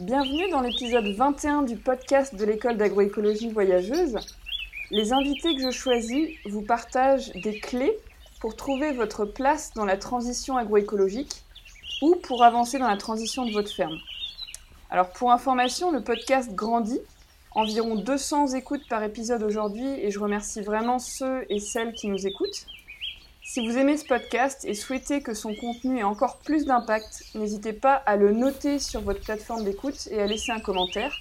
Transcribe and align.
Bienvenue 0.00 0.48
dans 0.50 0.60
l'épisode 0.60 1.08
21 1.08 1.62
du 1.62 1.74
podcast 1.76 2.36
de 2.36 2.44
l'école 2.44 2.76
d'agroécologie 2.76 3.50
voyageuse. 3.50 4.16
Les 4.92 5.12
invités 5.12 5.56
que 5.56 5.60
je 5.60 5.76
choisis 5.76 6.28
vous 6.46 6.62
partagent 6.62 7.32
des 7.32 7.58
clés 7.58 7.98
pour 8.40 8.54
trouver 8.54 8.92
votre 8.92 9.24
place 9.24 9.72
dans 9.74 9.84
la 9.84 9.96
transition 9.96 10.56
agroécologique 10.56 11.42
ou 12.00 12.14
pour 12.14 12.44
avancer 12.44 12.78
dans 12.78 12.86
la 12.86 12.96
transition 12.96 13.44
de 13.44 13.50
votre 13.50 13.74
ferme. 13.74 13.98
Alors 14.88 15.10
pour 15.10 15.32
information, 15.32 15.90
le 15.90 16.04
podcast 16.04 16.54
grandit, 16.54 17.00
environ 17.50 17.96
200 17.96 18.54
écoutes 18.54 18.86
par 18.88 19.02
épisode 19.02 19.42
aujourd'hui 19.42 19.88
et 19.88 20.12
je 20.12 20.20
remercie 20.20 20.60
vraiment 20.60 21.00
ceux 21.00 21.44
et 21.50 21.58
celles 21.58 21.92
qui 21.92 22.06
nous 22.06 22.24
écoutent. 22.24 22.66
Si 23.50 23.66
vous 23.66 23.78
aimez 23.78 23.96
ce 23.96 24.04
podcast 24.04 24.66
et 24.66 24.74
souhaitez 24.74 25.22
que 25.22 25.32
son 25.32 25.54
contenu 25.54 26.00
ait 26.00 26.02
encore 26.02 26.36
plus 26.36 26.66
d'impact, 26.66 27.24
n'hésitez 27.34 27.72
pas 27.72 27.94
à 27.94 28.16
le 28.16 28.30
noter 28.30 28.78
sur 28.78 29.00
votre 29.00 29.22
plateforme 29.22 29.64
d'écoute 29.64 30.06
et 30.10 30.20
à 30.20 30.26
laisser 30.26 30.52
un 30.52 30.60
commentaire. 30.60 31.16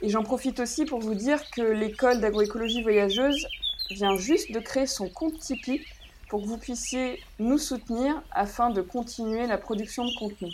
Et 0.00 0.08
j'en 0.08 0.22
profite 0.22 0.60
aussi 0.60 0.84
pour 0.84 1.00
vous 1.00 1.16
dire 1.16 1.50
que 1.50 1.62
l'école 1.62 2.20
d'agroécologie 2.20 2.84
voyageuse 2.84 3.48
vient 3.90 4.16
juste 4.16 4.52
de 4.52 4.60
créer 4.60 4.86
son 4.86 5.08
compte 5.08 5.36
Tipeee 5.40 5.84
pour 6.28 6.42
que 6.42 6.46
vous 6.46 6.58
puissiez 6.58 7.20
nous 7.40 7.58
soutenir 7.58 8.22
afin 8.30 8.70
de 8.70 8.80
continuer 8.80 9.48
la 9.48 9.58
production 9.58 10.04
de 10.04 10.16
contenu. 10.16 10.52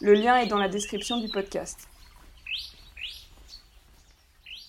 Le 0.00 0.14
lien 0.14 0.36
est 0.36 0.46
dans 0.46 0.58
la 0.58 0.68
description 0.68 1.18
du 1.18 1.28
podcast. 1.28 1.88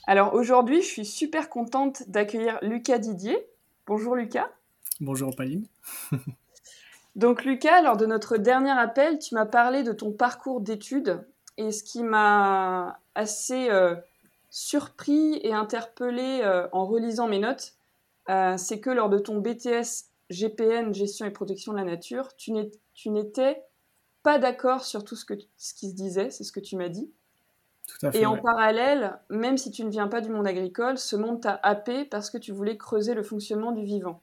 Alors 0.08 0.34
aujourd'hui, 0.34 0.82
je 0.82 0.88
suis 0.88 1.05
super 1.05 1.50
contente 1.50 2.02
d'accueillir 2.08 2.58
Lucas 2.64 2.98
Didier. 2.98 3.38
Bonjour 3.86 4.16
Lucas. 4.16 4.50
Bonjour 5.02 5.36
Pauline. 5.36 5.66
Donc 7.16 7.44
Lucas, 7.44 7.82
lors 7.82 7.98
de 7.98 8.05
notre 8.05 8.38
dernier 8.38 8.70
appel, 8.70 9.18
tu 9.18 9.34
m'as 9.34 9.48
parlé 9.48 9.82
de 9.82 9.94
ton 9.94 10.12
parcours 10.12 10.62
d'études 10.62 11.26
et 11.58 11.72
ce 11.72 11.84
qui 11.84 12.04
m'a 12.04 13.00
assez 13.16 13.70
euh, 13.72 13.96
surpris 14.52 15.40
et 15.41 15.54
interpellé 15.54 16.41
euh, 16.44 16.68
en 16.72 16.85
relisant 16.85 17.27
mes 17.27 17.40
notes, 17.40 17.74
euh, 18.29 18.55
c'est 18.57 18.79
que 18.79 18.91
lors 18.91 19.10
de 19.10 19.18
ton 19.18 19.40
BTS 19.40 20.05
GPN, 20.29 20.94
gestion 20.94 21.26
et 21.26 21.32
protection 21.32 21.74
de 21.74 21.77
la 21.79 21.84
nature, 21.84 22.35
tu 22.38 22.52
n'étais 23.07 23.63
pas 24.22 24.38
d'accord 24.38 24.85
sur 24.85 25.04
tout 25.04 25.16
ce, 25.16 25.26
que, 25.26 25.34
ce 25.57 25.74
qui 25.74 25.90
se 25.90 25.96
disait, 25.96 26.29
c'est 26.29 26.44
ce 26.44 26.52
que 26.52 26.60
tu 26.60 26.76
m'as 26.76 26.90
dit. 26.90 27.12
Tout 27.88 28.05
à 28.05 28.12
fait, 28.12 28.22
et 28.22 28.26
en 28.27 28.38
parallèle, 28.38 29.20
même 29.29 29.57
si 29.57 29.72
tu 29.72 29.84
ne 29.84 29.90
viens 29.90 30.07
pas 30.07 30.22
du 30.22 30.29
monde 30.29 30.48
agricole, 30.48 30.99
ce 30.99 31.16
monde 31.16 31.41
t'a 31.41 31.60
happé 31.63 32.05
parce 32.05 32.29
que 32.29 32.38
tu 32.38 32.52
voulais 32.52 32.77
creuser 32.77 33.16
le 33.16 33.24
fonctionnement 33.24 33.72
du 33.72 33.84
vivant. 33.84 34.22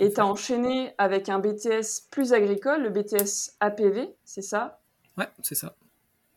Et 0.00 0.10
tu 0.10 0.20
as 0.20 0.26
enchaîné 0.26 0.94
avec 0.96 1.28
un 1.28 1.38
BTS 1.38 2.08
plus 2.10 2.32
agricole, 2.32 2.82
le 2.82 2.88
BTS 2.88 3.52
APV, 3.60 4.08
c'est 4.24 4.42
ça? 4.42 4.80
Ouais, 5.18 5.28
c'est 5.42 5.54
ça. 5.54 5.76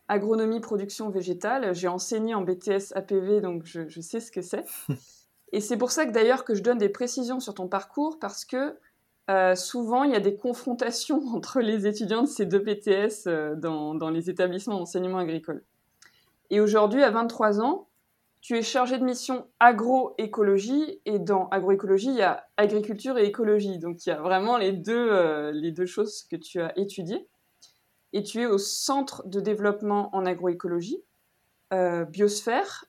Agronomie, 0.06 0.60
production 0.60 1.08
végétale. 1.08 1.74
J'ai 1.74 1.88
enseigné 1.88 2.34
en 2.34 2.42
BTS 2.42 2.92
APV, 2.94 3.40
donc 3.40 3.64
je, 3.64 3.88
je 3.88 4.00
sais 4.02 4.20
ce 4.20 4.30
que 4.30 4.42
c'est. 4.42 4.66
Et 5.52 5.60
c'est 5.60 5.78
pour 5.78 5.92
ça 5.92 6.04
que 6.04 6.10
d'ailleurs 6.10 6.44
que 6.44 6.54
je 6.54 6.62
donne 6.62 6.76
des 6.76 6.90
précisions 6.90 7.40
sur 7.40 7.54
ton 7.54 7.66
parcours, 7.66 8.18
parce 8.18 8.44
que 8.44 8.76
euh, 9.30 9.54
souvent 9.54 10.04
il 10.04 10.10
y 10.10 10.16
a 10.16 10.20
des 10.20 10.36
confrontations 10.36 11.22
entre 11.34 11.60
les 11.60 11.86
étudiants 11.86 12.22
de 12.22 12.28
ces 12.28 12.44
deux 12.44 12.58
BTS 12.58 13.26
euh, 13.26 13.54
dans, 13.54 13.94
dans 13.94 14.10
les 14.10 14.28
établissements 14.28 14.78
d'enseignement 14.78 15.18
agricole. 15.18 15.64
Et 16.50 16.60
aujourd'hui, 16.60 17.02
à 17.02 17.10
23 17.10 17.62
ans, 17.62 17.88
tu 18.44 18.58
es 18.58 18.62
chargé 18.62 18.98
de 18.98 19.04
mission 19.04 19.48
agroécologie 19.58 21.00
et 21.06 21.18
dans 21.18 21.48
agroécologie, 21.48 22.08
il 22.08 22.16
y 22.16 22.22
a 22.22 22.46
agriculture 22.58 23.16
et 23.16 23.24
écologie. 23.24 23.78
Donc 23.78 24.04
il 24.04 24.10
y 24.10 24.12
a 24.12 24.20
vraiment 24.20 24.58
les 24.58 24.72
deux, 24.72 25.08
euh, 25.10 25.50
les 25.50 25.72
deux 25.72 25.86
choses 25.86 26.24
que 26.24 26.36
tu 26.36 26.60
as 26.60 26.78
étudiées. 26.78 27.26
Et 28.12 28.22
tu 28.22 28.42
es 28.42 28.46
au 28.46 28.58
centre 28.58 29.26
de 29.26 29.40
développement 29.40 30.14
en 30.14 30.26
agroécologie, 30.26 31.02
euh, 31.72 32.04
biosphère 32.04 32.84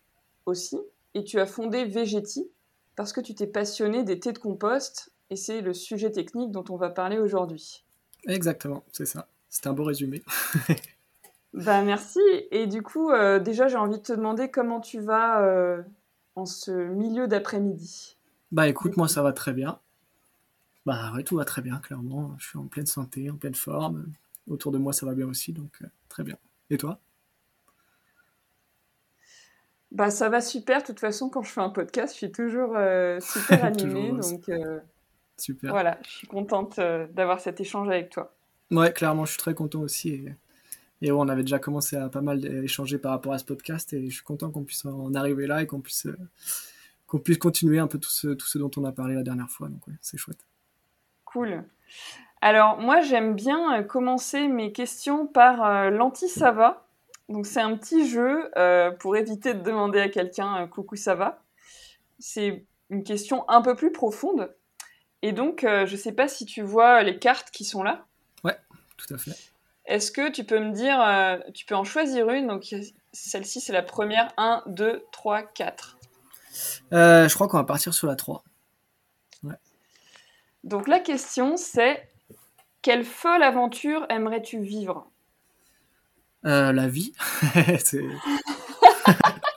aussi. 0.45 0.77
Et 1.13 1.23
tu 1.23 1.39
as 1.39 1.45
fondé 1.45 1.85
Végéti 1.85 2.51
parce 2.97 3.13
que 3.13 3.21
tu 3.21 3.33
t'es 3.33 3.47
passionné 3.47 4.03
des 4.03 4.19
thés 4.19 4.33
de 4.33 4.39
compost 4.39 5.13
et 5.29 5.37
c'est 5.37 5.61
le 5.61 5.73
sujet 5.73 6.11
technique 6.11 6.51
dont 6.51 6.65
on 6.67 6.75
va 6.75 6.89
parler 6.89 7.17
aujourd'hui. 7.17 7.85
Exactement, 8.27 8.83
c'est 8.91 9.05
ça. 9.05 9.29
C'est 9.47 9.67
un 9.67 9.73
beau 9.73 9.85
résumé. 9.85 10.21
Bah 11.55 11.81
merci. 11.83 12.19
Et 12.51 12.67
du 12.67 12.81
coup, 12.81 13.11
euh, 13.11 13.39
déjà, 13.39 13.69
j'ai 13.69 13.77
envie 13.77 13.97
de 13.97 14.03
te 14.03 14.11
demander 14.11 14.51
comment 14.51 14.81
tu 14.81 14.99
vas 14.99 15.41
euh, 15.41 15.81
en 16.35 16.45
ce 16.45 16.71
milieu 16.71 17.29
d'après-midi. 17.29 18.17
Bah 18.51 18.67
écoute, 18.67 18.97
moi 18.97 19.07
ça 19.07 19.21
va 19.23 19.31
très 19.31 19.53
bien. 19.53 19.79
Bah 20.85 21.13
ouais, 21.15 21.23
tout 21.23 21.37
va 21.37 21.45
très 21.45 21.61
bien, 21.61 21.77
clairement. 21.77 22.35
Je 22.39 22.49
suis 22.49 22.57
en 22.57 22.67
pleine 22.67 22.85
santé, 22.85 23.29
en 23.29 23.37
pleine 23.37 23.55
forme. 23.55 24.05
Autour 24.49 24.73
de 24.73 24.77
moi, 24.77 24.91
ça 24.91 25.05
va 25.05 25.13
bien 25.13 25.27
aussi, 25.27 25.53
donc 25.53 25.71
euh, 25.81 25.87
très 26.09 26.23
bien. 26.23 26.35
Et 26.69 26.77
toi? 26.77 26.99
Bah 29.91 30.11
ça 30.11 30.27
va 30.27 30.41
super. 30.41 30.81
De 30.81 30.87
toute 30.87 30.99
façon, 30.99 31.29
quand 31.29 31.41
je 31.41 31.51
fais 31.51 31.61
un 31.61 31.69
podcast, 31.69 32.13
je 32.13 32.17
suis 32.17 32.31
toujours 32.33 32.71
super 33.21 33.63
animée. 33.63 34.09
Toujours 34.09 34.39
donc 34.39 34.51
Super. 35.37 35.71
voilà, 35.71 35.97
je 36.03 36.09
suis 36.09 36.27
contente 36.27 36.81
d'avoir 37.13 37.39
cet 37.39 37.61
échange 37.61 37.87
avec 37.87 38.09
toi. 38.09 38.35
Ouais, 38.71 38.91
clairement, 38.91 39.23
je 39.23 39.31
suis 39.31 39.39
très 39.39 39.53
content 39.53 39.79
aussi. 39.79 40.09
Et, 40.09 40.35
et 41.01 41.11
ouais, 41.11 41.17
on 41.19 41.27
avait 41.27 41.43
déjà 41.43 41.59
commencé 41.59 41.95
à 41.95 42.09
pas 42.09 42.21
mal 42.21 42.45
échanger 42.63 42.97
par 42.97 43.11
rapport 43.11 43.33
à 43.33 43.37
ce 43.37 43.45
podcast 43.45 43.93
et 43.93 44.09
je 44.09 44.15
suis 44.15 44.23
content 44.23 44.49
qu'on 44.51 44.63
puisse 44.63 44.85
en 44.85 45.13
arriver 45.13 45.47
là 45.47 45.61
et 45.61 45.67
qu'on 45.67 45.81
puisse, 45.81 46.05
euh, 46.05 46.17
qu'on 47.07 47.19
puisse 47.19 47.37
continuer 47.37 47.79
un 47.79 47.87
peu 47.87 47.99
tout 47.99 48.09
ce, 48.09 48.29
tout 48.29 48.47
ce 48.47 48.57
dont 48.57 48.71
on 48.77 48.85
a 48.85 48.91
parlé 48.91 49.15
la 49.15 49.23
dernière 49.23 49.49
fois. 49.49 49.67
Donc 49.67 49.85
ouais, 49.87 49.95
c'est 50.01 50.17
chouette. 50.17 50.45
Cool. 51.25 51.63
Alors 52.41 52.77
moi, 52.77 53.01
j'aime 53.01 53.35
bien 53.35 53.79
euh, 53.79 53.83
commencer 53.83 54.47
mes 54.47 54.71
questions 54.71 55.27
par 55.27 55.65
euh, 55.65 55.89
l'anti-sava. 55.89 56.85
Donc 57.27 57.47
c'est 57.47 57.59
un 57.59 57.75
petit 57.75 58.07
jeu 58.07 58.51
euh, 58.55 58.91
pour 58.91 59.17
éviter 59.17 59.53
de 59.55 59.61
demander 59.61 59.99
à 59.99 60.09
quelqu'un 60.09 60.67
coucou 60.67 60.95
ça 60.95 61.15
va. 61.15 61.43
C'est 62.19 62.65
une 62.91 63.03
question 63.03 63.49
un 63.49 63.61
peu 63.61 63.75
plus 63.75 63.91
profonde. 63.91 64.53
Et 65.23 65.31
donc, 65.31 65.61
je 65.63 65.91
ne 65.91 65.97
sais 65.97 66.11
pas 66.11 66.27
si 66.27 66.45
tu 66.45 66.61
vois 66.61 67.01
les 67.01 67.17
cartes 67.17 67.49
qui 67.49 67.65
sont 67.65 67.81
là. 67.81 68.05
Tout 68.97 69.13
à 69.13 69.17
fait. 69.17 69.31
Est-ce 69.87 70.11
que 70.11 70.31
tu 70.31 70.43
peux 70.43 70.59
me 70.59 70.71
dire, 70.71 70.99
euh, 71.01 71.37
tu 71.53 71.65
peux 71.65 71.75
en 71.75 71.83
choisir 71.83 72.29
une? 72.29 72.47
Donc 72.47 72.73
celle-ci, 73.13 73.61
c'est 73.61 73.73
la 73.73 73.83
première. 73.83 74.33
1, 74.37 74.63
2, 74.67 75.03
3, 75.11 75.43
4. 75.43 75.97
Euh, 76.93 77.27
je 77.27 77.33
crois 77.35 77.47
qu'on 77.47 77.57
va 77.57 77.63
partir 77.63 77.93
sur 77.93 78.07
la 78.07 78.15
3. 78.15 78.43
Donc 80.63 80.87
la 80.87 80.99
question, 80.99 81.57
c'est 81.57 82.09
quelle 82.81 83.05
folle 83.05 83.43
aventure 83.43 84.07
aimerais-tu 84.09 84.59
vivre? 84.61 85.11
Euh, 86.45 86.71
la 86.71 86.87
vie. 86.87 87.13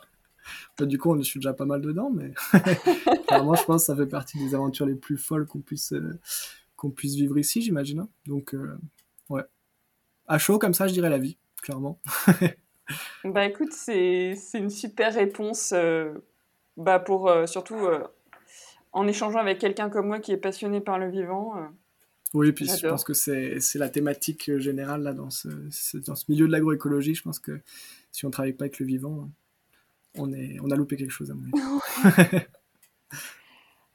Bah, 0.79 0.87
du 0.87 0.97
coup, 0.97 1.13
on 1.13 1.21
suis 1.25 1.41
déjà 1.41 1.53
pas 1.53 1.65
mal 1.65 1.81
dedans, 1.81 2.09
mais 2.09 2.33
clairement, 3.27 3.57
je 3.57 3.65
pense 3.65 3.83
que 3.83 3.87
ça 3.87 3.97
fait 3.97 4.07
partie 4.07 4.39
des 4.39 4.55
aventures 4.55 4.87
les 4.87 4.95
plus 4.95 5.17
folles 5.17 5.45
qu'on 5.45 5.59
puisse, 5.59 5.93
euh, 5.93 6.21
qu'on 6.77 6.91
puisse 6.91 7.17
vivre 7.17 7.37
ici, 7.37 7.63
j'imagine. 7.63 8.01
hein. 8.01 8.09
Donc, 8.27 8.55
euh, 8.55 8.79
ouais. 9.29 9.43
À 10.29 10.39
chaud, 10.39 10.59
comme 10.59 10.75
ça, 10.75 10.87
je 10.87 10.93
dirais 10.93 11.11
la 11.11 11.19
vie, 11.19 11.39
clairement. 11.63 11.99
Bah 13.25 13.45
écoute, 13.45 13.73
c'est 13.73 14.35
c'est 14.35 14.59
une 14.59 14.71
super 14.71 15.13
réponse, 15.13 15.73
euh, 15.77 16.15
bah 16.77 16.99
pour 16.99 17.29
euh, 17.29 17.47
surtout 17.47 17.77
euh, 17.77 18.03
en 18.93 19.07
échangeant 19.07 19.39
avec 19.39 19.59
quelqu'un 19.59 19.91
comme 19.91 20.07
moi 20.07 20.21
qui 20.21 20.33
est 20.33 20.39
passionné 20.39 20.81
par 20.81 20.99
le 20.99 21.11
vivant. 21.11 21.55
Oui, 22.35 22.53
puis 22.53 22.67
je 22.67 22.87
pense 22.87 23.05
que 23.05 23.15
c'est, 23.15 23.61
c'est 23.61 23.79
la 23.79 23.89
thématique 23.89 24.57
générale 24.59 25.03
là, 25.03 25.13
dans, 25.13 25.31
ce, 25.31 25.49
dans 25.99 26.15
ce 26.15 26.25
milieu 26.29 26.47
de 26.47 26.53
l'agroécologie. 26.53 27.15
Je 27.15 27.23
pense 27.23 27.39
que 27.39 27.61
si 28.13 28.27
on 28.27 28.31
travaille 28.31 28.53
pas 28.53 28.65
avec 28.65 28.79
le 28.79 28.87
vivant, 28.87 29.31
on, 30.17 30.33
est, 30.33 30.59
on 30.63 30.71
a 30.71 30.77
loupé 30.77 30.97
quelque 30.97 31.11
chose 31.11 31.31
à 31.31 31.35
mon 31.35 31.45
avis. 31.45 32.39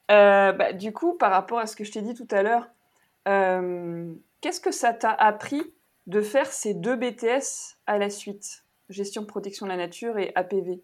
Bah, 0.10 0.72
du 0.72 0.94
coup, 0.94 1.16
par 1.16 1.32
rapport 1.32 1.58
à 1.58 1.66
ce 1.66 1.76
que 1.76 1.84
je 1.84 1.92
t'ai 1.92 2.04
dit 2.04 2.14
tout 2.14 2.28
à 2.30 2.44
l'heure, 2.44 2.70
qu'est-ce 4.42 4.60
que 4.60 4.72
ça 4.72 4.94
t'a 4.94 5.12
appris 5.12 5.64
de 6.08 6.22
faire 6.22 6.52
ces 6.52 6.74
deux 6.74 6.96
BTS 6.96 7.78
à 7.86 7.98
la 7.98 8.10
suite? 8.10 8.64
Gestion 8.90 9.26
protection 9.26 9.66
de 9.66 9.72
la 9.72 9.78
nature 9.78 10.18
et 10.18 10.32
APV. 10.36 10.82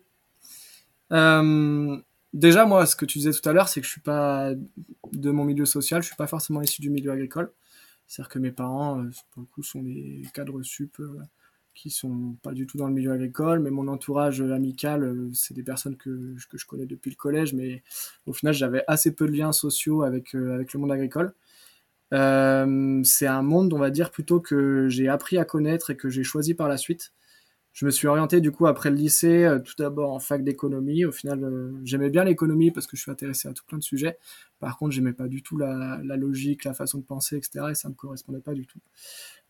Euh, 1.12 1.98
déjà, 2.33 2.66
moi, 2.66 2.86
ce 2.86 2.95
que 2.95 3.06
tu 3.06 3.18
disais 3.18 3.31
tout 3.31 3.48
à 3.48 3.54
l'heure, 3.54 3.68
c'est 3.68 3.81
que 3.81 3.86
je 3.86 3.92
suis 3.92 4.01
pas 4.01 4.51
de 5.12 5.31
mon 5.31 5.44
milieu 5.44 5.66
social, 5.66 6.01
je 6.01 6.07
suis 6.07 6.16
pas 6.16 6.27
forcément 6.27 6.62
issu 6.62 6.81
du 6.81 6.89
milieu 6.89 7.12
agricole. 7.12 7.51
C'est-à-dire 8.07 8.30
que 8.30 8.39
mes 8.39 8.51
parents, 8.51 9.01
euh, 9.01 9.10
pour 9.31 9.42
le 9.42 9.48
coup, 9.48 9.63
sont 9.63 9.83
des 9.83 10.24
cadres 10.33 10.63
sup 10.63 11.00
euh, 11.00 11.19
qui 11.75 11.89
sont 11.89 12.36
pas 12.42 12.54
du 12.54 12.66
tout 12.66 12.77
dans 12.77 12.88
le 12.88 12.94
milieu 12.94 13.12
agricole, 13.12 13.60
mais 13.60 13.69
mon 13.69 13.88
entourage 13.88 14.42
amical, 14.42 15.30
c'est 15.33 15.54
des 15.54 15.63
personnes 15.63 15.95
que, 15.95 16.36
que 16.50 16.57
je 16.57 16.66
connais 16.66 16.86
depuis 16.86 17.10
le 17.10 17.16
collège, 17.16 17.54
mais 17.54 17.83
au 18.25 18.33
final, 18.33 18.54
j'avais 18.54 18.83
assez 18.88 19.13
peu 19.13 19.27
de 19.27 19.31
liens 19.31 19.51
sociaux 19.51 20.04
avec, 20.04 20.33
avec 20.33 20.74
le 20.74 20.80
monde 20.80 20.92
agricole. 20.92 21.33
Euh, 22.13 23.01
c'est 23.03 23.27
un 23.27 23.41
monde, 23.41 23.73
on 23.73 23.77
va 23.77 23.89
dire, 23.89 24.11
plutôt 24.11 24.39
que 24.39 24.88
j'ai 24.89 25.07
appris 25.07 25.38
à 25.38 25.45
connaître 25.45 25.91
et 25.91 25.97
que 25.97 26.09
j'ai 26.09 26.23
choisi 26.23 26.53
par 26.53 26.67
la 26.67 26.77
suite. 26.77 27.13
Je 27.71 27.85
me 27.85 27.91
suis 27.91 28.07
orienté 28.07 28.41
du 28.41 28.51
coup 28.51 28.65
après 28.65 28.89
le 28.89 28.95
lycée, 28.95 29.45
euh, 29.45 29.59
tout 29.59 29.75
d'abord 29.77 30.11
en 30.11 30.19
fac 30.19 30.44
d'économie. 30.44 31.06
Au 31.06 31.11
final, 31.11 31.44
euh, 31.44 31.71
j'aimais 31.83 32.09
bien 32.09 32.23
l'économie 32.23 32.71
parce 32.71 32.88
que 32.88 32.97
je 32.97 33.03
suis 33.03 33.11
intéressé 33.11 33.47
à 33.47 33.53
tout 33.53 33.63
plein 33.65 33.77
de 33.77 33.83
sujets. 33.83 34.17
Par 34.59 34.77
contre, 34.77 34.91
j'aimais 34.91 35.13
pas 35.13 35.27
du 35.27 35.44
tout 35.44 35.57
la, 35.57 36.01
logique, 36.17 36.63
la 36.65 36.73
façon 36.73 36.97
de 36.97 37.03
penser, 37.03 37.38
etc. 37.38 37.67
Et 37.71 37.75
ça 37.75 37.88
me 37.88 37.94
correspondait 37.94 38.41
pas 38.41 38.53
du 38.53 38.65
tout. 38.65 38.79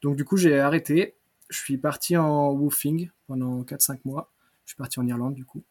Donc 0.01 0.17
du 0.17 0.25
coup, 0.25 0.37
j'ai 0.37 0.59
arrêté. 0.59 1.15
je 1.49 1.57
suis 1.57 1.77
parti 1.77 2.17
en 2.17 2.51
woofing 2.51 3.09
pendant 3.25 3.63
4-5 3.63 3.99
mois. 4.03 4.31
Je 4.65 4.71
suis 4.71 4.77
parti 4.77 4.99
en 4.99 5.07
Irlande 5.07 5.33
du 5.33 5.45
coup. 5.45 5.63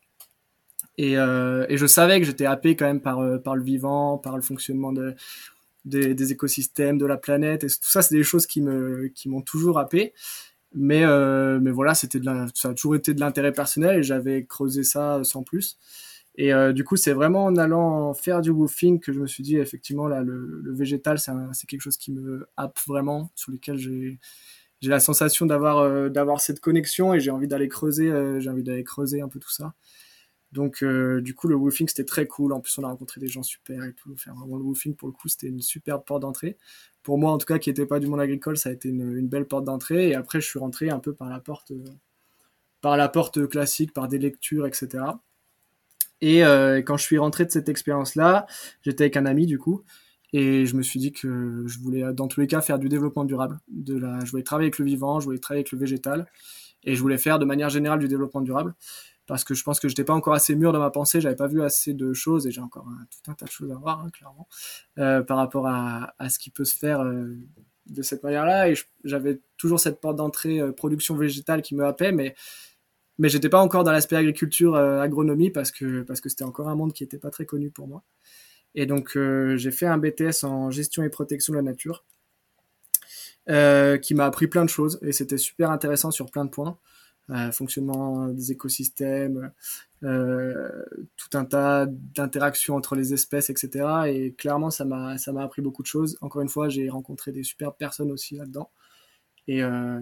Et, 0.96 1.12
et 1.12 1.76
je 1.76 1.86
savais 1.86 2.18
que 2.18 2.26
j'étais 2.26 2.46
happé 2.46 2.74
quand 2.74 2.86
même 2.86 3.00
par, 3.00 3.40
par 3.42 3.54
le 3.54 3.62
vivant, 3.62 4.18
par 4.18 4.34
le 4.34 4.42
fonctionnement 4.42 4.92
de, 4.92 5.14
des, 5.84 6.32
écosystèmes, 6.32 6.98
de 6.98 7.06
la 7.06 7.16
planète. 7.16 7.64
Et 7.64 7.68
tout 7.68 7.90
ça, 7.90 8.02
c'est 8.02 8.14
des 8.14 8.22
choses 8.22 8.46
qui 8.46 8.60
me 8.60 9.08
qui 9.08 9.28
m'ont 9.28 9.42
toujours 9.42 9.78
happé. 9.78 10.12
Mais, 10.74 11.04
euh, 11.04 11.58
mais 11.60 11.70
voilà, 11.70 11.94
c'était 11.94 12.20
ça 12.54 12.70
a 12.70 12.74
toujours 12.74 12.96
été 12.96 13.14
de 13.14 13.20
l'intérêt 13.20 13.52
personnel 13.52 13.98
et 13.98 14.02
j'avais 14.02 14.44
creusé 14.44 14.82
ça 14.82 15.20
sans 15.24 15.42
plus. 15.42 15.78
Et 16.36 16.52
euh, 16.52 16.72
du 16.72 16.84
coup, 16.84 16.96
c'est 16.96 17.12
vraiment 17.12 17.46
en 17.46 17.56
allant 17.56 18.14
faire 18.14 18.42
du 18.42 18.50
woofing 18.50 19.00
que 19.00 19.12
je 19.12 19.20
me 19.20 19.26
suis 19.26 19.42
dit, 19.42 19.56
effectivement, 19.56 20.06
là, 20.06 20.22
le, 20.22 20.72
végétal, 20.72 21.18
c'est 21.18 21.66
quelque 21.66 21.80
chose 21.80 21.96
qui 21.96 22.12
me 22.12 22.46
happe 22.56 22.78
vraiment, 22.86 23.30
sur 23.34 23.52
lequel 23.52 23.78
j'ai 23.78 24.18
j'ai 24.80 24.90
la 24.90 25.00
sensation 25.00 25.44
d'avoir 25.46 25.78
euh, 25.78 26.08
d'avoir 26.08 26.40
cette 26.40 26.60
connexion 26.60 27.12
et 27.12 27.18
j'ai 27.18 27.32
envie 27.32 27.48
d'aller 27.48 27.68
creuser, 27.68 28.12
j'ai 28.38 28.50
envie 28.50 28.62
d'aller 28.62 28.84
creuser 28.84 29.20
un 29.20 29.28
peu 29.28 29.40
tout 29.40 29.50
ça. 29.50 29.74
Donc, 30.52 30.82
euh, 30.82 31.20
du 31.20 31.34
coup, 31.34 31.46
le 31.46 31.54
woofing, 31.56 31.88
c'était 31.88 32.04
très 32.04 32.26
cool. 32.26 32.52
En 32.52 32.60
plus, 32.60 32.76
on 32.78 32.84
a 32.84 32.88
rencontré 32.88 33.20
des 33.20 33.28
gens 33.28 33.42
super 33.42 33.84
et 33.84 33.92
tout. 33.92 34.16
Faire 34.16 34.34
vraiment 34.34 34.56
le 34.56 34.62
woofing, 34.62 34.94
pour 34.94 35.08
le 35.08 35.12
coup, 35.12 35.28
c'était 35.28 35.48
une 35.48 35.60
superbe 35.60 36.04
porte 36.04 36.22
d'entrée. 36.22 36.56
Pour 37.02 37.18
moi, 37.18 37.32
en 37.32 37.38
tout 37.38 37.46
cas, 37.46 37.58
qui 37.58 37.68
n'était 37.68 37.86
pas 37.86 38.00
du 38.00 38.06
monde 38.06 38.20
agricole, 38.20 38.56
ça 38.56 38.70
a 38.70 38.72
été 38.72 38.88
une, 38.88 39.28
belle 39.28 39.46
porte 39.46 39.64
d'entrée. 39.64 40.08
Et 40.08 40.14
après, 40.14 40.40
je 40.40 40.46
suis 40.46 40.58
rentré 40.58 40.88
un 40.88 41.00
peu 41.00 41.12
par 41.12 41.28
la 41.28 41.40
porte, 41.40 41.72
euh, 41.72 41.84
par 42.80 42.96
la 42.96 43.08
porte 43.08 43.46
classique, 43.48 43.92
par 43.92 44.08
des 44.08 44.18
lectures, 44.18 44.66
etc. 44.66 45.04
Et 46.20 46.44
euh, 46.44 46.82
quand 46.82 46.96
je 46.96 47.04
suis 47.04 47.18
rentré 47.18 47.44
de 47.44 47.50
cette 47.50 47.68
expérience-là, 47.68 48.46
j'étais 48.82 49.04
avec 49.04 49.16
un 49.16 49.26
ami, 49.26 49.46
du 49.46 49.58
coup. 49.58 49.84
Et 50.32 50.66
je 50.66 50.76
me 50.76 50.82
suis 50.82 50.98
dit 50.98 51.12
que 51.12 51.64
je 51.66 51.78
voulais, 51.78 52.12
dans 52.12 52.28
tous 52.28 52.40
les 52.40 52.46
cas, 52.46 52.60
faire 52.62 52.78
du 52.78 52.88
développement 52.88 53.24
durable. 53.24 53.58
De 53.68 53.96
la, 53.98 54.24
je 54.24 54.30
voulais 54.30 54.42
travailler 54.42 54.66
avec 54.66 54.78
le 54.78 54.86
vivant, 54.86 55.20
je 55.20 55.26
voulais 55.26 55.38
travailler 55.38 55.60
avec 55.60 55.72
le 55.72 55.78
végétal. 55.78 56.26
Et 56.84 56.94
je 56.94 57.00
voulais 57.02 57.18
faire 57.18 57.38
de 57.38 57.44
manière 57.44 57.68
générale 57.68 57.98
du 57.98 58.08
développement 58.08 58.40
durable 58.40 58.74
parce 59.28 59.44
que 59.44 59.54
je 59.54 59.62
pense 59.62 59.78
que 59.78 59.88
j'étais 59.88 60.04
pas 60.04 60.14
encore 60.14 60.32
assez 60.32 60.56
mûr 60.56 60.72
dans 60.72 60.78
ma 60.78 60.90
pensée, 60.90 61.20
j'avais 61.20 61.36
pas 61.36 61.46
vu 61.46 61.62
assez 61.62 61.92
de 61.92 62.14
choses 62.14 62.46
et 62.46 62.50
j'ai 62.50 62.62
encore 62.62 62.86
tout 63.10 63.30
un 63.30 63.34
tas 63.34 63.44
de 63.44 63.50
choses 63.50 63.70
à 63.70 63.74
voir, 63.74 64.00
hein, 64.00 64.08
clairement, 64.10 64.48
euh, 64.96 65.22
par 65.22 65.36
rapport 65.36 65.68
à, 65.68 66.14
ce 66.30 66.38
qui 66.38 66.48
peut 66.50 66.64
se 66.64 66.74
faire 66.74 67.02
euh, 67.02 67.36
de 67.86 68.02
cette 68.02 68.22
manière-là. 68.22 68.70
Et 68.70 68.74
j'avais 69.04 69.40
toujours 69.58 69.80
cette 69.80 70.00
porte 70.00 70.16
d'entrée 70.16 70.60
euh, 70.60 70.72
production 70.72 71.14
végétale 71.14 71.60
qui 71.60 71.74
me 71.76 71.84
happait, 71.84 72.10
mais 72.10 72.34
mais 73.18 73.28
j'étais 73.28 73.50
pas 73.50 73.60
encore 73.60 73.84
dans 73.84 73.92
l'aspect 73.92 74.16
agriculture, 74.16 74.76
agronomie 74.76 75.50
parce 75.50 75.72
que 75.72 76.02
parce 76.02 76.20
que 76.20 76.28
c'était 76.28 76.44
encore 76.44 76.68
un 76.68 76.76
monde 76.76 76.92
qui 76.92 77.02
était 77.02 77.18
pas 77.18 77.30
très 77.30 77.44
connu 77.46 77.70
pour 77.70 77.88
moi. 77.88 78.04
Et 78.76 78.86
donc 78.86 79.18
j'ai 79.56 79.72
fait 79.72 79.86
un 79.86 79.98
BTS 79.98 80.44
en 80.44 80.70
gestion 80.70 81.02
et 81.02 81.10
protection 81.10 81.52
de 81.52 81.58
la 81.58 81.62
nature. 81.62 82.04
qui 84.00 84.14
m'a 84.14 84.24
appris 84.24 84.46
plein 84.46 84.64
de 84.64 84.70
choses 84.70 85.00
et 85.02 85.12
c'était 85.12 85.36
super 85.36 85.72
intéressant 85.72 86.12
sur 86.12 86.30
plein 86.30 86.44
de 86.44 86.50
points. 86.50 86.78
Euh, 87.30 87.52
fonctionnement 87.52 88.28
des 88.28 88.52
écosystèmes, 88.52 89.52
euh, 90.02 90.82
tout 91.16 91.36
un 91.36 91.44
tas 91.44 91.84
d'interactions 91.86 92.74
entre 92.74 92.94
les 92.94 93.12
espèces, 93.12 93.50
etc. 93.50 93.86
Et 94.06 94.32
clairement, 94.32 94.70
ça 94.70 94.86
m'a 94.86 95.18
ça 95.18 95.32
m'a 95.32 95.42
appris 95.42 95.60
beaucoup 95.60 95.82
de 95.82 95.88
choses. 95.88 96.16
Encore 96.22 96.40
une 96.40 96.48
fois, 96.48 96.70
j'ai 96.70 96.88
rencontré 96.88 97.30
des 97.30 97.42
superbes 97.42 97.76
personnes 97.76 98.10
aussi 98.10 98.36
là-dedans. 98.36 98.70
Et, 99.46 99.62
euh, 99.62 100.00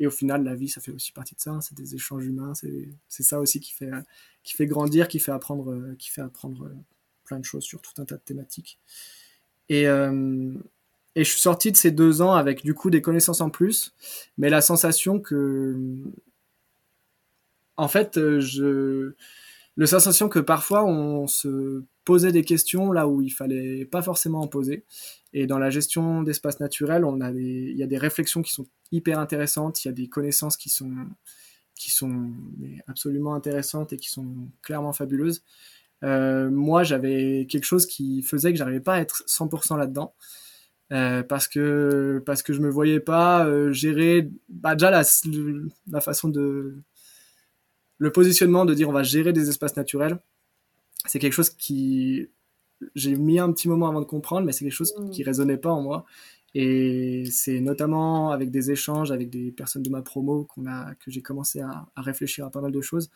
et, 0.00 0.06
au 0.06 0.10
final, 0.10 0.44
la 0.44 0.54
vie, 0.54 0.68
ça 0.68 0.80
fait 0.80 0.92
aussi 0.92 1.12
partie 1.12 1.34
de 1.34 1.40
ça. 1.40 1.50
Hein. 1.50 1.60
C'est 1.60 1.76
des 1.76 1.94
échanges 1.94 2.24
humains. 2.26 2.52
C'est 3.08 3.22
ça 3.22 3.40
aussi 3.40 3.60
qui 3.60 3.72
fait, 3.72 3.90
qui 4.42 4.54
fait 4.54 4.66
grandir, 4.66 5.08
qui 5.08 5.18
fait 5.18 5.32
apprendre, 5.32 5.94
qui 5.98 6.10
fait 6.10 6.22
apprendre 6.22 6.70
plein 7.24 7.38
de 7.38 7.44
choses 7.44 7.64
sur 7.64 7.82
tout 7.82 8.00
un 8.00 8.06
tas 8.06 8.16
de 8.16 8.22
thématiques. 8.22 8.78
Et, 9.68 9.84
et 9.84 11.24
je 11.24 11.30
suis 11.30 11.40
sorti 11.40 11.72
de 11.72 11.76
ces 11.76 11.90
deux 11.90 12.22
ans 12.22 12.32
avec 12.34 12.62
du 12.62 12.74
coup 12.74 12.90
des 12.90 13.02
connaissances 13.02 13.40
en 13.40 13.50
plus, 13.50 13.94
mais 14.38 14.50
la 14.50 14.60
sensation 14.60 15.20
que 15.20 16.04
en 17.82 17.88
fait, 17.88 18.16
euh, 18.16 18.38
je 18.38 19.14
le 19.74 19.86
sensation 19.86 20.28
que 20.28 20.38
parfois 20.38 20.84
on 20.84 21.26
se 21.26 21.82
posait 22.04 22.30
des 22.30 22.44
questions 22.44 22.92
là 22.92 23.08
où 23.08 23.22
il 23.22 23.30
fallait 23.30 23.86
pas 23.86 24.02
forcément 24.02 24.40
en 24.40 24.46
poser. 24.46 24.84
Et 25.32 25.48
dans 25.48 25.58
la 25.58 25.68
gestion 25.68 26.22
d'espaces 26.22 26.60
naturels, 26.60 27.04
il 27.34 27.76
y 27.76 27.82
a 27.82 27.86
des 27.88 27.98
réflexions 27.98 28.42
qui 28.42 28.52
sont 28.52 28.66
hyper 28.92 29.18
intéressantes, 29.18 29.84
il 29.84 29.88
y 29.88 29.90
a 29.90 29.94
des 29.94 30.08
connaissances 30.08 30.56
qui 30.56 30.68
sont, 30.68 30.94
absolument 32.86 33.34
intéressantes 33.34 33.92
et 33.92 33.96
qui 33.96 34.10
sont 34.10 34.32
clairement 34.62 34.92
fabuleuses. 34.92 35.42
Euh, 36.04 36.50
moi, 36.50 36.84
j'avais 36.84 37.48
quelque 37.50 37.64
chose 37.64 37.86
qui 37.86 38.22
faisait 38.22 38.52
que 38.52 38.58
j'arrivais 38.58 38.80
pas 38.80 38.94
à 38.94 39.00
être 39.00 39.24
100% 39.26 39.76
là-dedans. 39.76 40.14
Euh, 40.92 41.22
parce 41.22 41.48
que 41.48 42.22
parce 42.26 42.42
que 42.42 42.52
je 42.52 42.60
me 42.60 42.68
voyais 42.68 43.00
pas 43.00 43.48
gérer 43.72 44.28
bah, 44.50 44.74
déjà 44.76 44.90
la 44.90 46.00
façon 46.00 46.28
de 46.28 46.76
le 48.02 48.10
positionnement 48.10 48.64
de 48.64 48.74
dire 48.74 48.88
on 48.88 48.92
va 48.92 49.04
gérer 49.04 49.32
des 49.32 49.48
espaces 49.48 49.76
naturels, 49.76 50.18
c'est 51.06 51.20
quelque 51.20 51.34
chose 51.34 51.50
qui 51.50 52.28
j'ai 52.96 53.14
mis 53.14 53.38
un 53.38 53.52
petit 53.52 53.68
moment 53.68 53.88
avant 53.88 54.00
de 54.00 54.06
comprendre, 54.06 54.44
mais 54.44 54.50
c'est 54.50 54.64
quelque 54.64 54.74
chose 54.74 54.92
qui 55.12 55.22
mm. 55.22 55.24
résonnait 55.24 55.56
pas 55.56 55.70
en 55.70 55.82
moi. 55.82 56.04
Et 56.52 57.22
c'est 57.30 57.60
notamment 57.60 58.32
avec 58.32 58.50
des 58.50 58.72
échanges 58.72 59.12
avec 59.12 59.30
des 59.30 59.52
personnes 59.52 59.84
de 59.84 59.88
ma 59.88 60.02
promo 60.02 60.44
qu'on 60.44 60.66
a, 60.66 60.96
que 60.96 61.12
j'ai 61.12 61.22
commencé 61.22 61.60
à, 61.60 61.86
réfléchir 61.96 62.44
à 62.44 62.50
pas 62.50 62.60
mal 62.60 62.72
de 62.72 62.80
choses. 62.80 63.08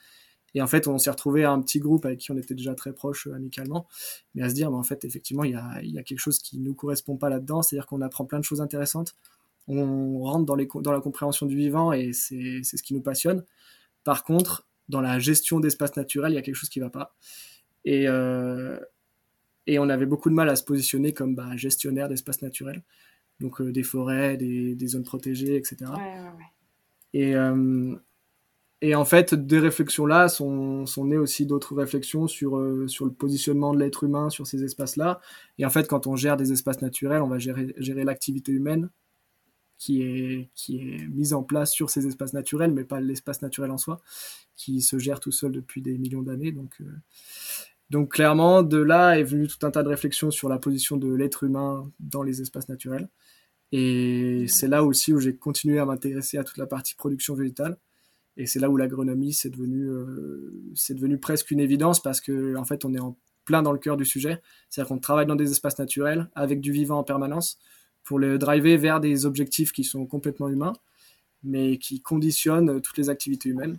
Et 0.54 0.62
en 0.62 0.68
fait, 0.68 0.86
on 0.86 0.98
s'est 0.98 1.10
retrouvé 1.10 1.42
à 1.42 1.50
un 1.50 1.60
petit 1.60 1.80
groupe 1.80 2.06
avec 2.06 2.20
qui 2.20 2.30
on 2.30 2.36
était 2.36 2.54
déjà 2.54 2.76
très 2.76 2.92
proches 2.92 3.26
euh, 3.26 3.34
amicalement, 3.34 3.88
mais 4.36 4.42
à 4.44 4.48
se 4.48 4.54
dire, 4.54 4.70
mais 4.70 4.76
en 4.76 4.84
fait, 4.84 5.04
effectivement, 5.04 5.42
il 5.42 5.50
y 5.50 5.56
a, 5.56 5.82
y 5.82 5.98
a, 5.98 6.04
quelque 6.04 6.20
chose 6.20 6.38
qui 6.38 6.60
nous 6.60 6.74
correspond 6.74 7.16
pas 7.16 7.28
là-dedans, 7.28 7.60
c'est-à-dire 7.60 7.86
qu'on 7.86 8.02
apprend 8.02 8.24
plein 8.24 8.38
de 8.38 8.44
choses 8.44 8.60
intéressantes, 8.60 9.16
on 9.66 10.20
rentre 10.20 10.46
dans, 10.46 10.54
les, 10.54 10.68
dans 10.76 10.92
la 10.92 11.00
compréhension 11.00 11.44
du 11.44 11.56
vivant 11.56 11.92
et 11.92 12.12
c'est 12.12 12.62
ce 12.62 12.82
qui 12.84 12.94
nous 12.94 13.02
passionne. 13.02 13.42
Par 14.04 14.22
contre, 14.22 14.65
dans 14.88 15.00
la 15.00 15.18
gestion 15.18 15.60
d'espaces 15.60 15.96
naturels, 15.96 16.32
il 16.32 16.36
y 16.36 16.38
a 16.38 16.42
quelque 16.42 16.54
chose 16.54 16.68
qui 16.68 16.80
ne 16.80 16.84
va 16.84 16.90
pas. 16.90 17.14
Et, 17.84 18.08
euh, 18.08 18.78
et 19.66 19.78
on 19.78 19.88
avait 19.88 20.06
beaucoup 20.06 20.30
de 20.30 20.34
mal 20.34 20.48
à 20.48 20.56
se 20.56 20.64
positionner 20.64 21.12
comme 21.12 21.34
bah, 21.34 21.56
gestionnaire 21.56 22.08
d'espaces 22.08 22.42
naturels, 22.42 22.82
donc 23.40 23.60
euh, 23.60 23.72
des 23.72 23.82
forêts, 23.82 24.36
des, 24.36 24.74
des, 24.74 24.86
zones 24.86 25.04
protégées, 25.04 25.56
etc. 25.56 25.76
Ouais, 25.90 25.96
ouais, 25.96 26.44
et, 27.12 27.34
euh, 27.34 27.94
et 28.82 28.94
en 28.94 29.04
fait, 29.04 29.34
des 29.34 29.58
réflexions-là 29.58 30.28
sont, 30.28 30.86
sont 30.86 31.06
nées 31.06 31.16
aussi 31.16 31.46
d'autres 31.46 31.74
réflexions 31.74 32.26
sur, 32.26 32.60
sur 32.88 33.06
le 33.06 33.12
positionnement 33.12 33.72
de 33.72 33.78
l'être 33.78 34.04
humain 34.04 34.30
sur 34.30 34.46
ces 34.46 34.62
espaces-là. 34.64 35.20
Et 35.58 35.64
en 35.64 35.70
fait, 35.70 35.88
quand 35.88 36.06
on 36.06 36.16
gère 36.16 36.36
des 36.36 36.52
espaces 36.52 36.82
naturels, 36.82 37.22
on 37.22 37.28
va 37.28 37.38
gérer, 37.38 37.74
gérer 37.78 38.04
l'activité 38.04 38.52
humaine 38.52 38.90
qui 39.78 40.02
est, 40.02 40.50
qui 40.54 40.78
est 40.78 41.06
mise 41.08 41.34
en 41.34 41.42
place 41.42 41.72
sur 41.72 41.90
ces 41.90 42.06
espaces 42.06 42.32
naturels, 42.32 42.72
mais 42.72 42.84
pas 42.84 43.00
l'espace 43.00 43.42
naturel 43.42 43.70
en 43.70 43.78
soi 43.78 44.00
qui 44.56 44.80
se 44.80 44.98
gère 44.98 45.20
tout 45.20 45.32
seul 45.32 45.52
depuis 45.52 45.82
des 45.82 45.98
millions 45.98 46.22
d'années. 46.22 46.52
Donc, 46.52 46.80
euh, 46.80 46.84
donc 47.90 48.12
clairement, 48.12 48.62
de 48.62 48.78
là 48.78 49.18
est 49.18 49.22
venu 49.22 49.46
tout 49.46 49.64
un 49.66 49.70
tas 49.70 49.82
de 49.82 49.88
réflexions 49.88 50.30
sur 50.30 50.48
la 50.48 50.58
position 50.58 50.96
de 50.96 51.12
l'être 51.12 51.44
humain 51.44 51.90
dans 52.00 52.22
les 52.22 52.40
espaces 52.40 52.68
naturels. 52.68 53.08
Et 53.72 54.46
c'est 54.48 54.68
là 54.68 54.84
aussi 54.84 55.12
où 55.12 55.20
j'ai 55.20 55.36
continué 55.36 55.78
à 55.78 55.84
m'intéresser 55.84 56.38
à 56.38 56.44
toute 56.44 56.56
la 56.56 56.66
partie 56.66 56.94
production 56.94 57.34
végétale. 57.34 57.76
Et 58.36 58.46
c'est 58.46 58.58
là 58.58 58.70
où 58.70 58.76
l'agronomie, 58.76 59.32
c'est 59.32 59.50
devenu, 59.50 59.88
euh, 59.88 60.52
c'est 60.74 60.94
devenu 60.94 61.18
presque 61.18 61.50
une 61.50 61.60
évidence 61.60 62.02
parce 62.02 62.20
que 62.20 62.56
en 62.56 62.64
fait, 62.64 62.84
on 62.84 62.94
est 62.94 63.00
en 63.00 63.16
plein 63.44 63.62
dans 63.62 63.72
le 63.72 63.78
cœur 63.78 63.96
du 63.96 64.04
sujet. 64.04 64.42
C'est-à-dire 64.68 64.88
qu'on 64.88 64.98
travaille 64.98 65.26
dans 65.26 65.36
des 65.36 65.50
espaces 65.50 65.78
naturels 65.78 66.28
avec 66.34 66.60
du 66.60 66.72
vivant 66.72 66.98
en 66.98 67.04
permanence 67.04 67.58
pour 68.06 68.18
le 68.20 68.38
driver 68.38 68.76
vers 68.78 69.00
des 69.00 69.26
objectifs 69.26 69.72
qui 69.72 69.84
sont 69.84 70.06
complètement 70.06 70.48
humains, 70.48 70.72
mais 71.42 71.76
qui 71.76 72.00
conditionnent 72.00 72.80
toutes 72.80 72.96
les 72.96 73.10
activités 73.10 73.48
humaines. 73.50 73.76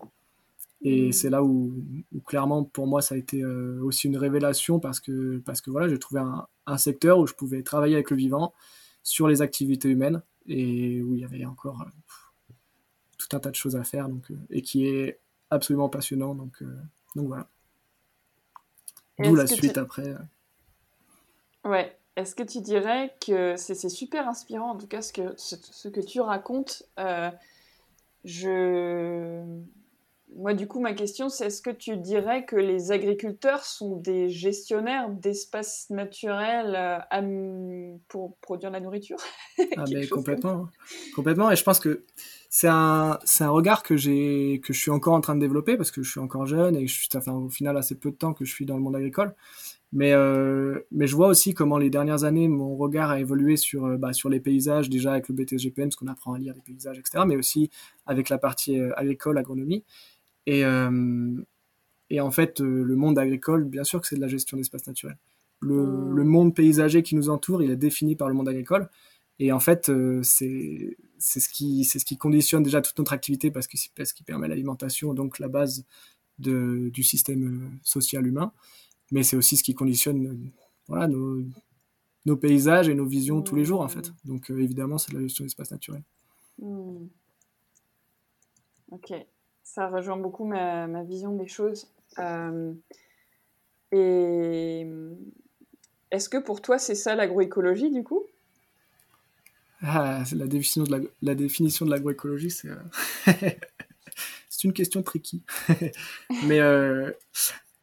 Et 0.82 1.08
mm. 1.08 1.12
c'est 1.14 1.30
là 1.30 1.44
où, 1.44 1.74
clairement 2.26 2.64
pour 2.64 2.86
moi 2.86 3.02
ça 3.02 3.16
a 3.16 3.18
été 3.18 3.42
euh, 3.42 3.80
aussi 3.82 4.08
une 4.08 4.18
révélation 4.18 4.80
parce 4.80 5.00
que 5.00 5.40
parce 5.40 5.60
que 5.62 5.72
voilà 5.72 5.88
j'ai 5.88 5.98
trouvé 5.98 6.22
un, 6.22 6.46
un, 6.68 6.78
secteur 6.78 7.18
où 7.18 7.26
je 7.26 7.34
pouvais 7.34 7.64
travailler 7.64 7.96
avec 7.96 8.12
le 8.12 8.18
vivant 8.18 8.54
sur 9.02 9.28
les 9.28 9.42
activités 9.42 9.90
humaines 9.90 10.22
et 10.48 11.02
où 11.02 11.16
il 11.16 11.22
y 11.22 11.24
avait 11.24 11.46
encore 11.46 11.82
euh, 11.82 12.54
tout 13.18 13.36
un 13.36 13.40
tas 13.40 13.50
de 13.50 13.56
choses 13.56 13.76
à 13.76 13.84
faire 13.84 14.08
donc 14.08 14.30
euh, 14.30 14.36
et 14.52 14.62
qui 14.62 14.86
est 14.86 15.20
absolument 15.50 15.90
passionnant 15.90 16.36
donc 16.36 16.62
donc 17.16 17.28
voilà 17.28 17.48
d'où 19.18 19.34
la 19.34 19.48
suite 19.48 19.80
après 19.80 20.16
ouais 21.66 21.97
est-ce 22.18 22.36
que 22.36 22.44
tu 22.44 22.60
dirais 22.60 23.16
que 23.26 23.56
c'est 23.56 23.76
super 23.90 24.28
inspirant 24.28 24.72
en 24.72 24.78
tout 24.78 24.88
cas 24.88 25.02
ce 25.02 25.14
que 25.14 25.34
ce, 25.38 25.56
ce 25.56 25.88
que 25.88 26.02
tu 26.02 26.20
racontes 26.20 26.84
je 28.26 29.46
moi, 30.36 30.54
du 30.54 30.68
coup, 30.68 30.80
ma 30.80 30.94
question, 30.94 31.30
c'est 31.30 31.48
est-ce 31.48 31.62
que 31.62 31.70
tu 31.70 31.96
dirais 31.98 32.46
que 32.46 32.58
les 32.58 32.92
agriculteurs 32.92 33.64
sont 33.64 33.96
des 33.96 34.30
gestionnaires 34.30 35.10
d'espaces 35.10 35.90
naturels 35.90 36.78
euh, 37.12 37.96
pour 38.08 38.38
produire 38.38 38.70
la 38.70 38.80
nourriture? 38.80 39.18
Ah, 39.76 39.86
mais 39.92 40.08
complètement. 40.08 40.70
Complètement. 41.16 41.50
Et 41.50 41.56
je 41.56 41.64
pense 41.64 41.80
que 41.80 42.06
c'est 42.50 42.68
un, 42.68 43.18
c'est 43.24 43.44
un 43.44 43.50
regard 43.50 43.82
que, 43.82 43.98
j'ai, 43.98 44.62
que 44.64 44.72
je 44.72 44.80
suis 44.80 44.92
encore 44.92 45.14
en 45.16 45.22
train 45.22 45.34
de 45.36 45.40
développer 45.40 45.78
parce 45.78 45.90
que 45.90 46.04
je 46.04 46.12
suis 46.12 46.20
encore 46.20 46.46
jeune 46.46 46.76
et 46.76 46.86
je, 46.86 47.08
ça 47.10 47.22
fait 47.22 47.32
au 47.32 47.50
final 47.50 47.76
assez 47.76 47.96
peu 47.96 48.12
de 48.12 48.16
temps 48.16 48.34
que 48.34 48.46
je 48.46 48.54
suis 48.54 48.66
dans 48.66 48.76
le 48.76 48.82
monde 48.82 48.96
agricole. 48.96 49.34
Mais, 49.94 50.12
euh, 50.12 50.80
mais 50.92 51.08
je 51.08 51.16
vois 51.16 51.28
aussi 51.28 51.54
comment 51.54 51.78
les 51.78 51.90
dernières 51.90 52.26
années, 52.26 52.48
mon 52.48 52.76
regard 52.76 53.10
a 53.10 53.20
évolué 53.20 53.56
sur, 53.56 53.86
euh, 53.86 53.98
bah, 53.98 54.12
sur 54.12 54.30
les 54.30 54.40
paysages, 54.40 54.90
déjà 54.90 55.14
avec 55.14 55.30
le 55.30 55.36
BTGPN, 55.36 55.86
parce 55.86 55.96
qu'on 55.96 56.08
apprend 56.08 56.34
à 56.34 56.40
lire 56.40 56.54
les 56.54 56.62
paysages, 56.62 57.00
etc., 57.00 57.24
mais 57.26 57.38
aussi 57.38 57.70
avec 58.06 58.30
la 58.30 58.38
partie 58.38 58.80
euh, 58.80 58.92
agricole, 58.98 59.38
agronomie. 59.38 59.84
Et, 60.46 60.62
et 62.10 62.22
en 62.22 62.32
fait, 62.32 62.62
le 62.62 62.96
monde 62.96 63.20
agricole, 63.20 63.66
bien 63.66 63.84
sûr 63.84 64.00
que 64.00 64.08
c'est 64.08 64.16
de 64.16 64.22
la 64.22 64.30
gestion 64.30 64.56
d'espace 64.56 64.88
naturel. 64.88 65.18
Le, 65.60 65.76
mmh. 65.86 66.16
le, 66.16 66.24
monde 66.24 66.56
paysager 66.56 67.04
qui 67.04 67.16
nous 67.16 67.30
entoure, 67.30 67.62
il 67.64 67.70
est 67.70 67.76
défini 67.76 68.16
par 68.16 68.30
le 68.30 68.34
monde 68.34 68.48
agricole. 68.48 68.88
Et 69.40 69.52
en 69.52 69.60
fait, 69.60 69.92
c'est 70.24 70.96
ce, 71.20 71.50
qui, 71.50 71.84
ce 71.84 71.98
qui 71.98 72.16
conditionne 72.16 72.64
déjà 72.64 72.80
toute 72.80 72.98
notre 72.98 73.12
activité 73.12 73.52
parce 73.52 73.68
que 73.68 73.78
c'est 73.78 74.06
ce 74.06 74.14
qui 74.14 74.24
permet 74.24 74.48
l'alimentation, 74.48 75.14
donc 75.14 75.38
la 75.40 75.50
base 75.50 75.84
de, 76.40 76.88
du 76.94 77.04
système 77.04 77.78
social 77.84 78.26
humain 78.26 78.54
mais 79.12 79.24
c'est 79.24 79.36
aussi 79.36 79.58
ce 79.58 79.64
qui 79.64 79.74
conditionne 79.74 80.52
voilà, 80.88 81.08
nos, 81.08 81.44
nos, 82.26 82.38
paysages 82.38 82.90
et 82.90 82.96
nos 82.96 83.06
visions 83.06 83.42
tous 83.42 83.56
les 83.56 83.66
jours, 83.66 83.82
en 83.82 83.88
fait. 83.88 84.12
Donc, 84.26 84.52
euh, 84.52 84.62
évidemment, 84.62 84.98
c'est 84.98 85.12
de 85.12 85.18
la 85.18 85.24
gestion 85.24 85.44
d'espace 85.44 85.72
naturel. 85.72 86.04
Hmm. 86.60 87.08
Ok, 88.92 89.14
ça 89.64 89.90
rejoint 89.90 90.18
beaucoup 90.18 90.46
ma, 90.46 90.88
ma 90.88 91.04
vision 91.04 91.36
des 91.36 91.48
choses. 91.48 91.90
Euh, 92.20 92.74
et 93.92 94.88
est-ce 96.12 96.30
que 96.30 96.38
pour 96.38 96.62
toi, 96.62 96.80
c'est 96.80 96.96
ça 96.96 97.16
l'agroécologie, 97.16 97.92
du 97.92 98.04
coup? 98.04 98.24
Ah, 99.82 100.24
la, 100.34 100.48
définition 100.48 100.84
de 100.84 100.92
la, 100.92 101.00
la 101.22 101.36
définition 101.36 101.86
de 101.86 101.92
l'agroécologie, 101.92 102.50
c'est... 102.50 102.70
Euh, 102.70 102.78
c'est 104.50 104.64
une 104.64 104.74
question 104.74 105.04
tricky. 105.04 105.44
Mais 106.46 106.60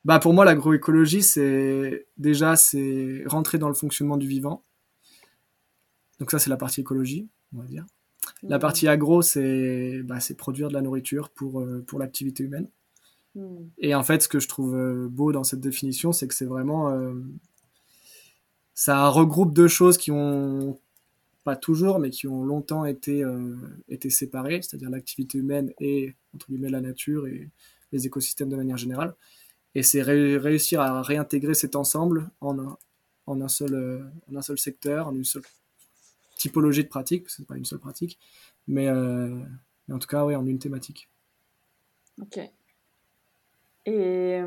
bah 0.04 0.18
pour 0.18 0.34
moi, 0.34 0.44
l'agroécologie, 0.44 1.23
c'est 1.23 2.06
déjà 2.18 2.56
c'est 2.56 3.23
rentrer 3.26 3.58
dans 3.58 3.68
le 3.68 3.75
fonctionnement 3.75 4.16
du 4.16 4.28
vivant. 4.28 4.62
Donc 6.20 6.30
ça, 6.30 6.38
c'est 6.38 6.50
la 6.50 6.56
partie 6.56 6.82
écologie, 6.82 7.28
on 7.54 7.61
va 7.61 7.66
dire. 7.66 7.87
La 8.42 8.56
mmh. 8.56 8.61
partie 8.61 8.88
agro, 8.88 9.23
c'est 9.23 10.02
bah, 10.04 10.18
produire 10.37 10.68
de 10.68 10.75
la 10.75 10.82
nourriture 10.82 11.30
pour, 11.30 11.61
euh, 11.61 11.82
pour 11.87 11.99
l'activité 11.99 12.44
humaine. 12.44 12.68
Mmh. 13.34 13.56
Et 13.78 13.94
en 13.94 14.02
fait, 14.02 14.23
ce 14.23 14.28
que 14.28 14.40
je 14.40 14.49
trouve 14.49 14.76
euh, 14.76 15.08
beau 15.08 15.32
dans 15.32 15.44
cette 15.44 15.61
définition, 15.61 16.12
c'est 16.12 16.28
que 16.28 16.34
c'est 16.34 16.44
vraiment... 16.44 16.90
Euh, 16.90 17.14
ça 18.75 19.08
regroupe 19.08 19.54
deux 19.54 19.68
choses 19.68 19.96
qui 19.96 20.11
ont, 20.11 20.78
pas 21.44 21.56
toujours, 21.56 21.99
mais 21.99 22.11
qui 22.11 22.26
ont 22.26 22.42
longtemps 22.42 22.84
été, 22.84 23.23
été 23.88 24.11
séparées, 24.11 24.62
c'est-à-dire 24.62 24.90
l'activité 24.90 25.38
humaine 25.38 25.73
et, 25.78 26.14
entre 26.34 26.49
guillemets, 26.49 26.70
la 26.70 26.80
nature 26.80 27.28
et 27.28 27.50
les 27.92 28.06
écosystèmes 28.06 28.49
de 28.49 28.56
manière 28.56 28.76
générale. 28.76 29.14
Et 29.75 29.83
c'est 29.83 30.02
réussir 30.02 30.81
à 30.81 31.02
réintégrer 31.02 31.54
cet 31.54 31.75
ensemble 31.75 32.31
en 32.40 32.59
un, 32.59 32.78
en 33.26 33.40
un, 33.40 33.49
seul, 33.49 33.75
euh, 33.75 34.04
en 34.31 34.37
un 34.37 34.43
seul 34.43 34.59
secteur, 34.59 35.09
en 35.09 35.14
une 35.14 35.25
seule 35.25 35.43
typologie 36.37 36.85
de 36.85 36.88
pratique, 36.88 37.25
parce 37.25 37.37
que 37.37 37.43
c'est 37.43 37.49
pas 37.49 37.57
une 37.57 37.64
seule 37.64 37.78
pratique, 37.81 38.19
mais, 38.69 38.88
euh, 38.88 39.37
en 39.90 39.99
tout 39.99 40.09
cas, 40.09 40.25
oui, 40.25 40.37
en 40.37 40.47
une 40.47 40.59
thématique. 40.59 41.09
Ok. 42.21 42.38
Et 43.87 44.40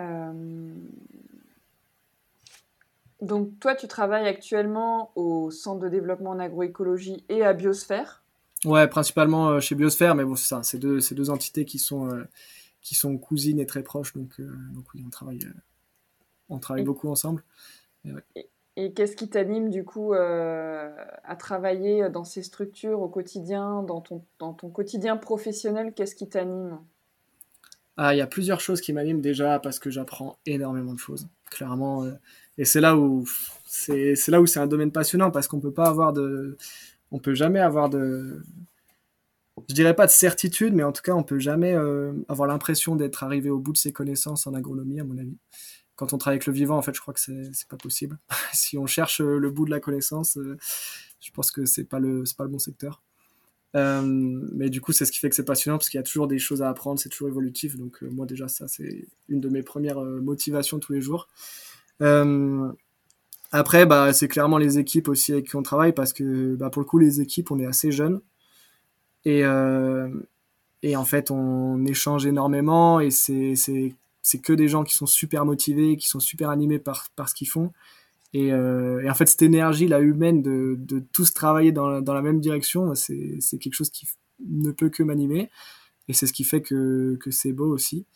euh, 0.00 0.74
donc, 3.20 3.58
toi, 3.58 3.74
tu 3.74 3.88
travailles 3.88 4.26
actuellement 4.26 5.12
au 5.16 5.50
Centre 5.50 5.80
de 5.80 5.88
développement 5.88 6.30
en 6.30 6.38
agroécologie 6.38 7.24
et 7.28 7.42
à 7.42 7.54
Biosphère? 7.54 8.22
Ouais, 8.64 8.86
principalement 8.86 9.60
chez 9.60 9.74
Biosphère, 9.74 10.14
mais 10.14 10.24
bon, 10.24 10.36
c'est 10.36 10.46
ça, 10.46 10.62
c'est 10.62 10.78
deux, 10.78 11.00
deux 11.10 11.30
entités 11.30 11.64
qui 11.64 11.78
sont 11.78 12.08
qui 12.84 12.94
sont 12.94 13.18
cousines 13.18 13.58
et 13.58 13.66
très 13.66 13.82
proches. 13.82 14.12
Donc, 14.12 14.38
euh, 14.38 14.48
donc 14.72 14.84
oui, 14.94 15.02
on 15.04 15.10
travaille, 15.10 15.44
euh, 15.44 15.60
on 16.48 16.58
travaille 16.58 16.84
beaucoup 16.84 17.08
ensemble. 17.08 17.42
Et, 18.76 18.92
qu'est-ce 18.92 19.16
qui 19.16 19.28
t'anime 19.28 19.70
du 19.70 19.84
coup 19.84 20.12
euh, 20.12 20.94
à 21.24 21.36
travailler 21.36 22.10
dans 22.10 22.24
ces 22.24 22.42
structures 22.42 23.00
au 23.00 23.08
quotidien, 23.08 23.82
dans 23.82 24.00
ton, 24.00 24.22
dans 24.38 24.52
ton 24.52 24.68
quotidien 24.68 25.16
professionnel 25.16 25.94
Qu'est-ce 25.94 26.14
qui 26.14 26.28
t'anime? 26.28 26.78
Ah, 27.96 28.14
il 28.14 28.18
y 28.18 28.20
a 28.20 28.26
plusieurs 28.26 28.60
choses 28.60 28.80
qui 28.80 28.92
m'animent 28.92 29.20
déjà 29.20 29.58
parce 29.60 29.78
que 29.78 29.88
j'apprends 29.88 30.36
énormément 30.44 30.92
de 30.92 30.98
choses, 30.98 31.28
clairement. 31.50 32.04
et 32.58 32.64
c'est 32.64 32.80
là 32.80 32.96
où 32.96 33.24
c'est 33.64 34.28
là 34.28 34.40
où 34.40 34.46
c'est 34.46 34.58
un 34.58 34.66
domaine 34.66 34.90
passionnant 34.90 35.30
parce 35.30 35.46
qu'on 35.46 35.60
peut 35.60 35.72
pas 35.72 35.86
avoir 35.86 36.12
de, 36.12 36.58
on 37.12 37.20
peut 37.20 37.34
jamais 37.34 37.60
avoir 37.60 37.88
de, 37.88 38.42
je 39.68 39.74
dirais 39.74 39.94
pas 39.94 40.06
de 40.06 40.10
certitude, 40.10 40.74
mais 40.74 40.82
en 40.82 40.92
tout 40.92 41.02
cas, 41.02 41.12
on 41.12 41.22
peut 41.22 41.38
jamais 41.38 41.74
euh, 41.74 42.12
avoir 42.28 42.48
l'impression 42.48 42.96
d'être 42.96 43.22
arrivé 43.22 43.50
au 43.50 43.58
bout 43.58 43.72
de 43.72 43.78
ses 43.78 43.92
connaissances 43.92 44.46
en 44.46 44.54
agronomie, 44.54 45.00
à 45.00 45.04
mon 45.04 45.16
avis. 45.16 45.36
Quand 45.96 46.12
on 46.12 46.18
travaille 46.18 46.36
avec 46.36 46.46
le 46.46 46.52
vivant, 46.52 46.76
en 46.76 46.82
fait, 46.82 46.94
je 46.94 47.00
crois 47.00 47.14
que 47.14 47.20
c'est 47.20 47.68
pas 47.68 47.76
possible. 47.76 48.18
si 48.52 48.76
on 48.76 48.86
cherche 48.86 49.20
euh, 49.20 49.38
le 49.38 49.50
bout 49.50 49.64
de 49.64 49.70
la 49.70 49.80
connaissance, 49.80 50.36
euh, 50.38 50.56
je 51.20 51.30
pense 51.30 51.50
que 51.50 51.66
c'est 51.66 51.84
pas 51.84 52.00
le 52.00 52.24
pas 52.36 52.44
le 52.44 52.50
bon 52.50 52.58
secteur. 52.58 53.02
mais 53.74 54.70
du 54.70 54.80
coup, 54.80 54.92
c'est 54.92 55.04
ce 55.04 55.12
qui 55.12 55.20
fait 55.20 55.30
que 55.30 55.36
c'est 55.36 55.44
passionnant 55.44 55.78
parce 55.78 55.88
qu'il 55.88 55.98
y 55.98 56.00
a 56.00 56.04
toujours 56.04 56.26
des 56.26 56.38
choses 56.38 56.62
à 56.62 56.68
apprendre, 56.68 56.98
c'est 56.98 57.08
toujours 57.08 57.28
évolutif. 57.28 57.76
Donc 57.76 58.02
moi 58.02 58.26
déjà, 58.26 58.48
ça 58.48 58.66
c'est 58.68 59.06
une 59.28 59.40
de 59.40 59.48
mes 59.48 59.62
premières 59.62 60.00
motivations 60.00 60.80
tous 60.80 60.92
les 60.92 61.00
jours. 61.00 61.28
après, 63.52 63.86
bah, 63.86 64.12
c'est 64.12 64.28
clairement 64.28 64.58
les 64.58 64.78
équipes 64.78 65.08
aussi 65.08 65.32
avec 65.32 65.48
qui 65.48 65.56
on 65.56 65.62
travaille 65.62 65.92
parce 65.92 66.12
que 66.12 66.56
bah, 66.56 66.70
pour 66.70 66.82
le 66.82 66.86
coup, 66.86 66.98
les 66.98 67.20
équipes, 67.20 67.50
on 67.52 67.58
est 67.60 67.66
assez 67.66 67.92
jeunes. 67.92 68.20
Et, 69.24 69.44
euh, 69.44 70.08
et 70.82 70.96
en 70.96 71.04
fait, 71.04 71.30
on 71.30 71.84
échange 71.86 72.26
énormément 72.26 73.00
et 73.00 73.10
c'est, 73.10 73.54
que 74.42 74.52
des 74.52 74.68
gens 74.68 74.84
qui 74.84 74.94
sont 74.94 75.06
super 75.06 75.44
motivés, 75.44 75.96
qui 75.96 76.08
sont 76.08 76.20
super 76.20 76.50
animés 76.50 76.78
par, 76.78 77.08
par 77.16 77.28
ce 77.28 77.34
qu'ils 77.34 77.48
font. 77.48 77.72
Et, 78.32 78.52
euh, 78.52 79.00
et, 79.02 79.08
en 79.08 79.14
fait, 79.14 79.26
cette 79.26 79.42
énergie 79.42 79.86
là 79.86 80.00
humaine 80.00 80.42
de, 80.42 80.76
de 80.78 81.02
tous 81.12 81.32
travailler 81.32 81.72
dans, 81.72 82.00
dans 82.00 82.14
la 82.14 82.22
même 82.22 82.40
direction, 82.40 82.94
c'est, 82.94 83.36
c'est 83.40 83.58
quelque 83.58 83.74
chose 83.74 83.90
qui 83.90 84.08
ne 84.44 84.72
peut 84.72 84.90
que 84.90 85.02
m'animer. 85.02 85.50
Et 86.08 86.12
c'est 86.12 86.26
ce 86.26 86.32
qui 86.32 86.44
fait 86.44 86.60
que, 86.60 87.16
que 87.20 87.30
c'est 87.30 87.52
beau 87.52 87.72
aussi. 87.72 88.06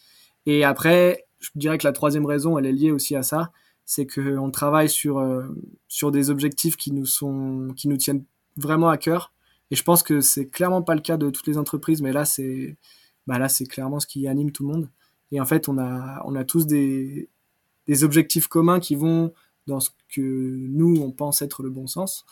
Et 0.44 0.64
après, 0.64 1.26
je 1.38 1.50
dirais 1.54 1.78
que 1.78 1.86
la 1.86 1.92
troisième 1.92 2.26
raison, 2.26 2.58
elle 2.58 2.66
est 2.66 2.72
liée 2.72 2.90
aussi 2.90 3.14
à 3.16 3.22
ça, 3.22 3.52
c'est 3.84 4.06
qu'on 4.06 4.50
travaille 4.50 4.88
sur, 4.88 5.18
euh, 5.18 5.44
sur 5.88 6.10
des 6.10 6.30
objectifs 6.30 6.76
qui 6.76 6.92
nous, 6.92 7.06
sont, 7.06 7.72
qui 7.76 7.88
nous 7.88 7.96
tiennent 7.96 8.24
vraiment 8.56 8.90
à 8.90 8.98
cœur 8.98 9.32
et 9.70 9.76
je 9.76 9.82
pense 9.82 10.02
que 10.02 10.20
c'est 10.20 10.48
clairement 10.48 10.82
pas 10.82 10.94
le 10.94 11.00
cas 11.00 11.16
de 11.16 11.30
toutes 11.30 11.46
les 11.46 11.58
entreprises, 11.58 12.02
mais 12.02 12.12
là, 12.12 12.25
c'est 12.25 12.76
bah 13.26 13.46
clairement 13.68 14.00
ce 14.00 14.06
qui 14.06 14.26
anime 14.26 14.52
tout 14.52 14.66
le 14.66 14.75
monde. 14.75 14.90
Et 15.32 15.40
en 15.40 15.44
fait, 15.44 15.68
on 15.68 15.78
a, 15.78 16.22
on 16.25 16.34
a 16.34 16.44
tous 16.44 16.66
des, 16.66 17.28
des 17.87 18.04
objectifs 18.04 18.48
communs 18.48 18.80
qui 18.80 18.94
vont 18.94 19.32
dans 19.66 19.80
ce 19.80 19.90
que 20.08 20.22
nous, 20.22 20.96
on 21.02 21.12
pense 21.12 21.42
être 21.42 21.62
le 21.62 21.68
bon 21.68 21.87
sens, 21.87 22.25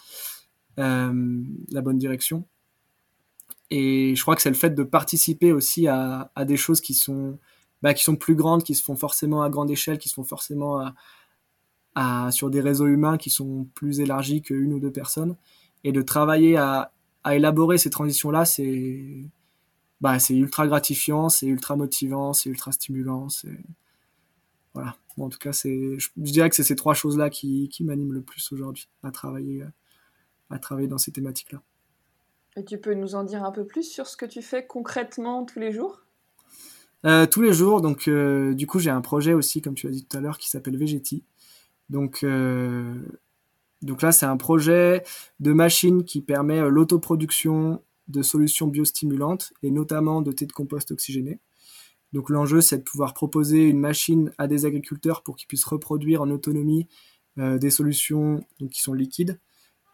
euh, 0.79 1.43
la 1.71 1.81
bonne 1.83 1.99
direction. 1.99 2.47
Et 3.71 4.15
je 4.17 4.23
crois 4.23 4.37
que 4.37 4.43
c'est 4.43 4.51
le 4.51 4.57
fait 4.57 4.71
de 4.71 4.83
participer 4.83 5.53
aussi 5.53 5.87
à, 5.87 6.31
à 6.35 6.45
des 6.47 6.57
choses 6.57 6.81
qui 6.81 6.95
sont, 6.95 7.39
bah, 7.83 7.93
qui 7.93 8.05
sont 8.05 8.17
plus 8.17 8.35
grandes, 8.35 8.63
qui 8.63 8.75
se 8.75 8.83
font 8.83 8.97
forcément 8.97 9.43
à 9.43 9.51
grande 9.51 9.71
échelle, 9.71 9.99
qui 9.99 10.09
se 10.09 10.15
font 10.15 10.25
forcément 10.25 10.93
à, 11.95 12.31
sur 12.31 12.51
des 12.51 12.61
réseaux 12.61 12.87
humains 12.87 13.17
qui 13.19 13.31
sont 13.31 13.67
plus 13.75 14.01
élargis 14.01 14.43
qu'une 14.43 14.73
ou 14.73 14.81
deux 14.81 14.93
personnes, 14.93 15.37
et 15.85 15.93
de 15.93 16.03
travailler 16.03 16.57
à 16.57 16.93
à 17.27 17.35
élaborer 17.35 17.77
ces 17.77 17.91
transitions-là, 17.91 18.45
c'est 18.45 19.25
bah, 20.01 20.19
c'est 20.21 20.35
ultra 20.35 20.67
gratifiant, 20.69 21.29
c'est 21.29 21.47
ultra 21.47 21.75
motivant, 21.75 22.33
c'est 22.33 22.49
ultra 22.49 22.71
stimulant. 22.71 23.27
Voilà. 24.75 24.95
en 25.19 25.29
tout 25.29 25.39
cas, 25.39 25.53
c'est, 25.53 25.99
je, 25.99 26.11
dirais 26.17 26.49
que 26.51 26.55
c'est 26.55 26.63
ces 26.63 26.77
trois 26.77 26.95
choses-là 26.95 27.31
qui, 27.31 27.69
qui 27.69 27.83
m'animent 27.83 28.13
le 28.13 28.21
plus 28.21 28.53
aujourd'hui 28.53 28.89
à 29.03 29.11
travailler, 29.11 29.65
à 30.51 30.59
travailler 30.59 30.87
dans 30.87 30.99
ces 30.99 31.11
thématiques-là. 31.11 31.63
Et 32.57 32.65
tu 32.65 32.79
peux 32.79 32.95
nous 32.95 33.17
en 33.17 33.25
dire 33.25 33.43
un 33.43 33.53
peu 33.53 33.67
plus 33.67 33.83
sur 33.83 34.07
ce 34.07 34.17
que 34.17 34.27
tu 34.27 34.41
fais 34.41 34.65
concrètement 34.65 35.45
tous 35.45 35.59
les 35.59 35.73
jours? 35.73 36.03
Euh, 37.07 37.27
Tous 37.27 37.43
les 37.43 37.53
jours, 37.53 37.81
donc 37.81 38.07
euh, 38.07 38.55
du 38.55 38.67
coup 38.67 38.79
j'ai 38.79 38.91
un 38.91 39.01
projet 39.01 39.33
aussi, 39.33 39.61
comme 39.63 39.75
tu 39.75 39.89
as 39.89 39.91
dit 39.91 40.05
tout 40.05 40.17
à 40.17 40.21
l'heure, 40.21 40.39
qui 40.39 40.49
s'appelle 40.49 40.77
Vegeti. 40.77 41.25
Donc 41.91 42.23
euh, 42.23 42.95
donc 43.83 44.03
là, 44.03 44.13
c'est 44.13 44.27
un 44.27 44.37
projet 44.37 45.03
de 45.41 45.53
machine 45.53 46.05
qui 46.05 46.23
permet 46.23 46.59
euh, 46.59 46.69
l'autoproduction 46.69 47.83
de 48.09 48.23
solutions 48.23 48.69
biostimulantes 48.69 49.53
et 49.63 49.71
notamment 49.71 50.23
de 50.23 50.33
thé 50.33 50.47
de 50.47 50.53
compost 50.53 50.91
oxygéné. 50.93 51.41
Donc 52.13 52.31
l'enjeu, 52.31 52.61
c'est 52.61 52.79
de 52.79 52.83
pouvoir 52.83 53.15
proposer 53.15 53.69
une 53.69 53.81
machine 53.81 54.33
à 54.39 54.47
des 54.47 54.65
agriculteurs 54.65 55.23
pour 55.23 55.37
qu'ils 55.37 55.49
puissent 55.49 55.65
reproduire 55.65 56.23
en 56.23 56.31
autonomie 56.31 56.87
euh, 57.39 57.59
des 57.59 57.71
solutions 57.71 58.47
qui 58.71 58.81
sont 58.81 58.95
liquides 58.95 59.39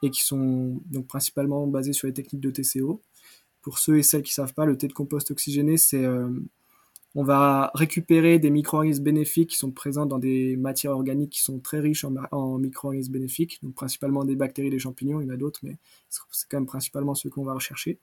et 0.02 0.10
qui 0.10 0.22
sont 0.22 0.80
donc 0.86 1.06
principalement 1.06 1.66
basées 1.66 1.92
sur 1.92 2.06
les 2.06 2.12
techniques 2.12 2.42
de 2.42 2.50
TCO. 2.50 3.02
Pour 3.62 3.78
ceux 3.78 3.98
et 3.98 4.02
celles 4.02 4.22
qui 4.22 4.30
ne 4.30 4.44
savent 4.44 4.54
pas, 4.54 4.66
le 4.66 4.76
thé 4.76 4.88
de 4.88 4.92
compost 4.92 5.30
oxygéné, 5.30 5.76
c'est 5.76 6.04
euh, 6.04 6.28
on 7.14 7.24
va 7.24 7.70
récupérer 7.74 8.38
des 8.38 8.50
micro-organismes 8.50 9.02
bénéfiques 9.02 9.50
qui 9.50 9.58
sont 9.58 9.70
présents 9.70 10.06
dans 10.06 10.18
des 10.18 10.56
matières 10.56 10.92
organiques 10.92 11.30
qui 11.30 11.42
sont 11.42 11.58
très 11.58 11.78
riches 11.78 12.04
en, 12.04 12.58
micro-organismes 12.58 13.12
bénéfiques, 13.12 13.58
donc 13.62 13.74
principalement 13.74 14.24
des 14.24 14.34
bactéries, 14.34 14.70
des 14.70 14.78
champignons, 14.78 15.20
il 15.20 15.26
y 15.26 15.30
en 15.30 15.34
a 15.34 15.36
d'autres, 15.36 15.60
mais 15.62 15.76
c'est 16.08 16.48
quand 16.48 16.56
même 16.56 16.66
principalement 16.66 17.14
ceux 17.14 17.28
qu'on 17.28 17.44
va 17.44 17.52
rechercher, 17.52 17.98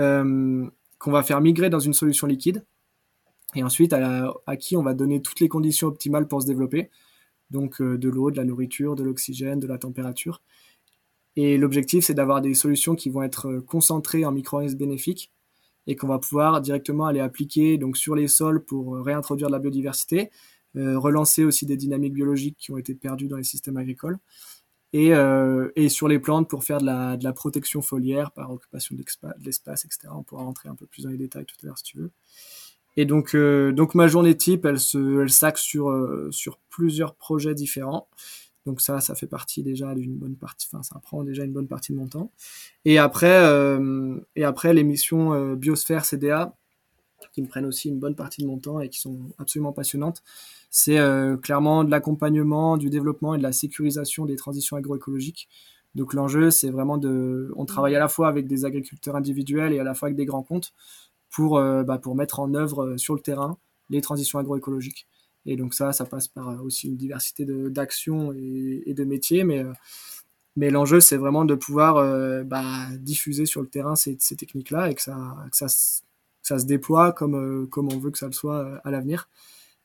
euh, 0.00 0.66
qu'on 0.98 1.12
va 1.12 1.22
faire 1.22 1.40
migrer 1.40 1.70
dans 1.70 1.78
une 1.78 1.94
solution 1.94 2.26
liquide, 2.26 2.64
et 3.54 3.62
ensuite 3.62 3.92
à, 3.92 4.56
qui 4.58 4.76
on 4.76 4.82
va 4.82 4.94
donner 4.94 5.22
toutes 5.22 5.38
les 5.38 5.48
conditions 5.48 5.86
optimales 5.86 6.26
pour 6.26 6.42
se 6.42 6.46
développer. 6.46 6.90
donc 7.50 7.80
de 7.80 8.08
l'eau, 8.08 8.32
de 8.32 8.36
la 8.36 8.44
nourriture, 8.44 8.96
de 8.96 9.04
l'oxygène, 9.04 9.60
de 9.60 9.68
la 9.68 9.78
température. 9.78 10.42
Et 11.36 11.56
l'objectif, 11.56 12.04
c'est 12.04 12.14
d'avoir 12.14 12.40
des 12.40 12.54
solutions 12.54 12.96
qui 12.96 13.10
vont 13.10 13.22
être 13.22 13.58
concentrées 13.60 14.24
en 14.24 14.32
micro-organismes 14.32 14.78
bénéfiques 14.78 15.30
et 15.86 15.96
qu'on 15.96 16.08
va 16.08 16.18
pouvoir 16.18 16.60
directement 16.60 17.06
aller 17.06 17.20
appliquer 17.20 17.78
donc 17.78 17.96
sur 17.96 18.14
les 18.14 18.28
sols 18.28 18.64
pour 18.64 18.96
réintroduire 18.96 19.48
de 19.48 19.52
la 19.52 19.58
biodiversité, 19.58 20.30
relancer 20.74 21.44
aussi 21.44 21.66
des 21.66 21.76
dynamiques 21.76 22.14
biologiques 22.14 22.56
qui 22.58 22.72
ont 22.72 22.78
été 22.78 22.94
perdues 22.94 23.28
dans 23.28 23.36
les 23.36 23.44
systèmes 23.44 23.76
agricoles 23.76 24.18
et, 24.94 25.12
euh, 25.12 25.70
et, 25.74 25.88
sur 25.88 26.06
les 26.06 26.20
plantes 26.20 26.48
pour 26.48 26.62
faire 26.62 26.78
de 26.78 26.86
la, 26.86 27.16
de 27.16 27.24
la 27.24 27.32
protection 27.32 27.82
foliaire 27.82 28.30
par 28.30 28.52
occupation 28.52 28.94
de 28.94 29.02
l'espace, 29.44 29.84
etc. 29.84 30.08
On 30.12 30.22
pourra 30.22 30.44
rentrer 30.44 30.68
un 30.68 30.76
peu 30.76 30.86
plus 30.86 31.02
dans 31.02 31.10
les 31.10 31.16
détails 31.16 31.46
tout 31.46 31.56
à 31.64 31.66
l'heure 31.66 31.78
si 31.78 31.82
tu 31.82 31.98
veux. 31.98 32.12
Et 32.96 33.04
donc, 33.04 33.34
euh, 33.34 33.72
donc 33.72 33.96
ma 33.96 34.06
journée 34.06 34.36
type, 34.36 34.64
elle 34.64 34.78
se, 34.78 35.22
elle 35.22 35.30
s'axe 35.30 35.62
sur, 35.62 35.90
euh, 35.90 36.28
sur 36.30 36.60
plusieurs 36.70 37.16
projets 37.16 37.56
différents. 37.56 38.06
Donc 38.66 38.80
ça, 38.80 39.00
ça 39.00 39.14
fait 39.14 39.26
partie 39.26 39.62
déjà 39.62 39.94
d'une 39.94 40.16
bonne 40.16 40.36
partie, 40.36 40.68
enfin 40.72 40.82
ça 40.82 40.98
prend 41.00 41.22
déjà 41.22 41.44
une 41.44 41.52
bonne 41.52 41.68
partie 41.68 41.92
de 41.92 41.98
mon 41.98 42.06
temps. 42.06 42.30
Et 42.84 42.98
après, 42.98 43.44
euh, 43.44 44.18
et 44.36 44.44
après 44.44 44.72
les 44.72 44.84
missions 44.84 45.34
euh, 45.34 45.54
Biosphère 45.54 46.04
CDA, 46.04 46.54
qui 47.32 47.42
me 47.42 47.48
prennent 47.48 47.66
aussi 47.66 47.88
une 47.88 47.98
bonne 47.98 48.14
partie 48.14 48.42
de 48.42 48.46
mon 48.46 48.58
temps 48.58 48.80
et 48.80 48.88
qui 48.88 49.00
sont 49.00 49.18
absolument 49.38 49.72
passionnantes 49.72 50.22
c'est 50.70 50.98
euh, 50.98 51.36
clairement 51.36 51.84
de 51.84 51.90
l'accompagnement, 51.92 52.76
du 52.76 52.90
développement 52.90 53.36
et 53.36 53.38
de 53.38 53.44
la 53.44 53.52
sécurisation 53.52 54.26
des 54.26 54.34
transitions 54.34 54.76
agroécologiques. 54.76 55.48
Donc 55.94 56.14
l'enjeu, 56.14 56.50
c'est 56.50 56.70
vraiment 56.70 56.98
de... 56.98 57.52
On 57.54 57.64
travaille 57.64 57.94
à 57.94 58.00
la 58.00 58.08
fois 58.08 58.26
avec 58.26 58.48
des 58.48 58.64
agriculteurs 58.64 59.14
individuels 59.14 59.72
et 59.72 59.78
à 59.78 59.84
la 59.84 59.94
fois 59.94 60.08
avec 60.08 60.16
des 60.16 60.24
grands 60.24 60.42
comptes 60.42 60.72
pour, 61.30 61.60
bah, 61.60 61.98
pour 61.98 62.16
mettre 62.16 62.40
en 62.40 62.54
œuvre 62.54 62.96
sur 62.96 63.14
le 63.14 63.20
terrain 63.20 63.56
les 63.88 64.00
transitions 64.00 64.40
agroécologiques. 64.40 65.06
Et 65.46 65.56
donc 65.56 65.74
ça, 65.74 65.92
ça 65.92 66.04
passe 66.04 66.28
par 66.28 66.62
aussi 66.64 66.88
une 66.88 66.96
diversité 66.96 67.44
d'actions 67.46 68.32
et, 68.32 68.94
de 68.94 69.04
métiers, 69.04 69.44
mais, 69.44 69.62
mais 70.56 70.70
l'enjeu, 70.70 71.00
c'est 71.00 71.16
vraiment 71.16 71.44
de 71.44 71.54
pouvoir 71.54 71.96
bah, 72.44 72.86
diffuser 72.98 73.46
sur 73.46 73.60
le 73.60 73.68
terrain 73.68 73.94
ces, 73.96 74.16
techniques-là 74.16 74.90
et 74.90 74.94
que 74.94 75.02
ça, 75.02 75.36
que 75.50 75.56
ça, 75.56 75.68
ça, 75.68 76.58
se 76.58 76.64
déploie 76.64 77.12
comme, 77.12 77.68
comme 77.68 77.92
on 77.92 77.98
veut 77.98 78.10
que 78.10 78.18
ça 78.18 78.26
le 78.26 78.32
soit 78.32 78.80
à 78.84 78.90
l'avenir 78.90 79.28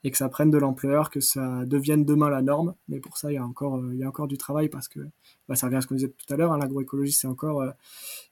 et 0.03 0.11
que 0.11 0.17
ça 0.17 0.29
prenne 0.29 0.49
de 0.49 0.57
l'ampleur, 0.57 1.09
que 1.09 1.19
ça 1.19 1.65
devienne 1.65 2.05
demain 2.05 2.29
la 2.29 2.41
norme. 2.41 2.75
Mais 2.87 2.99
pour 2.99 3.17
ça, 3.17 3.31
il 3.31 3.35
y 3.35 3.37
a 3.37 3.45
encore, 3.45 3.75
euh, 3.77 3.93
il 3.93 3.99
y 3.99 4.03
a 4.03 4.07
encore 4.07 4.27
du 4.27 4.37
travail 4.37 4.69
parce 4.69 4.87
que 4.87 4.99
bah, 5.47 5.55
ça 5.55 5.65
revient 5.67 5.77
à 5.77 5.81
ce 5.81 5.87
qu'on 5.87 5.95
disait 5.95 6.09
tout 6.09 6.33
à 6.33 6.37
l'heure. 6.37 6.53
Hein, 6.53 6.57
L'agroécologie, 6.57 7.11
c'est 7.11 7.27
encore, 7.27 7.61
euh, 7.61 7.71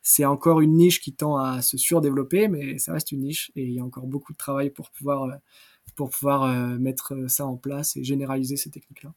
c'est 0.02 0.26
encore 0.26 0.62
une 0.62 0.76
niche 0.76 1.02
qui 1.02 1.14
tend 1.14 1.38
à 1.38 1.62
se 1.62 1.78
surdévelopper, 1.78 2.48
mais 2.48 2.78
ça 2.78 2.94
reste 2.94 3.12
une 3.12 3.22
niche 3.22 3.52
et 3.56 3.64
il 3.64 3.74
y 3.74 3.80
a 3.80 3.84
encore 3.84 4.08
beaucoup 4.08 4.32
de 4.32 4.38
travail 4.38 4.70
pour 4.70 4.92
pouvoir, 4.92 5.24
euh, 5.24 5.36
pour 5.98 6.10
pouvoir 6.10 6.48
mettre 6.80 7.28
ça 7.28 7.46
en 7.46 7.58
place 7.58 7.98
et 7.98 8.04
généraliser 8.06 8.56
ces 8.56 8.70
techniques-là. 8.70 9.12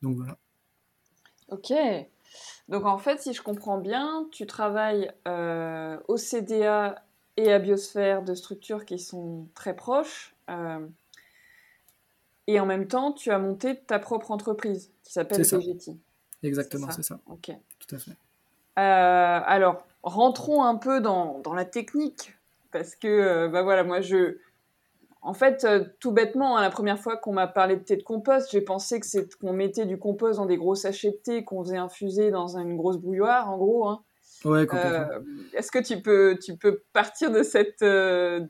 Donc 0.00 0.16
voilà. 0.16 0.38
Ok. 1.48 1.72
Donc 2.68 2.86
en 2.86 2.96
fait, 2.96 3.20
si 3.20 3.34
je 3.34 3.42
comprends 3.42 3.78
bien, 3.78 4.26
tu 4.32 4.46
travailles 4.46 5.12
au 5.26 6.16
CDA 6.16 7.04
et 7.36 7.52
à 7.52 7.58
Biosphère 7.58 8.22
de 8.22 8.34
structures 8.34 8.86
qui 8.86 8.98
sont 8.98 9.48
très 9.54 9.76
proches. 9.76 10.34
Et 12.46 12.60
en 12.60 12.66
même 12.66 12.86
temps, 12.86 13.12
tu 13.12 13.30
as 13.30 13.38
monté 13.38 13.76
ta 13.76 13.98
propre 13.98 14.30
entreprise 14.30 14.92
qui 15.02 15.12
s'appelle 15.12 15.42
Vegeti. 15.42 15.98
Exactement, 16.42 16.90
c'est 16.90 17.02
ça. 17.02 17.18
Ok. 17.26 17.50
Tout 17.78 17.94
à 17.94 17.98
fait. 17.98 18.12
Euh, 18.78 19.40
alors, 19.44 19.84
rentrons 20.02 20.62
un 20.62 20.76
peu 20.76 21.00
dans, 21.00 21.40
dans 21.40 21.54
la 21.54 21.64
technique. 21.64 22.34
Parce 22.70 22.94
que, 22.94 23.08
euh, 23.08 23.48
bah 23.48 23.62
voilà, 23.62 23.84
moi, 23.84 24.00
je. 24.00 24.38
En 25.26 25.34
fait, 25.34 25.64
euh, 25.64 25.84
tout 26.00 26.12
bêtement, 26.12 26.56
hein, 26.56 26.62
la 26.62 26.70
première 26.70 26.98
fois 26.98 27.16
qu'on 27.16 27.32
m'a 27.32 27.46
parlé 27.46 27.76
de 27.76 27.82
thé 27.82 27.96
de 27.96 28.02
compost, 28.02 28.48
j'ai 28.52 28.60
pensé 28.60 29.00
que 29.00 29.06
c'est 29.06 29.34
qu'on 29.36 29.52
mettait 29.52 29.86
du 29.86 29.98
compost 29.98 30.38
dans 30.38 30.46
des 30.46 30.56
gros 30.56 30.74
sachets 30.74 31.10
de 31.10 31.16
thé 31.16 31.44
qu'on 31.44 31.64
faisait 31.64 31.76
infuser 31.76 32.30
dans 32.30 32.56
une 32.56 32.76
grosse 32.76 32.98
bouilloire, 32.98 33.50
en 33.50 33.58
gros. 33.58 33.88
Hein. 33.88 34.02
Ouais, 34.44 34.66
complètement. 34.66 35.06
Est-ce 35.54 35.72
que 35.72 35.80
tu 35.80 36.00
peux, 36.00 36.38
tu 36.40 36.56
peux 36.56 36.82
partir 36.92 37.32
de 37.32 37.42
cette, 37.42 37.82
de 37.82 38.48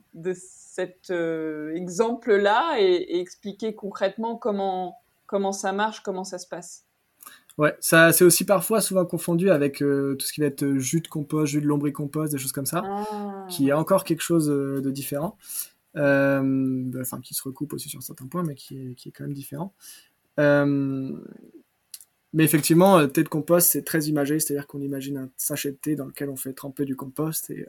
cet 0.76 1.10
euh, 1.10 1.74
exemple-là 1.74 2.76
et, 2.78 3.18
expliquer 3.18 3.74
concrètement 3.74 4.36
comment, 4.36 4.98
comment 5.26 5.52
ça 5.52 5.72
marche, 5.72 6.02
comment 6.02 6.24
ça 6.24 6.38
se 6.38 6.46
passe? 6.46 6.84
Ouais, 7.56 7.74
ça 7.80 8.12
c'est 8.12 8.24
aussi 8.24 8.44
parfois 8.44 8.82
souvent 8.82 9.06
confondu 9.06 9.50
avec 9.50 9.82
euh, 9.82 10.14
tout 10.16 10.26
ce 10.26 10.34
qui 10.34 10.42
va 10.42 10.48
être 10.48 10.64
euh, 10.64 10.78
jus 10.78 11.00
de 11.00 11.08
compost, 11.08 11.50
jus 11.50 11.62
de 11.62 11.66
lombricompost, 11.66 12.30
des 12.30 12.38
choses 12.38 12.52
comme 12.52 12.66
ça, 12.66 12.82
ah. 12.84 13.46
qui 13.48 13.70
est 13.70 13.72
encore 13.72 14.04
quelque 14.04 14.20
chose 14.20 14.48
de 14.48 14.90
différent, 14.90 15.38
enfin 15.96 17.20
qui 17.22 17.34
se 17.34 17.42
recoupe 17.42 17.72
aussi 17.72 17.88
sur 17.88 18.02
certains 18.02 18.26
points, 18.26 18.42
mais 18.42 18.54
qui 18.54 18.78
est, 18.78 18.94
qui 18.94 19.08
est 19.08 19.12
quand 19.12 19.24
même 19.24 19.32
différent. 19.32 19.74
mais 20.38 21.14
effectivement, 22.44 23.06
thé 23.08 23.22
de 23.22 23.28
compost, 23.28 23.70
c'est 23.70 23.82
très 23.84 24.04
imagé, 24.04 24.40
c'est-à-dire 24.40 24.66
qu'on 24.66 24.80
imagine 24.80 25.16
un 25.16 25.30
sachet 25.36 25.72
de 25.72 25.76
thé 25.76 25.96
dans 25.96 26.06
lequel 26.06 26.28
on 26.28 26.36
fait 26.36 26.52
tremper 26.52 26.84
du 26.84 26.96
compost 26.96 27.50
et 27.50 27.66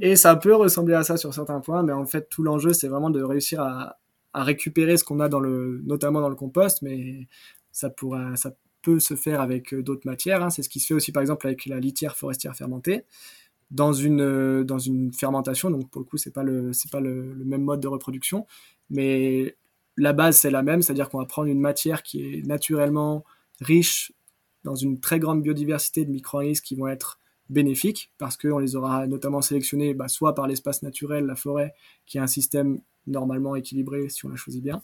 et 0.00 0.16
ça 0.16 0.34
peut 0.36 0.54
ressembler 0.54 0.94
à 0.94 1.02
ça 1.02 1.16
sur 1.16 1.34
certains 1.34 1.60
points, 1.60 1.82
mais 1.82 1.92
en 1.92 2.06
fait, 2.06 2.28
tout 2.28 2.42
l'enjeu, 2.42 2.72
c'est 2.72 2.88
vraiment 2.88 3.10
de 3.10 3.22
réussir 3.22 3.60
à, 3.60 3.98
à 4.32 4.44
récupérer 4.44 4.96
ce 4.96 5.04
qu'on 5.04 5.20
a 5.20 5.28
dans 5.28 5.40
le, 5.40 5.82
notamment 5.84 6.20
dans 6.20 6.28
le 6.28 6.34
compost, 6.34 6.82
mais 6.82 7.26
ça 7.72 7.90
pourra, 7.90 8.36
ça 8.36 8.54
peut 8.82 8.98
se 8.98 9.14
faire 9.14 9.40
avec 9.40 9.74
euh, 9.74 9.82
d'autres 9.82 10.06
matières. 10.06 10.42
Hein. 10.42 10.50
C'est 10.50 10.62
ce 10.62 10.68
qui 10.68 10.80
se 10.80 10.86
fait 10.86 10.94
aussi, 10.94 11.12
par 11.12 11.22
exemple, 11.22 11.46
avec 11.46 11.66
la 11.66 11.80
litière 11.80 12.16
forestière 12.16 12.54
fermentée 12.54 13.04
dans 13.70 13.92
une, 13.92 14.20
euh, 14.20 14.64
dans 14.64 14.78
une 14.78 15.12
fermentation. 15.12 15.70
Donc, 15.70 15.90
pour 15.90 16.00
le 16.00 16.06
coup, 16.06 16.16
c'est 16.16 16.32
pas 16.32 16.42
le, 16.42 16.70
pas 16.90 17.00
le, 17.00 17.34
même 17.44 17.62
mode 17.62 17.80
de 17.80 17.88
reproduction, 17.88 18.46
mais 18.90 19.56
la 19.96 20.12
base, 20.12 20.38
c'est 20.38 20.50
la 20.50 20.62
même, 20.62 20.82
c'est-à-dire 20.82 21.08
qu'on 21.08 21.18
va 21.18 21.26
prendre 21.26 21.48
une 21.48 21.60
matière 21.60 22.02
qui 22.02 22.22
est 22.22 22.46
naturellement 22.46 23.24
riche 23.60 24.12
dans 24.64 24.74
une 24.74 25.00
très 25.00 25.18
grande 25.18 25.42
biodiversité 25.42 26.04
de 26.04 26.10
micro-organismes 26.10 26.62
qui 26.62 26.74
vont 26.74 26.88
être 26.88 27.20
bénéfiques 27.48 28.12
parce 28.18 28.36
qu'on 28.36 28.58
les 28.58 28.74
aura 28.74 29.06
notamment 29.06 29.40
sélectionnés 29.40 29.94
bah, 29.94 30.08
soit 30.08 30.34
par 30.34 30.46
l'espace 30.46 30.82
naturel, 30.82 31.26
la 31.26 31.36
forêt, 31.36 31.72
qui 32.04 32.18
est 32.18 32.20
un 32.20 32.26
système 32.26 32.80
normalement 33.06 33.54
équilibré 33.54 34.08
si 34.08 34.26
on 34.26 34.28
l'a 34.28 34.36
choisi 34.36 34.60
bien, 34.60 34.82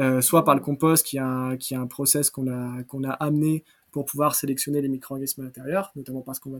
euh, 0.00 0.20
soit 0.20 0.44
par 0.44 0.54
le 0.54 0.60
compost 0.60 1.04
qui 1.06 1.16
est 1.16 1.20
un, 1.20 1.56
qui 1.56 1.74
est 1.74 1.78
un 1.78 1.86
process 1.86 2.30
qu'on 2.30 2.46
a, 2.48 2.82
qu'on 2.84 3.04
a 3.04 3.10
amené 3.12 3.64
pour 3.90 4.04
pouvoir 4.04 4.34
sélectionner 4.34 4.80
les 4.80 4.88
micro-organismes 4.88 5.42
à 5.42 5.44
l'intérieur, 5.44 5.92
notamment 5.96 6.22
parce 6.22 6.38
qu'on 6.38 6.50
va, 6.50 6.58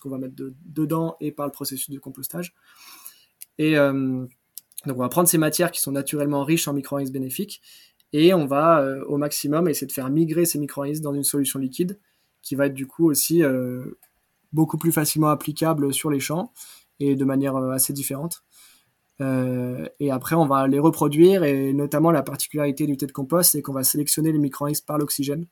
qu'on 0.00 0.08
va 0.10 0.18
mettre 0.18 0.34
dedans 0.36 1.16
et 1.20 1.32
par 1.32 1.46
le 1.46 1.52
processus 1.52 1.90
de 1.90 1.98
compostage. 1.98 2.54
Et 3.58 3.76
euh, 3.76 4.26
donc 4.86 4.96
on 4.96 5.00
va 5.00 5.08
prendre 5.08 5.28
ces 5.28 5.38
matières 5.38 5.70
qui 5.70 5.80
sont 5.80 5.92
naturellement 5.92 6.44
riches 6.44 6.68
en 6.68 6.72
micro-organismes 6.72 7.12
bénéfiques 7.12 7.60
et 8.12 8.34
on 8.34 8.46
va 8.46 8.80
euh, 8.80 9.04
au 9.06 9.16
maximum 9.16 9.68
essayer 9.68 9.86
de 9.86 9.92
faire 9.92 10.10
migrer 10.10 10.44
ces 10.44 10.58
micro-organismes 10.58 11.04
dans 11.04 11.14
une 11.14 11.24
solution 11.24 11.58
liquide 11.58 11.98
qui 12.42 12.54
va 12.54 12.66
être 12.66 12.74
du 12.74 12.86
coup 12.86 13.10
aussi 13.10 13.42
beaucoup 14.52 14.78
plus 14.78 14.92
facilement 14.92 15.28
applicable 15.28 15.92
sur 15.92 16.10
les 16.10 16.20
champs 16.20 16.52
et 16.98 17.16
de 17.16 17.24
manière 17.24 17.56
euh, 17.56 17.70
assez 17.70 17.92
différente. 17.92 18.44
Euh, 19.20 19.86
et 19.98 20.10
après, 20.10 20.34
on 20.34 20.46
va 20.46 20.66
les 20.66 20.78
reproduire 20.78 21.44
et 21.44 21.72
notamment 21.72 22.10
la 22.10 22.22
particularité 22.22 22.86
du 22.86 22.96
thé 22.96 23.06
de 23.06 23.12
compost, 23.12 23.52
c'est 23.52 23.62
qu'on 23.62 23.72
va 23.72 23.84
sélectionner 23.84 24.32
les 24.32 24.38
micro-organismes 24.38 24.86
par 24.86 24.98
l'oxygène. 24.98 25.46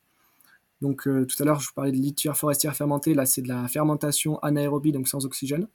Donc 0.81 1.07
euh, 1.07 1.25
tout 1.25 1.41
à 1.41 1.45
l'heure, 1.45 1.59
je 1.59 1.67
vous 1.67 1.73
parlais 1.73 1.91
de 1.91 1.97
litière 1.97 2.37
forestière 2.37 2.75
fermentée, 2.75 3.13
là 3.13 3.25
c'est 3.25 3.41
de 3.41 3.47
la 3.47 3.67
fermentation 3.67 4.39
anaérobie, 4.39 4.91
donc 4.91 5.07
sans 5.07 5.25
oxygène. 5.25 5.67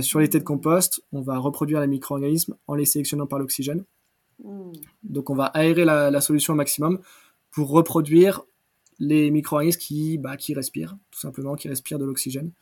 sur 0.00 0.18
les 0.18 0.28
thés 0.28 0.40
de 0.40 0.44
compost, 0.44 1.02
on 1.12 1.20
va 1.20 1.38
reproduire 1.38 1.80
les 1.80 1.86
micro-organismes 1.86 2.56
en 2.66 2.74
les 2.74 2.84
sélectionnant 2.84 3.26
par 3.26 3.38
l'oxygène. 3.38 3.84
Mmh. 4.42 4.72
Donc 5.02 5.30
on 5.30 5.34
va 5.34 5.46
aérer 5.46 5.84
la, 5.84 6.10
la, 6.10 6.20
solution 6.20 6.54
au 6.54 6.56
maximum 6.56 6.98
pour 7.50 7.70
reproduire 7.70 8.42
les 9.00 9.30
micro-organismes 9.30 9.80
qui, 9.80 10.18
bah, 10.18 10.36
qui 10.36 10.54
respirent, 10.54 10.96
tout 11.10 11.18
simplement, 11.18 11.56
qui 11.56 11.68
respirent 11.68 11.98
de 11.98 12.04
l'oxygène. 12.04 12.52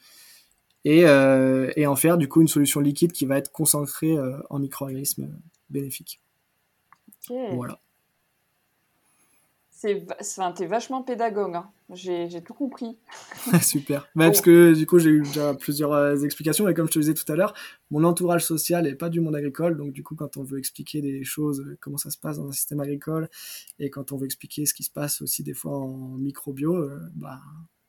Et, 0.85 1.05
euh, 1.05 1.71
et, 1.77 1.87
en 1.87 1.97
faire 1.97 2.17
du 2.17 2.29
coup 2.29 2.41
une 2.41 2.49
solution 2.49 2.81
liquide 2.81 3.13
qui 3.13 3.27
va 3.27 3.37
être 3.37 3.51
concentrée 3.51 4.17
euh, 4.17 4.39
en 4.49 4.61
micro-organismes 4.61 5.29
bénéfiques. 5.69 6.21
Voilà. 7.29 7.81
C'est, 9.81 10.05
enfin, 10.21 10.51
t'es 10.51 10.67
vachement 10.67 11.05
pédagogue, 11.05 11.55
hein. 11.55 11.71
j'ai, 11.91 12.43
tout 12.43 12.53
compris. 12.53 12.99
Super. 13.63 14.09
Parce 14.17 14.41
que 14.41 14.75
du 14.75 14.87
coup, 14.87 14.99
j'ai 14.99 15.11
eu 15.11 15.23
déjà 15.23 15.55
plusieurs 15.55 15.93
euh, 15.93 16.17
explications, 16.17 16.69
et 16.69 16.75
comme 16.75 16.89
je 16.89 16.95
te 16.95 16.99
disais 16.99 17.15
tout 17.15 17.31
à 17.31 17.37
l'heure, 17.37 17.55
mon 17.93 18.03
entourage 18.03 18.45
social 18.45 18.83
n'est 18.83 18.97
pas 18.97 19.09
du 19.09 19.21
monde 19.21 19.37
agricole, 19.37 19.77
donc 19.77 19.93
du 19.93 20.03
coup, 20.03 20.17
quand 20.17 20.37
on 20.37 20.43
veut 20.43 20.59
expliquer 20.59 21.01
des 21.01 21.23
choses, 21.23 21.61
euh, 21.61 21.79
comment 21.81 21.97
ça 21.97 22.11
se 22.11 22.19
passe 22.19 22.39
dans 22.39 22.49
un 22.49 22.53
système 22.53 22.81
agricole, 22.81 23.29
et 23.79 23.89
quand 23.89 24.11
on 24.11 24.17
veut 24.17 24.25
expliquer 24.25 24.67
ce 24.67 24.75
qui 24.75 24.83
se 24.83 24.91
passe 24.91 25.23
aussi 25.23 25.45
des 25.45 25.55
fois 25.55 25.79
en 25.79 26.17
microbio, 26.19 26.75
euh, 26.75 26.99
bah, 27.15 27.39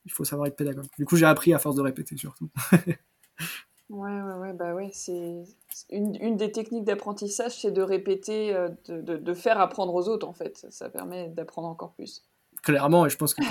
il 0.06 0.12
faut 0.12 0.26
savoir 0.26 0.48
être 0.48 0.58
pédagogue. 0.58 0.86
Du 1.00 1.06
coup, 1.06 1.16
j'ai 1.16 1.26
appris 1.26 1.56
à 1.56 1.58
force 1.58 1.76
de 1.76 1.82
répéter 1.82 2.16
surtout. 2.18 2.52
Ouais, 3.90 4.22
ouais, 4.22 4.34
ouais, 4.34 4.54
bah 4.54 4.76
ouais, 4.76 4.92
c'est 4.94 5.44
une, 5.90 6.38
des 6.38 6.52
techniques 6.52 6.84
d'apprentissage, 6.84 7.60
c'est 7.60 7.72
de 7.72 7.82
répéter, 7.82 8.54
euh, 8.56 8.70
de, 8.88 9.34
faire 9.34 9.60
apprendre 9.60 9.96
aux 9.96 10.08
autres 10.08 10.28
en 10.28 10.34
fait. 10.34 10.68
Ça 10.70 10.90
permet 10.90 11.30
d'apprendre 11.30 11.68
encore 11.68 11.94
plus. 11.94 12.24
Clairement, 12.62 13.08
et 13.08 13.10
je 13.10 13.18
pense 13.18 13.34
que 13.34 13.42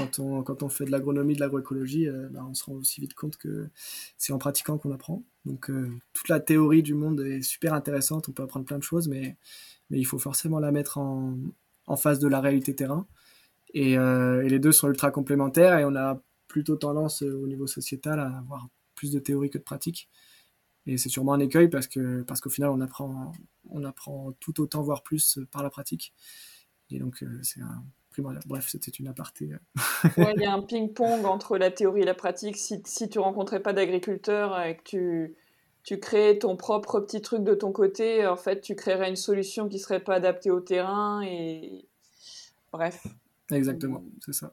quand 0.44 0.62
on, 0.62 0.68
fait 0.68 0.85
de 0.85 0.92
l'agronomie, 0.92 1.35
de 1.35 1.40
l'agroécologie, 1.40 2.07
euh, 2.07 2.29
bah, 2.31 2.46
on 2.48 2.55
se 2.55 2.64
rend 2.64 2.74
aussi 2.74 3.01
vite 3.01 3.14
compte 3.14 3.37
que 3.37 3.68
c'est 4.16 4.33
en 4.33 4.38
pratiquant 4.38 4.79
qu'on 4.79 4.92
apprend. 4.92 5.24
Donc 5.44 5.70
euh, 5.70 5.90
toute 6.12 6.29
la 6.29 6.38
théorie 6.38 6.85
du 6.85 6.94
monde 6.94 7.20
est 7.20 7.42
super 7.42 7.74
intéressante, 7.74 8.29
on 8.29 8.33
peut 8.33 8.44
apprendre 8.44 8.66
plein 8.66 8.79
de 8.79 8.85
choses, 8.85 9.09
mais, 9.09 9.37
il 9.90 10.05
faut 10.07 10.18
forcément 10.18 10.61
la 10.61 10.70
mettre 10.70 10.98
en, 10.98 11.37
face 11.96 12.18
de 12.18 12.29
la 12.29 12.40
réalité 12.40 12.77
terrain. 12.77 13.07
Et, 13.74 13.96
les 13.96 14.59
deux 14.59 14.72
sont 14.72 14.88
ultra 14.88 15.11
complémentaires 15.11 15.79
et 15.79 15.85
on 15.85 15.96
a 15.96 16.20
plutôt 16.46 16.77
tendance 16.77 17.22
au 17.22 17.46
niveau 17.46 17.66
sociétal 17.66 18.20
à 18.20 18.38
avoir 18.38 18.68
plus 18.94 19.11
de 19.12 19.18
théorie 19.18 19.48
que 19.48 19.59
de 19.59 19.62
pratique. 19.62 20.11
Et 20.88 20.96
c'est 20.96 21.09
sûrement 21.09 21.35
un 21.35 21.40
écueil 21.40 21.68
parce 21.68 21.87
que 21.87 22.22
parce 22.22 22.40
qu'au 22.40 22.51
final 22.51 22.70
on 22.70 22.81
apprend 22.81 23.33
on 23.70 23.85
apprend 23.85 24.33
tout 24.40 24.61
autant 24.61 24.83
voire 24.83 25.03
plus 25.03 25.38
par 25.53 25.62
la 25.62 25.70
pratique. 25.70 26.14
Et 26.90 26.98
donc 26.98 27.22
c'est 27.42 27.61
un 27.61 27.85
primordial. 28.11 28.42
Bref, 28.46 28.68
c'était 28.68 28.90
une 28.90 29.07
aparté. 29.07 29.51
Il 30.16 30.40
y 30.40 30.46
a 30.46 30.53
un 30.53 30.62
ping-pong 30.62 31.27
entre 31.27 31.59
la 31.59 31.70
théorie 31.70 32.01
et 32.01 32.07
la 32.07 32.14
pratique. 32.14 32.57
Si, 32.57 32.81
si 32.87 33.09
tu 33.09 33.18
rencontrais 33.18 33.61
pas 33.61 33.74
d'agriculteur 33.74 34.59
et 34.61 34.77
que 34.77 34.83
tu 34.83 35.37
tu 35.88 35.98
crées 35.98 36.38
ton 36.38 36.55
propre 36.55 37.01
petit 37.01 37.22
truc 37.22 37.44
de 37.44 37.55
ton 37.55 37.72
côté, 37.72 38.27
en 38.27 38.37
fait, 38.37 38.61
tu 38.61 38.74
créerais 38.74 39.09
une 39.09 39.16
solution 39.16 39.70
qui 39.70 39.79
serait 39.79 40.01
pas 40.01 40.16
adaptée 40.16 40.51
au 40.51 40.61
terrain 40.61 41.22
et 41.22 41.87
bref. 42.72 43.07
Exactement, 43.51 44.05
c'est 44.22 44.35
ça. 44.35 44.53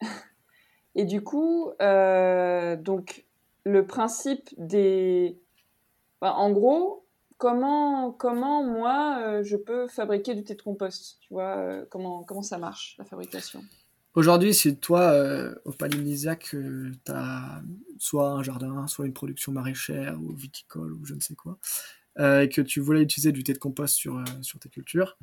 Et 0.94 1.06
du 1.06 1.22
coup, 1.22 1.70
euh, 1.80 2.76
donc 2.76 3.24
le 3.64 3.86
principe 3.86 4.50
des, 4.58 5.38
en 6.32 6.50
gros, 6.50 7.06
comment 7.38 8.12
comment 8.12 8.64
moi 8.64 9.18
euh, 9.22 9.42
je 9.42 9.56
peux 9.56 9.88
fabriquer 9.88 10.34
du 10.34 10.44
thé 10.44 10.54
de 10.54 10.62
compost, 10.62 11.18
tu 11.20 11.34
vois, 11.34 11.56
euh, 11.58 11.84
comment 11.90 12.42
ça 12.42 12.58
marche 12.58 12.96
la 12.98 13.04
fabrication? 13.04 13.62
Aujourd'hui, 14.14 14.54
si 14.54 14.76
toi, 14.76 15.00
euh, 15.10 15.54
au 15.64 15.72
Palinisiac, 15.72 16.54
euh, 16.54 16.92
tu 17.04 17.12
as 17.12 17.62
soit 17.98 18.30
un 18.30 18.42
jardin, 18.44 18.86
soit 18.86 19.06
une 19.06 19.12
production 19.12 19.50
maraîchère 19.50 20.16
ou 20.22 20.32
viticole 20.32 20.92
ou 20.92 21.04
je 21.04 21.14
ne 21.14 21.20
sais 21.20 21.34
quoi, 21.34 21.58
et 22.18 22.48
que 22.48 22.60
tu 22.60 22.78
voulais 22.78 23.02
utiliser 23.02 23.32
du 23.32 23.42
thé 23.42 23.52
de 23.52 23.58
compost 23.58 23.96
sur, 23.96 24.22
sur 24.40 24.60
tes 24.60 24.68
cultures, 24.68 25.18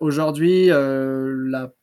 aujourd'hui, 0.00 0.68
la 0.68 1.74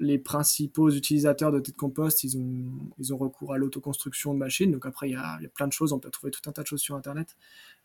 les 0.00 0.18
principaux 0.18 0.90
utilisateurs 0.90 1.52
de 1.52 1.58
de 1.58 1.70
compost, 1.72 2.22
ils 2.24 2.38
ont, 2.38 3.16
recours 3.16 3.52
à 3.52 3.58
l'autoconstruction 3.58 4.32
de 4.32 4.38
machines. 4.38 4.70
Donc 4.70 4.86
après, 4.86 5.08
il 5.08 5.12
y, 5.12 5.16
a, 5.16 5.38
plein 5.54 5.66
de 5.66 5.72
choses. 5.72 5.92
On 5.92 5.98
peut 5.98 6.10
trouver 6.10 6.30
tout 6.30 6.48
un 6.48 6.52
tas 6.52 6.62
de 6.62 6.66
choses 6.66 6.80
sur 6.80 6.94
Internet. 6.94 7.36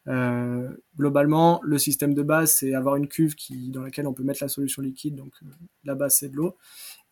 Euh, 0.08 0.70
globalement, 0.98 1.60
le 1.64 1.78
système 1.78 2.14
de 2.14 2.22
base, 2.22 2.54
c'est 2.54 2.74
avoir 2.74 2.98
une 2.98 3.08
cuve 3.08 3.36
dans 3.70 3.82
laquelle 3.82 4.08
on 4.08 4.14
peut 4.14 4.24
mettre 4.24 4.44
la 4.44 4.48
solution 4.48 4.82
liquide. 4.82 5.16
Donc 5.16 5.34
euh, 5.44 5.48
la 5.86 5.96
base, 5.96 6.18
c'est 6.18 6.30
de 6.30 6.36
l'eau. 6.36 6.58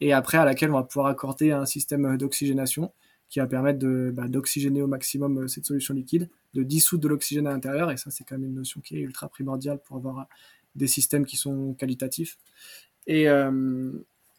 Et 0.02 0.14
après, 0.14 0.38
à 0.38 0.46
laquelle 0.46 0.70
on 0.70 0.76
va 0.76 0.84
pouvoir 0.84 1.08
accorder 1.08 1.52
un 1.52 1.66
système 1.66 2.18
d'oxygénation 2.18 2.92
qui 3.30 3.40
va 3.40 3.48
permettre 3.48 3.80
bah, 4.12 4.28
d'oxygéner 4.28 4.82
au 4.82 4.88
maximum 4.88 5.40
euh, 5.40 5.48
cette 5.48 5.66
solution 5.66 5.94
liquide, 5.94 6.30
de 6.54 6.64
dissoudre 6.64 7.04
de 7.04 7.08
l'oxygène 7.08 7.48
à 7.48 7.52
l'intérieur. 7.52 7.90
Et 7.90 7.98
ça, 7.98 8.12
c'est 8.12 8.24
quand 8.24 8.38
même 8.38 8.50
une 8.50 8.56
notion 8.56 8.82
qui 8.82 8.98
est 8.98 9.02
ultra 9.02 9.30
primordiale 9.30 9.80
pour 9.84 9.96
avoir 9.98 10.28
des 10.76 10.88
systèmes 10.88 11.26
qui 11.26 11.38
sont 11.38 11.74
qualitatifs. 11.74 12.38
Et, 13.08 13.28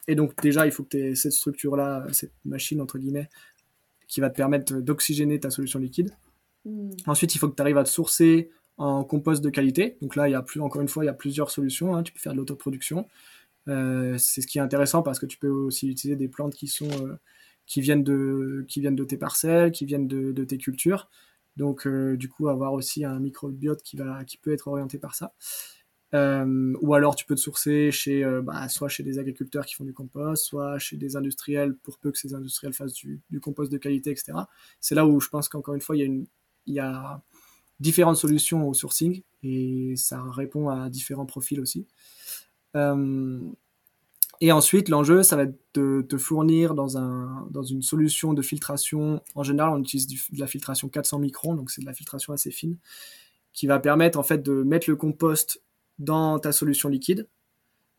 et 0.09 0.15
donc 0.15 0.41
déjà, 0.43 0.67
il 0.67 0.73
faut 0.73 0.83
que 0.83 0.91
tu 0.91 0.99
aies 0.99 1.15
cette 1.15 1.33
structure-là, 1.33 2.07
cette 2.13 2.33
machine, 2.45 2.81
entre 2.81 2.99
guillemets, 2.99 3.29
qui 4.09 4.21
va 4.21 4.31
te 4.31 4.37
permettre 4.37 4.75
d'oxygéner 4.75 5.41
ta 5.41 5.51
solution 5.51 5.79
liquide. 5.79 6.11
Mmh. 6.65 6.91
Ensuite, 7.07 7.35
il 7.35 7.39
faut 7.39 7.49
que 7.49 7.57
tu 7.57 7.63
arrives 7.63 7.79
à 7.79 7.85
te 7.85 7.89
sourcer 7.89 8.51
en 8.79 9.05
compost 9.05 9.43
de 9.43 9.51
qualité. 9.51 9.97
Donc 10.01 10.17
là, 10.17 10.29
il 10.29 10.33
y 10.33 10.35
a 10.35 10.43
plus, 10.43 10.61
encore 10.61 10.81
une 10.81 10.89
fois, 10.89 11.05
il 11.05 11.07
y 11.07 11.11
a 11.11 11.15
plusieurs 11.15 11.51
solutions. 11.51 11.95
Hein. 11.95 12.03
Tu 12.03 12.13
peux 12.13 12.19
faire 12.19 12.33
de 12.33 12.39
l'autoproduction. 12.39 13.07
Euh, 13.69 14.19
c'est 14.19 14.41
ce 14.41 14.47
qui 14.47 14.59
est 14.59 14.61
intéressant 14.61 15.03
parce 15.03 15.19
que 15.19 15.27
tu 15.27 15.39
peux 15.39 15.49
aussi 15.49 15.89
utiliser 15.89 16.17
des 16.17 16.29
plantes 16.29 16.55
qui 16.55 16.67
sont 16.67 16.91
euh, 17.07 17.17
qui 17.67 17.81
viennent 17.81 18.03
de 18.03 18.65
qui 18.69 18.81
viennent 18.81 18.97
de 18.97 19.05
tes 19.05 19.17
parcelles, 19.17 19.71
qui 19.71 19.87
viennent 19.87 20.09
de, 20.09 20.33
de 20.33 20.45
tes 20.45 20.59
cultures. 20.59 21.09
Donc 21.57 21.87
euh, 21.87 22.17
du 22.17 22.29
coup, 22.29 22.49
avoir 22.49 22.73
aussi 22.73 23.05
un 23.05 23.21
microbiote 23.21 23.83
qui 23.83 23.97
va 23.97 24.25
qui 24.25 24.37
peut 24.37 24.53
être 24.53 24.67
orienté 24.67 24.99
par 24.99 25.15
ça. 25.15 25.33
Euh, 26.15 26.75
ou 26.83 26.95
alors 26.95 27.17
tu 27.17 27.25
peux 27.25 27.35
te 27.35 27.41
sourcer 27.41 27.91
chez, 27.91 28.23
euh, 28.23 28.43
bah, 28.43 28.69
soit 28.69 28.89
chez 28.89 29.03
des 29.03 29.19
agriculteurs 29.19 29.65
qui 29.65 29.75
font 29.75 29.85
du 29.85 29.95
compost, 29.95 30.45
soit 30.45 30.79
chez 30.79 30.97
des 30.97 31.17
industriels 31.17 31.75
pour 31.75 31.99
peu 31.99 32.11
que 32.11 32.19
ces 32.19 32.35
industriels 32.35 32.75
fassent 32.75 32.93
du, 32.93 33.23
compost 33.41 33.73
de 33.73 33.79
qualité, 33.79 34.11
etc. 34.11 34.35
C'est 34.81 34.95
là 34.95 35.07
où 35.07 35.21
je 35.21 35.29
pense 35.29 35.49
qu'encore 35.49 35.75
une 35.75 35.81
fois, 35.81 35.97
il 35.97 36.27
y, 36.67 36.79
a 36.79 37.23
différentes 37.81 38.17
solutions 38.17 38.69
au 38.69 38.75
sourcing 38.75 39.23
et 39.43 39.95
ça 39.97 40.23
répond 40.23 40.69
à 40.69 40.91
différents 40.91 41.27
profils 41.27 41.61
aussi. 41.61 41.87
Euh, 42.77 43.41
et 44.43 44.53
ensuite, 44.53 44.89
l'enjeu, 44.89 45.23
ça 45.23 45.37
va 45.37 45.45
être 45.45 45.59
de 45.75 46.05
te 46.07 46.19
fournir 46.19 46.75
dans, 46.75 46.99
un, 46.99 47.47
dans 47.51 47.63
une 47.63 47.81
solution 47.81 48.35
de 48.35 48.43
filtration. 48.43 49.23
En 49.35 49.43
général, 49.45 49.73
on 49.73 49.79
utilise 49.79 50.07
de 50.09 50.39
la 50.39 50.47
filtration 50.47 50.89
400 50.89 51.21
microns, 51.21 51.55
donc 51.55 51.71
c'est 51.71 51.81
de 51.81 51.87
la 51.87 51.95
filtration 51.95 52.33
assez 52.33 52.51
fine, 52.51 52.77
qui 53.53 53.67
va 53.67 53.79
permettre 53.79 54.19
en 54.19 54.23
fait 54.23 54.43
de 54.43 54.63
mettre 54.63 54.91
le 54.91 54.97
compost 54.97 55.63
dans 56.03 56.39
ta 56.39 56.53
solution 56.53 56.89
liquide, 56.89 57.29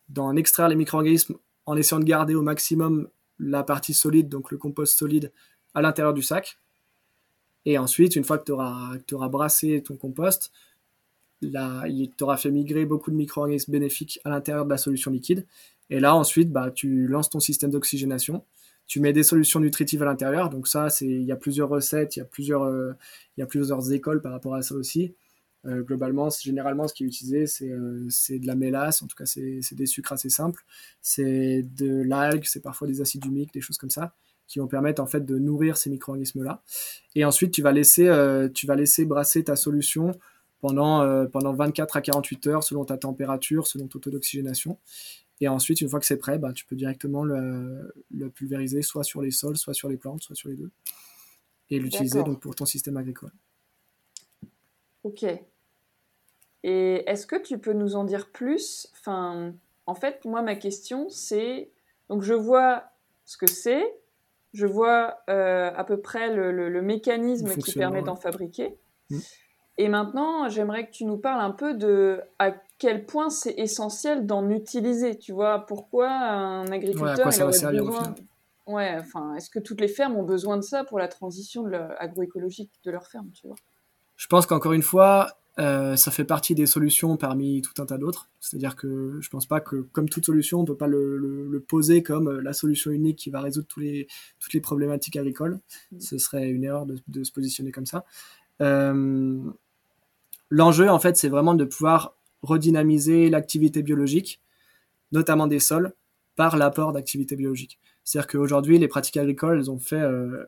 d'en 0.10 0.36
extraire 0.36 0.68
les 0.68 0.76
micro-organismes 0.76 1.36
en 1.66 1.78
essayant 1.78 2.00
de 2.00 2.06
garder 2.06 2.36
au 2.36 2.42
maximum 2.42 3.08
la 3.39 3.63
partie 3.63 3.94
solide, 3.94 4.30
donc 4.30 4.52
le 4.52 4.58
compost 4.58 4.98
solide, 4.98 5.32
à 5.74 5.82
l'intérieur 5.82 6.13
du 6.13 6.22
sac. 6.22 6.60
Et 7.66 7.78
ensuite, 7.78 8.16
une 8.16 8.26
fois 8.26 8.38
que 8.38 8.44
tu 8.44 8.52
auras, 9.16 9.30
brassé 9.30 9.82
ton 9.82 9.96
compost, 9.96 10.52
là, 11.42 11.88
il 11.88 12.12
t'aura 12.12 12.36
fait 12.36 12.52
migrer 12.52 12.86
beaucoup 12.86 13.10
de 13.10 13.16
micro-organismes 13.16 13.72
bénéfiques 13.72 14.20
à 14.26 14.30
l'intérieur 14.30 14.66
de 14.66 14.70
la 14.70 14.78
solution 14.78 15.10
liquide. 15.10 15.48
Et 15.89 16.02
là, 16.02 16.13
ensuite, 16.13 16.52
bah, 16.52 16.72
tu 16.72 17.08
lances 17.08 17.30
ton 17.30 17.39
système 17.39 17.72
d'oxygénation. 17.72 18.44
Tu 18.86 19.00
mets 19.00 19.13
des 19.13 19.24
solutions 19.24 19.62
nutritives 19.62 20.04
à 20.04 20.06
l'intérieur. 20.06 20.50
Donc 20.50 20.68
ça, 20.68 20.89
il 21.00 21.24
y 21.24 21.32
a 21.32 21.38
plusieurs 21.38 21.70
recettes, 21.70 22.18
il 22.18 22.20
y 22.20 22.54
euh, 22.54 22.94
il 23.38 23.39
y 23.39 23.44
a 23.44 23.46
plusieurs 23.46 23.94
écoles 23.94 24.22
par 24.22 24.34
rapport 24.34 24.56
à 24.56 24.62
ça 24.62 24.76
aussi. 24.76 25.16
Euh, 25.65 25.82
globalement, 25.82 26.30
généralement, 26.30 26.88
ce 26.88 26.93
qui 26.93 27.04
est 27.04 27.08
utilisé, 27.08 27.45
euh, 27.65 28.06
c'est 28.10 28.39
de 28.39 28.47
la 28.47 28.56
mélasse, 28.56 29.02
en 29.02 29.08
tout 29.08 29.15
cas, 29.15 29.26
c'est 29.26 29.73
des 29.73 29.86
sucres 29.86 30.12
assez 30.12 30.30
simples. 30.30 30.63
C'est 31.02 31.63
de 31.63 32.02
l'algue, 32.02 32.43
c'est 32.45 32.62
parfois 32.62 32.88
des 32.88 33.02
acides 33.02 33.26
humiques, 33.26 33.54
des 33.54 33.62
choses 33.62 33.78
comme 33.78 33.89
ça, 33.89 34.13
qui 34.47 34.60
vont 34.60 34.67
permettre 34.67 35.02
en 35.02 35.06
fait 35.06 35.26
de 35.26 35.38
nourrir 35.38 35.78
ces 35.78 35.89
micro-organismes-là. 35.89 36.62
Et 37.15 37.23
ensuite, 37.23 37.54
tu 37.54 37.62
vas, 37.62 37.71
laisser, 37.71 38.08
euh, 38.08 38.49
tu 38.49 38.67
vas 38.67 38.76
laisser 38.76 39.06
brasser 39.06 39.43
ta 39.43 39.56
solution 39.56 40.12
pendant, 40.60 41.02
euh, 41.02 41.26
pendant 41.26 41.54
24 41.54 41.97
à 41.97 42.02
48 42.02 42.47
heures, 42.47 42.63
selon 42.63 42.84
ta 42.84 42.97
température, 42.97 43.65
selon 43.67 43.88
ton 43.88 43.99
taux 43.99 44.12
d'oxygénation. 44.12 44.80
Et 45.39 45.47
ensuite, 45.47 45.82
une 45.82 45.89
fois 45.89 45.99
que 45.99 46.06
c'est 46.06 46.17
prêt, 46.17 46.39
bah, 46.39 46.54
tu 46.54 46.65
peux 46.65 46.76
directement 46.76 47.23
le, 47.23 47.93
le, 48.12 48.30
pulvériser 48.30 48.82
soit 48.82 49.04
sur 49.04 49.21
les 49.21 49.32
sols, 49.32 49.58
soit 49.58 49.73
sur 49.73 49.89
les 49.89 49.97
plantes, 49.97 50.23
soit 50.23 50.36
sur 50.36 50.49
les 50.49 50.56
deux. 50.56 50.71
Et 51.69 51.80
l'utiliser 51.80 52.21
donc 52.23 52.39
pour 52.39 52.54
ton 52.56 52.65
système 52.65 52.97
agricole. 52.97 53.32
Ok. 55.04 55.26
Et 56.63 57.10
est-ce 57.10 57.28
que 57.28 57.36
tu 57.36 57.58
peux 57.58 57.73
nous 57.73 57.95
en 57.95 58.04
dire 58.06 58.32
plus? 58.32 58.88
Enfin, 58.93 59.54
En 59.86 59.95
fait, 59.95 60.23
moi, 60.26 60.41
ma 60.41 60.56
question, 60.56 61.10
c'est... 61.10 61.71
Donc, 62.10 62.21
je 62.21 62.34
vois 62.34 62.86
ce 63.26 63.38
que 63.38 63.47
c'est, 63.47 63.84
je 64.54 64.65
vois 64.65 65.19
euh, 65.30 65.71
à 65.76 65.84
peu 65.84 65.99
près 65.99 66.34
le, 66.34 66.52
le, 66.52 66.69
le 66.69 66.82
mécanisme 66.82 67.56
qui 67.58 67.73
permet 67.73 68.02
d'en 68.02 68.15
fabriquer. 68.15 68.78
Mmh. 69.10 69.19
Et 69.80 69.89
maintenant, 69.89 70.47
j'aimerais 70.49 70.86
que 70.86 70.91
tu 70.91 71.06
nous 71.06 71.17
parles 71.17 71.41
un 71.41 71.52
peu 71.52 71.73
de 71.73 72.21
à 72.38 72.54
quel 72.78 73.06
point 73.06 73.30
c'est 73.30 73.56
essentiel 73.58 74.26
d'en 74.28 74.49
utiliser. 74.49 75.17
Tu 75.17 75.32
vois, 75.32 75.65
pourquoi 75.65 76.10
un 76.10 76.67
agriculteur 76.67 77.26
ouais, 77.26 77.36
il 77.36 77.43
aurait 77.43 77.71
besoin... 77.71 78.15
Ouais, 78.67 78.95
enfin, 78.97 79.36
est-ce 79.36 79.49
que 79.49 79.60
toutes 79.60 79.82
les 79.82 79.88
fermes 79.88 80.15
ont 80.15 80.23
besoin 80.23 80.58
de 80.58 80.62
ça 80.62 80.84
pour 80.84 80.99
la 80.99 81.08
transition 81.08 81.63
de 81.63 81.73
agroécologique 81.97 82.71
de 82.86 82.91
leur 82.91 83.08
ferme, 83.08 83.30
tu 83.34 83.47
vois? 83.47 83.58
Je 84.15 84.28
pense 84.28 84.45
qu'encore 84.45 84.73
une 84.73 84.82
fois, 84.82 85.38
euh, 85.60 85.95
ça 85.95 86.12
fait 86.12 86.23
partie 86.23 86.56
des 86.56 86.65
solutions 86.65 87.17
parmi 87.17 87.62
tout 87.62 87.82
un 87.82 87.86
tas 87.86 87.97
d'autres. 87.97 88.30
C'est-à-dire 88.39 88.76
que 88.76 89.17
je 89.21 89.30
pense 89.30 89.45
pas 89.45 89.60
que, 89.60 89.88
comme 89.91 90.10
toute 90.10 90.26
solution, 90.26 90.60
on 90.60 90.65
peut 90.65 90.78
pas 90.78 90.88
le, 90.88 91.17
le, 91.17 91.47
le, 91.47 91.60
poser 91.60 92.04
comme 92.04 92.28
euh, 92.28 92.41
la 92.41 92.54
solution 92.54 92.91
unique 92.91 93.17
qui 93.17 93.30
va 93.30 93.41
résoudre 93.41 93.67
tous 93.67 93.80
les, 93.80 94.08
toutes 94.39 94.54
les 94.54 94.62
problématiques 94.62 95.15
agricoles. 95.15 95.60
Mmh. 95.91 95.99
Ce 95.99 96.17
serait 96.17 96.49
une 96.49 96.63
erreur 96.63 96.86
de, 96.86 96.97
de, 97.08 97.23
se 97.23 97.32
positionner 97.32 97.71
comme 97.71 97.86
ça. 97.86 98.06
Euh, 98.62 99.43
L'enjeu, 100.56 100.88
en 100.88 100.99
fait, 100.99 101.17
c'est 101.17 101.30
vraiment 101.30 101.56
de 101.56 101.65
pouvoir 101.65 102.15
redynamiser 102.43 103.32
l'activité 103.32 103.82
biologique, 103.82 104.39
notamment 105.12 105.47
des 105.47 105.60
sols, 105.60 105.93
par 106.36 106.58
l'apport 106.58 106.93
d'activité 106.93 107.36
biologique. 107.36 107.80
C'est-à-dire 108.04 108.28
qu'aujourd'hui, 108.28 108.78
les 108.78 108.88
pratiques 108.88 109.17
agricoles, 109.17 109.58
elles 109.58 109.71
ont 109.71 109.80
fait 109.80 109.99
euh, 110.02 110.45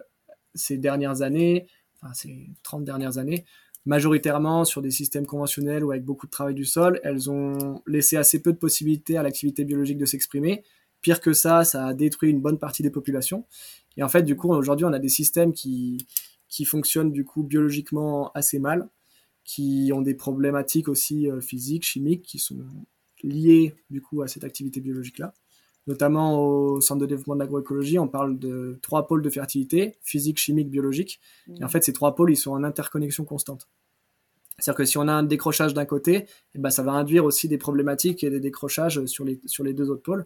ces 0.54 0.78
dernières 0.78 1.23
années, 1.23 1.65
ces 2.13 2.50
30 2.63 2.84
dernières 2.84 3.18
années, 3.18 3.46
majoritairement 3.86 4.65
sur 4.65 4.82
des 4.82 4.91
systèmes 4.91 5.26
conventionnels 5.26 5.84
ou 5.84 5.91
avec 5.91 6.04
beaucoup 6.04 6.26
de 6.26 6.32
travail 6.32 6.56
du 6.56 6.65
sol, 6.65 7.00
elles 7.04 7.30
ont 7.30 7.82
laissé 7.88 8.18
assez 8.18 8.41
peu 8.41 8.52
de 8.52 8.58
possibilités 8.58 9.18
à 9.18 9.24
l'activité 9.24 9.63
biologique 9.63 9.98
de 9.98 10.06
s'exprimer. 10.06 10.63
Pire 11.02 11.22
que 11.22 11.34
ça, 11.34 11.63
ça 11.63 11.86
a 11.86 11.94
détruit 11.94 12.32
une 12.32 12.41
bonne 12.41 12.58
partie 12.58 12.82
des 12.82 12.89
populations. 12.89 13.46
Et 13.98 14.04
en 14.04 14.10
fait, 14.10 14.24
du 14.24 14.36
coup, 14.36 14.50
aujourd'hui, 14.50 14.86
on 14.86 14.94
a 14.94 15.00
des 15.00 15.10
systèmes 15.10 15.54
qui, 15.54 16.08
fonctionnent 16.65 17.12
du 17.12 17.26
coup 17.26 17.44
biologiquement 17.44 18.32
assez 18.34 18.60
mal, 18.60 18.89
qui 19.44 19.91
ont 19.94 20.02
des 20.02 20.15
problématiques 20.15 20.88
aussi 20.88 21.30
euh, 21.30 21.39
physiques, 21.39 21.84
chimiques, 21.84 22.24
qui 22.24 22.39
sont 22.39 22.65
liées 23.22 23.76
du 23.89 24.02
à 24.24 24.28
cette 24.28 24.44
activité 24.44 24.82
biologique-là. 24.82 25.34
Notamment 25.88 26.43
au 26.43 26.82
Centre 26.82 27.02
de 27.02 27.06
développement 27.06 27.36
de 27.36 27.39
l'agroécologie, 27.41 28.00
on 28.00 28.08
parle 28.08 28.39
de 28.39 28.80
trois 28.82 29.06
pôles 29.06 29.21
de 29.21 29.30
fertilité, 29.30 29.95
physique, 30.02 30.39
chimique, 30.39 30.69
biologique. 30.69 31.19
Mmh. 31.48 31.56
Et 31.62 31.63
en 31.63 31.69
fait, 31.69 31.84
ces 31.84 31.93
trois 31.93 32.15
pôles, 32.15 32.32
ils 32.32 32.38
sont 32.38 32.52
en 32.52 32.63
interconnexion 32.63 33.24
constante. 33.24 33.67
C'est-à-dire 34.58 34.78
que 34.78 34.86
si 34.86 34.98
on 34.98 35.08
a 35.08 35.12
un 35.12 35.24
décrochage 35.24 35.74
d'un 35.74 35.86
côté, 35.86 36.26
eh 36.56 36.60
ben, 36.60 36.69
ça 36.69 36.82
va 36.82 36.93
induire 36.93 37.26
aussi 37.26 37.48
des 37.48 37.58
problématiques 37.58 38.24
et 38.24 38.30
des 38.30 38.39
décrochages 38.39 39.06
sur 39.06 39.26
les, 39.26 39.39
sur 39.45 39.63
les 39.63 39.74
deux 39.74 39.89
autres 39.89 40.02
pôles. 40.02 40.26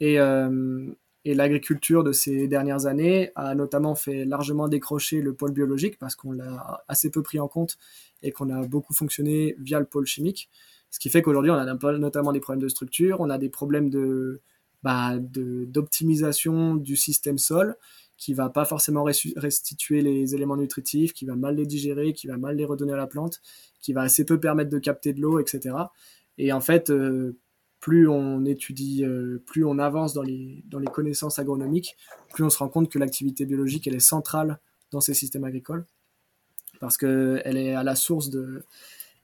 Et, 0.00 0.18
euh, 0.18 0.86
et 1.26 1.34
l'agriculture 1.34 2.02
de 2.02 2.12
ces 2.12 2.48
dernières 2.48 2.86
années 2.86 3.32
a 3.34 3.54
notamment 3.54 3.94
fait 3.94 4.24
largement 4.24 4.68
décrocher 4.68 5.20
le 5.20 5.34
pôle 5.34 5.52
biologique 5.52 5.98
parce 5.98 6.16
qu'on 6.16 6.32
l'a 6.32 6.82
assez 6.88 7.10
peu 7.10 7.22
pris 7.22 7.38
en 7.38 7.48
compte 7.48 7.76
et 8.22 8.32
qu'on 8.32 8.48
a 8.48 8.66
beaucoup 8.66 8.94
fonctionné 8.94 9.54
via 9.58 9.78
le 9.78 9.84
pôle 9.84 10.06
chimique. 10.06 10.48
Ce 10.90 10.98
qui 10.98 11.10
fait 11.10 11.20
qu'aujourd'hui, 11.20 11.50
on 11.50 11.54
a 11.54 11.98
notamment 11.98 12.32
des 12.32 12.40
problèmes 12.40 12.62
de 12.62 12.68
structure, 12.68 13.20
on 13.20 13.28
a 13.28 13.36
des 13.36 13.50
problèmes 13.50 13.90
de, 13.90 14.40
bah, 14.82 15.16
d'optimisation 15.18 16.74
du 16.74 16.96
système 16.96 17.38
sol 17.38 17.76
qui 18.20 18.34
va 18.34 18.50
pas 18.50 18.66
forcément 18.66 19.02
restituer 19.02 20.02
les 20.02 20.34
éléments 20.34 20.56
nutritifs, 20.56 21.14
qui 21.14 21.24
va 21.24 21.36
mal 21.36 21.56
les 21.56 21.64
digérer, 21.64 22.12
qui 22.12 22.26
va 22.26 22.36
mal 22.36 22.54
les 22.54 22.66
redonner 22.66 22.92
à 22.92 22.96
la 22.96 23.06
plante, 23.06 23.40
qui 23.80 23.94
va 23.94 24.02
assez 24.02 24.26
peu 24.26 24.38
permettre 24.38 24.68
de 24.68 24.78
capter 24.78 25.14
de 25.14 25.22
l'eau, 25.22 25.40
etc. 25.40 25.74
Et 26.36 26.52
en 26.52 26.60
fait, 26.60 26.90
euh, 26.90 27.38
plus 27.80 28.06
on 28.08 28.44
étudie, 28.44 29.06
euh, 29.06 29.42
plus 29.46 29.64
on 29.64 29.78
avance 29.78 30.12
dans 30.12 30.22
les, 30.22 30.62
dans 30.66 30.78
les 30.78 30.86
connaissances 30.86 31.38
agronomiques, 31.38 31.96
plus 32.34 32.44
on 32.44 32.50
se 32.50 32.58
rend 32.58 32.68
compte 32.68 32.90
que 32.90 32.98
l'activité 32.98 33.46
biologique, 33.46 33.86
elle 33.86 33.94
est 33.94 34.00
centrale 34.00 34.60
dans 34.90 35.00
ces 35.00 35.14
systèmes 35.14 35.44
agricoles, 35.44 35.86
parce 36.78 36.98
qu'elle 36.98 37.56
est 37.56 37.74
à 37.74 37.82
la 37.82 37.96
source 37.96 38.30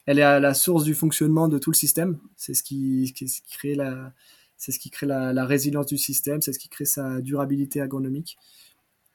est 0.07 0.23
à 0.23 0.41
la 0.41 0.55
source 0.55 0.85
du 0.85 0.95
fonctionnement 0.95 1.49
de 1.49 1.59
tout 1.59 1.71
le 1.71 1.77
système. 1.77 2.19
C'est 2.37 2.55
ce 2.55 2.63
qui, 2.63 3.13
qui 3.15 3.27
crée 3.51 3.75
la, 3.75 4.15
c'est 4.57 4.73
ce 4.73 4.79
qui 4.79 4.91
crée 4.91 5.07
la, 5.07 5.45
résilience 5.45 5.87
du 5.87 5.99
système, 5.99 6.41
c'est 6.41 6.53
ce 6.53 6.59
qui 6.59 6.69
crée 6.69 6.85
sa 6.85 7.21
durabilité 7.21 7.81
agronomique. 7.81 8.37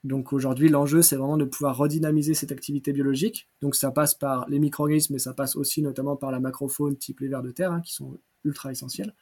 Donc 0.03 0.33
aujourd'hui, 0.33 0.69
l'enjeu, 0.69 1.01
c'est 1.01 1.15
vraiment 1.15 1.37
de 1.37 1.45
pouvoir 1.45 1.77
redynamiser 1.77 2.33
cette 2.33 2.51
activité 2.51 2.91
biologique. 2.91 3.47
Donc 3.61 3.75
ça 3.75 3.91
passe 3.91 4.15
par 4.15 4.49
les 4.49 4.59
micro-organismes, 4.59 5.13
mais 5.13 5.19
ça 5.19 5.33
passe 5.33 5.55
aussi 5.55 5.81
notamment 5.81 6.15
par 6.15 6.31
la 6.31 6.39
macrofaune 6.39 6.97
type 6.97 7.19
les 7.19 7.27
vers 7.27 7.43
de 7.43 7.51
terre, 7.51 7.71
hein, 7.71 7.81
qui 7.81 7.93
sont 7.93 8.19
ultra 8.43 8.71
essentiels. 8.71 9.13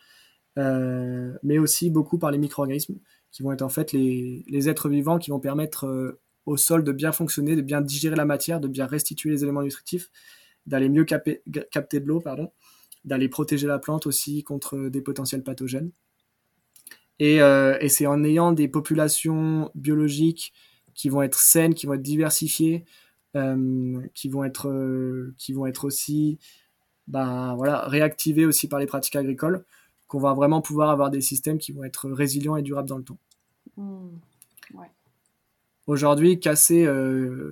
Euh, 0.57 1.37
mais 1.43 1.57
aussi 1.57 1.89
beaucoup 1.89 2.17
par 2.17 2.31
les 2.31 2.37
micro-organismes, 2.37 2.97
qui 3.31 3.43
vont 3.43 3.51
être 3.51 3.61
en 3.61 3.69
fait 3.69 3.91
les, 3.91 4.69
êtres 4.69 4.89
vivants 4.89 5.19
qui 5.19 5.31
vont 5.31 5.39
permettre 5.39 5.85
euh, 5.85 6.19
au 6.45 6.57
sol 6.57 6.83
de 6.83 6.91
bien 6.91 7.11
fonctionner, 7.11 7.55
de 7.55 7.61
bien 7.61 7.81
digérer 7.81 8.15
la 8.15 8.25
matière, 8.25 8.59
de 8.59 8.67
bien 8.67 8.85
restituer 8.85 9.29
les 9.29 9.43
éléments 9.43 9.61
nutritifs, 9.61 10.09
d'aller 10.65 10.89
mieux 10.89 11.05
capter 11.05 11.41
de 11.99 12.05
l'eau, 12.05 12.23
d'aller 13.05 13.29
protéger 13.29 13.67
la 13.67 13.79
plante 13.79 14.07
aussi 14.07 14.43
contre 14.43 14.89
des 14.89 15.01
potentiels 15.01 15.43
pathogènes. 15.43 15.91
Et, 17.19 17.41
euh, 17.41 17.77
et 17.81 17.89
c'est 17.89 18.07
en 18.07 18.23
ayant 18.23 18.51
des 18.51 18.67
populations 18.67 19.71
biologiques 19.75 20.53
qui 20.93 21.09
vont 21.09 21.21
être 21.21 21.37
saines, 21.37 21.73
qui 21.73 21.85
vont 21.85 21.93
être 21.93 22.01
diversifiées, 22.01 22.85
euh, 23.35 24.01
qui 24.13 24.29
vont 24.29 24.43
être 24.43 24.69
euh, 24.69 25.33
qui 25.37 25.53
vont 25.53 25.65
être 25.65 25.85
aussi 25.85 26.39
ben, 27.07 27.55
voilà, 27.55 27.87
réactivées 27.87 28.45
aussi 28.45 28.67
par 28.67 28.79
les 28.79 28.85
pratiques 28.85 29.15
agricoles, 29.15 29.65
qu'on 30.07 30.19
va 30.19 30.33
vraiment 30.33 30.61
pouvoir 30.61 30.89
avoir 30.89 31.09
des 31.09 31.21
systèmes 31.21 31.57
qui 31.57 31.71
vont 31.71 31.83
être 31.83 32.09
résilients 32.09 32.55
et 32.55 32.61
durables 32.61 32.89
dans 32.89 32.97
le 32.97 33.03
temps. 33.03 33.19
Mmh. 33.77 34.09
Aujourd'hui, 35.87 36.39
casser, 36.39 36.87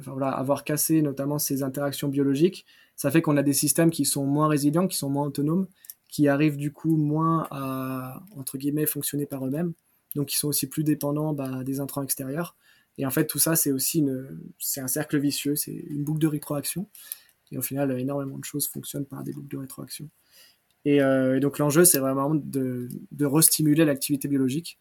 voilà, 0.04 0.30
avoir 0.30 0.64
cassé 0.64 1.02
notamment 1.02 1.40
ces 1.40 1.64
interactions 1.64 2.08
biologiques, 2.08 2.68
ça 2.96 3.10
fait 3.10 3.24
qu'on 3.24 3.36
a 3.36 3.42
des 3.42 3.54
systèmes 3.54 3.90
qui 3.90 4.06
sont 4.06 4.26
moins 4.26 4.48
résilients, 4.48 4.88
qui 4.88 4.96
sont 4.96 5.10
moins 5.10 5.26
autonomes, 5.26 5.66
qui 6.08 6.28
arrivent 6.28 6.58
du 6.58 6.72
coup 6.72 6.96
moins 6.96 7.48
à 7.52 8.24
entre 8.36 8.58
guillemets 8.58 8.86
fonctionner 8.86 9.26
par 9.26 9.46
eux-mêmes, 9.46 9.74
donc 10.16 10.28
qui 10.28 10.38
sont 10.38 10.48
aussi 10.48 10.68
plus 10.68 10.84
dépendants 10.84 11.34
bah, 11.34 11.64
des 11.64 11.80
intrants 11.80 12.04
extérieurs. 12.04 12.56
Et 12.98 13.06
en 13.06 13.12
fait, 13.12 13.28
tout 13.28 13.40
ça, 13.40 13.56
c'est 13.56 13.72
aussi 13.72 14.00
une, 14.00 14.40
c'est 14.58 14.82
un 14.82 14.88
cercle 14.88 15.20
vicieux, 15.20 15.56
c'est 15.56 15.72
une 15.72 16.04
boucle 16.04 16.20
de 16.20 16.28
rétroaction. 16.28 16.88
Et 17.52 17.58
au 17.58 17.62
final, 17.62 17.98
énormément 18.00 18.38
de 18.38 18.44
choses 18.44 18.68
fonctionnent 18.68 19.06
par 19.06 19.24
des 19.24 19.34
boucles 19.34 19.50
de 19.50 19.58
rétroaction. 19.58 20.10
Et, 20.86 21.02
euh, 21.02 21.40
donc 21.40 21.60
l'enjeu, 21.60 21.86
c'est 21.86 22.00
vraiment 22.00 22.34
de, 22.34 22.90
de 23.12 23.26
restimuler 23.26 23.86
l'activité 23.86 24.28
biologique. 24.28 24.80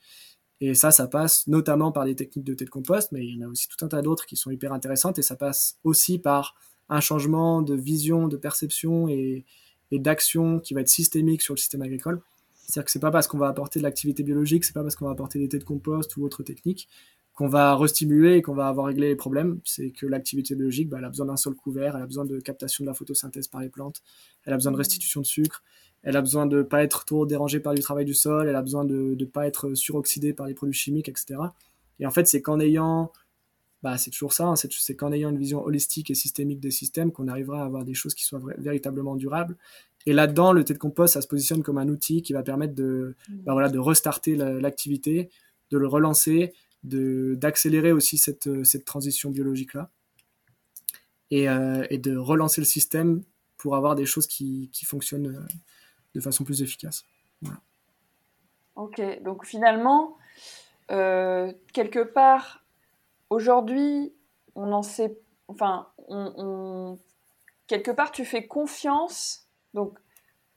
Et 0.61 0.75
ça, 0.75 0.91
ça 0.91 1.07
passe 1.07 1.47
notamment 1.49 1.93
par 1.93 2.07
des 2.07 2.17
techniques 2.17 2.45
de 2.45 2.55
thé 2.55 2.65
de 2.65 2.71
compost, 2.71 3.13
mais 3.13 3.27
il 3.27 3.37
y 3.37 3.45
en 3.45 3.47
a 3.47 3.51
aussi 3.51 3.69
tout 3.69 3.85
un 3.85 3.89
tas 3.89 4.01
d'autres 4.01 4.25
qui 4.25 4.37
sont 4.37 4.51
hyper 4.51 4.73
intéressantes. 4.73 5.19
Et 5.19 5.23
ça 5.23 5.37
passe 5.37 5.79
aussi 5.85 6.19
par 6.19 6.55
un 6.89 7.01
changement 7.01 7.61
de 7.61 7.75
vision, 7.75 8.29
de 8.29 8.37
perception 8.37 9.09
et, 9.09 9.45
et 9.91 9.99
d'action 9.99 10.59
qui 10.59 10.75
va 10.75 10.81
être 10.81 10.89
systémique 10.89 11.43
sur 11.43 11.55
le 11.55 11.59
système 11.59 11.83
agricole. 11.83 12.21
C'est-à-dire 12.55 12.85
que 12.85 12.91
c'est 12.91 13.01
pas 13.01 13.11
parce 13.11 13.29
qu'on 13.29 13.39
va 13.39 13.49
apporter 13.49 13.79
de 13.79 13.85
l'activité 13.85 14.23
biologique, 14.23 14.65
c'est 14.65 14.73
pas 14.73 14.83
parce 14.83 14.97
qu'on 14.97 15.05
va 15.07 15.13
apporter 15.13 15.39
des 15.39 15.49
thés 15.49 15.59
de 15.59 15.65
compost 15.65 16.17
ou 16.17 16.25
autres 16.25 16.43
techniques 16.43 16.89
qu'on 17.37 17.49
va 17.49 17.77
restimuler 17.77 18.37
et 18.37 18.43
qu'on 18.43 18.55
va 18.55 18.67
avoir 18.67 18.87
réglé 18.87 19.09
les 19.09 19.15
problèmes, 19.15 19.61
c'est 19.63 19.91
que 19.91 20.07
l'activité 20.07 20.55
biologique, 20.55 20.89
bah, 20.89 20.97
elle 20.99 21.05
a 21.05 21.11
besoin 21.11 21.27
d'un 21.27 21.37
sol 21.37 21.55
couvert, 21.55 21.95
elle 21.95 22.03
a 22.03 22.07
besoin 22.07 22.25
de 22.25 22.41
captation 22.41 22.83
de 22.83 22.89
la 22.89 22.95
photosynthèse 22.95 23.47
par 23.47 23.61
les 23.61 23.69
plantes, 23.69 24.01
elle 24.47 24.55
a 24.55 24.57
besoin 24.57 24.73
de 24.73 24.79
restitution 24.79 25.21
de 25.21 25.27
sucre, 25.27 25.63
elle 26.03 26.17
a 26.17 26.23
besoin 26.23 26.47
de 26.47 26.59
ne 26.59 26.63
pas 26.63 26.83
être 26.83 27.05
trop 27.05 27.27
dérangée 27.27 27.61
par 27.61 27.75
du 27.75 27.83
travail 27.83 28.07
du 28.07 28.15
sol, 28.15 28.49
elle 28.49 28.57
a 28.57 28.63
besoin 28.63 28.87
de 28.87 29.15
ne 29.19 29.25
pas 29.27 29.47
être 29.47 29.75
suroxydée 29.75 30.33
par 30.33 30.47
les 30.47 30.55
produits 30.55 30.75
chimiques, 30.75 31.11
etc. 31.11 31.37
Et 32.01 32.07
en 32.07 32.11
fait, 32.11 32.27
c'est 32.27 32.41
qu'en 32.41 32.59
ayant, 32.59 33.13
bah, 33.87 33.99
c'est 33.99 34.11
toujours 34.11 34.33
ça, 34.33 34.49
hein, 34.49 34.57
c'est 34.57 34.97
qu'en 34.97 35.13
ayant 35.13 35.31
une 35.31 35.39
vision 35.39 35.63
holistique 35.65 36.11
et 36.11 36.17
systémique 36.17 36.59
des 36.59 36.73
systèmes 36.73 37.13
qu'on 37.13 37.29
arrivera 37.29 37.63
à 37.63 37.67
avoir 37.67 37.85
des 37.85 37.95
choses 37.95 38.17
qui 38.17 38.25
soient 38.25 38.41
véritablement 38.59 39.15
durables. 39.15 39.57
Et 40.07 40.13
là-dedans, 40.13 40.53
le 40.53 40.65
thé 40.65 40.75
de 40.75 40.79
compost, 40.79 41.15
ça 41.15 41.23
se 41.23 41.29
positionne 41.29 41.63
comme 41.63 41.79
un 41.79 41.89
outil 41.89 42.21
qui 42.21 42.33
va 42.33 42.43
permettre 42.43 42.75
de, 42.75 43.15
bah, 43.29 43.53
voilà, 43.53 43.69
de 43.69 43.79
restarter 43.79 44.35
l'activité, 44.35 45.31
de 45.71 45.79
le 45.79 45.87
relancer, 45.87 46.53
d'accélérer 46.83 47.93
aussi 47.93 48.19
cette, 48.19 48.49
euh, 48.49 48.65
cette 48.65 48.85
transition 48.85 49.31
biologique-là 49.31 49.93
et, 51.31 51.49
euh, 51.49 51.87
et, 51.89 51.99
de 51.99 52.17
relancer 52.17 52.61
le 52.61 52.65
système 52.65 53.23
pour 53.57 53.77
avoir 53.77 53.95
des 53.95 54.05
choses 54.05 54.27
qui, 54.27 54.69
qui 54.73 54.85
fonctionnent 54.85 55.29
euh, 55.29 55.47
de 56.17 56.21
façon 56.21 56.43
plus 56.43 56.61
efficace. 56.61 57.05
Ok, 58.75 59.01
donc 59.23 59.47
finalement, 59.47 60.17
quelque 60.89 62.03
part, 62.03 62.66
aujourd'hui, 63.31 64.15
on 64.55 64.73
en 64.73 64.83
sait, 64.83 65.19
enfin, 65.49 65.89
on, 66.09 66.33
on, 66.37 66.99
quelque 67.67 67.91
part, 67.91 68.13
tu 68.13 68.25
fais 68.25 68.47
confiance, 68.47 69.47
donc 69.75 69.99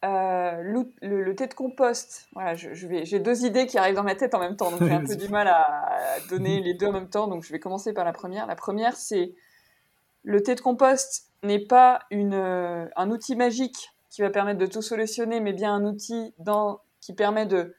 euh, 0.06 0.62
le, 1.02 1.36
thé 1.36 1.48
de 1.48 1.54
compost, 1.54 2.30
voilà, 2.34 2.56
je, 2.56 2.88
vais, 2.88 3.04
j'ai 3.04 3.20
deux 3.20 3.46
idées 3.46 3.66
qui 3.66 3.78
arrivent 3.78 3.96
dans 3.96 4.04
ma 4.04 4.16
tête 4.16 4.34
en 4.34 4.40
même 4.40 4.56
temps, 4.56 4.72
donc 4.72 4.82
j'ai 4.84 4.94
un 4.94 5.04
peu 5.06 5.16
du 5.16 5.28
mal 5.28 5.48
à, 5.48 6.18
donner 6.30 6.62
les 6.62 6.74
deux 6.74 6.88
en 6.88 6.94
même 6.94 7.10
temps, 7.10 7.28
donc 7.28 7.44
je 7.44 7.52
vais 7.52 7.60
commencer 7.60 7.94
par 7.94 8.06
la 8.06 8.14
première. 8.14 8.48
La 8.48 8.56
première, 8.56 8.96
c'est 8.96 9.34
le 10.24 10.42
thé 10.42 10.56
de 10.56 10.62
compost 10.62 11.28
n'est 11.44 11.66
pas 11.66 12.02
une, 12.12 12.34
euh, 12.34 12.86
un 12.96 13.10
outil 13.12 13.36
magique 13.36 13.94
qui 14.10 14.22
va 14.22 14.30
permettre 14.30 14.60
de 14.60 14.66
tout 14.66 14.82
solutionner, 14.82 15.42
mais 15.42 15.54
bien 15.54 15.74
un 15.74 15.86
outil 15.86 16.34
dans, 16.38 16.80
qui 17.02 17.14
permet 17.14 17.46
de, 17.46 17.76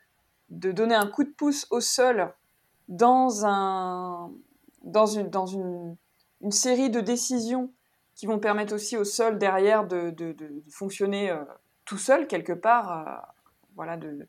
de 0.51 0.73
donner 0.73 0.95
un 0.95 1.07
coup 1.07 1.25
de 1.25 1.31
pouce 1.31 1.67
au 1.71 1.81
sol 1.81 2.33
dans, 2.89 3.47
un, 3.47 4.31
dans, 4.83 5.07
une, 5.07 5.31
dans 5.31 5.47
une, 5.47 5.97
une 6.41 6.51
série 6.51 6.91
de 6.91 7.01
décisions 7.01 7.73
qui 8.15 8.27
vont 8.27 8.39
permettre 8.39 8.75
aussi 8.75 8.97
au 8.97 9.05
sol 9.05 9.39
derrière 9.39 9.87
de, 9.87 10.11
de, 10.11 10.33
de 10.33 10.63
fonctionner. 10.71 11.31
Euh, 11.31 11.45
tout 11.91 11.99
seul 11.99 12.29
quelque 12.29 12.53
part. 12.53 13.09
Euh, 13.09 13.17
voilà, 13.75 13.97
de... 13.97 14.29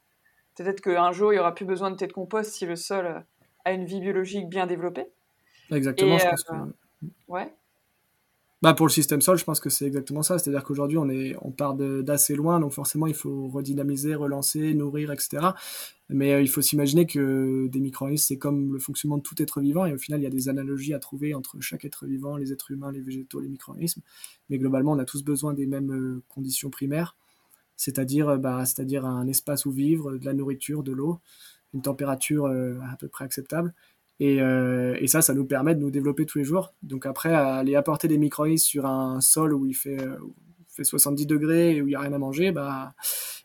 peut-être 0.56 0.82
qu'un 0.82 1.12
jour 1.12 1.32
il 1.32 1.36
y 1.36 1.40
aura 1.40 1.54
plus 1.54 1.66
besoin 1.66 1.92
de 1.92 1.96
de 1.96 2.12
compost 2.12 2.52
si 2.54 2.66
le 2.66 2.76
sol 2.76 3.24
a 3.66 3.72
une 3.72 3.86
vie 3.86 4.00
biologique 4.00 4.50
bien 4.50 4.66
développée. 4.66 5.06
Exactement, 5.70 6.18
je 6.18 6.28
pense 6.28 6.46
euh, 6.50 7.08
Ouais. 7.28 7.54
Bah 8.62 8.76
pour 8.76 8.86
le 8.86 8.92
système 8.92 9.22
sol, 9.22 9.40
je 9.40 9.44
pense 9.44 9.60
que 9.60 9.72
c'est 9.72 9.86
exactement 9.86 10.22
ça. 10.22 10.38
C'est-à-dire 10.38 10.64
qu'aujourd'hui, 10.64 10.98
on, 11.00 11.10
est, 11.10 11.36
on 11.42 11.52
part 11.52 11.74
d'assez 11.74 12.36
loin, 12.36 12.60
donc 12.60 12.74
forcément, 12.74 13.08
il 13.08 13.16
faut 13.16 13.48
redynamiser, 13.48 14.14
relancer, 14.14 14.76
nourrir, 14.76 15.12
etc. 15.12 15.48
Mais 16.10 16.44
il 16.44 16.48
faut 16.48 16.62
s'imaginer 16.62 17.08
que 17.08 17.68
des 17.70 17.80
micro-organismes, 17.80 18.26
c'est 18.28 18.38
comme 18.38 18.74
le 18.74 18.80
fonctionnement 18.80 19.18
de 19.18 19.24
tout 19.24 19.42
être 19.42 19.62
vivant, 19.62 19.86
et 19.88 19.94
au 19.94 19.98
final, 19.98 20.20
il 20.20 20.24
y 20.24 20.28
a 20.28 20.30
des 20.30 20.48
analogies 20.48 20.94
à 20.94 21.00
trouver 21.00 21.34
entre 21.34 21.60
chaque 21.60 21.86
être 21.86 22.06
vivant, 22.06 22.38
les 22.38 22.54
êtres 22.54 22.70
humains, 22.70 22.92
les 22.92 23.02
végétaux, 23.02 23.40
les 23.40 23.50
micro-organismes. 23.50 24.02
Mais 24.50 24.60
globalement, 24.60 24.92
on 24.92 25.00
a 25.00 25.06
tous 25.06 25.24
besoin 25.24 25.54
des 25.54 25.66
mêmes 25.66 26.22
conditions 26.30 26.70
primaires 26.70 27.16
c'est-à-dire 27.82 28.30
euh, 28.30 28.38
bah, 28.38 28.64
un 29.04 29.28
espace 29.28 29.66
où 29.66 29.72
vivre, 29.72 30.18
de 30.18 30.26
la 30.26 30.34
nourriture, 30.34 30.84
de 30.84 30.92
l'eau, 30.92 31.20
une 31.74 31.82
température 31.82 32.46
euh, 32.46 32.80
à 32.92 32.96
peu 32.98 33.08
près 33.08 33.26
acceptable. 33.26 33.74
Et, 34.22 34.42
euh, 34.42 34.96
et, 35.00 35.08
ça, 35.08 35.22
ça 35.22 35.34
nous 35.34 35.46
permet 35.46 35.74
de 35.74 35.80
nous 35.80 35.90
développer 35.90 36.26
tous 36.26 36.38
les 36.38 36.44
jours. 36.44 36.74
Donc 36.84 37.06
après, 37.06 37.34
aller 37.34 37.76
apporter 37.76 38.08
des 38.08 38.20
micro-organismes 38.20 38.66
sur 38.66 38.86
un 38.86 39.20
sol 39.20 39.54
où 39.54 39.66
il 39.66 39.74
fait, 39.74 39.98
fait 40.70 40.84
70 40.84 41.26
degrés 41.26 41.76
et 41.76 41.82
où 41.82 41.88
il 41.88 41.90
n'y 41.90 41.96
a 41.96 42.02
rien 42.02 42.14
à 42.14 42.20
manger, 42.20 42.52
bah, 42.52 42.94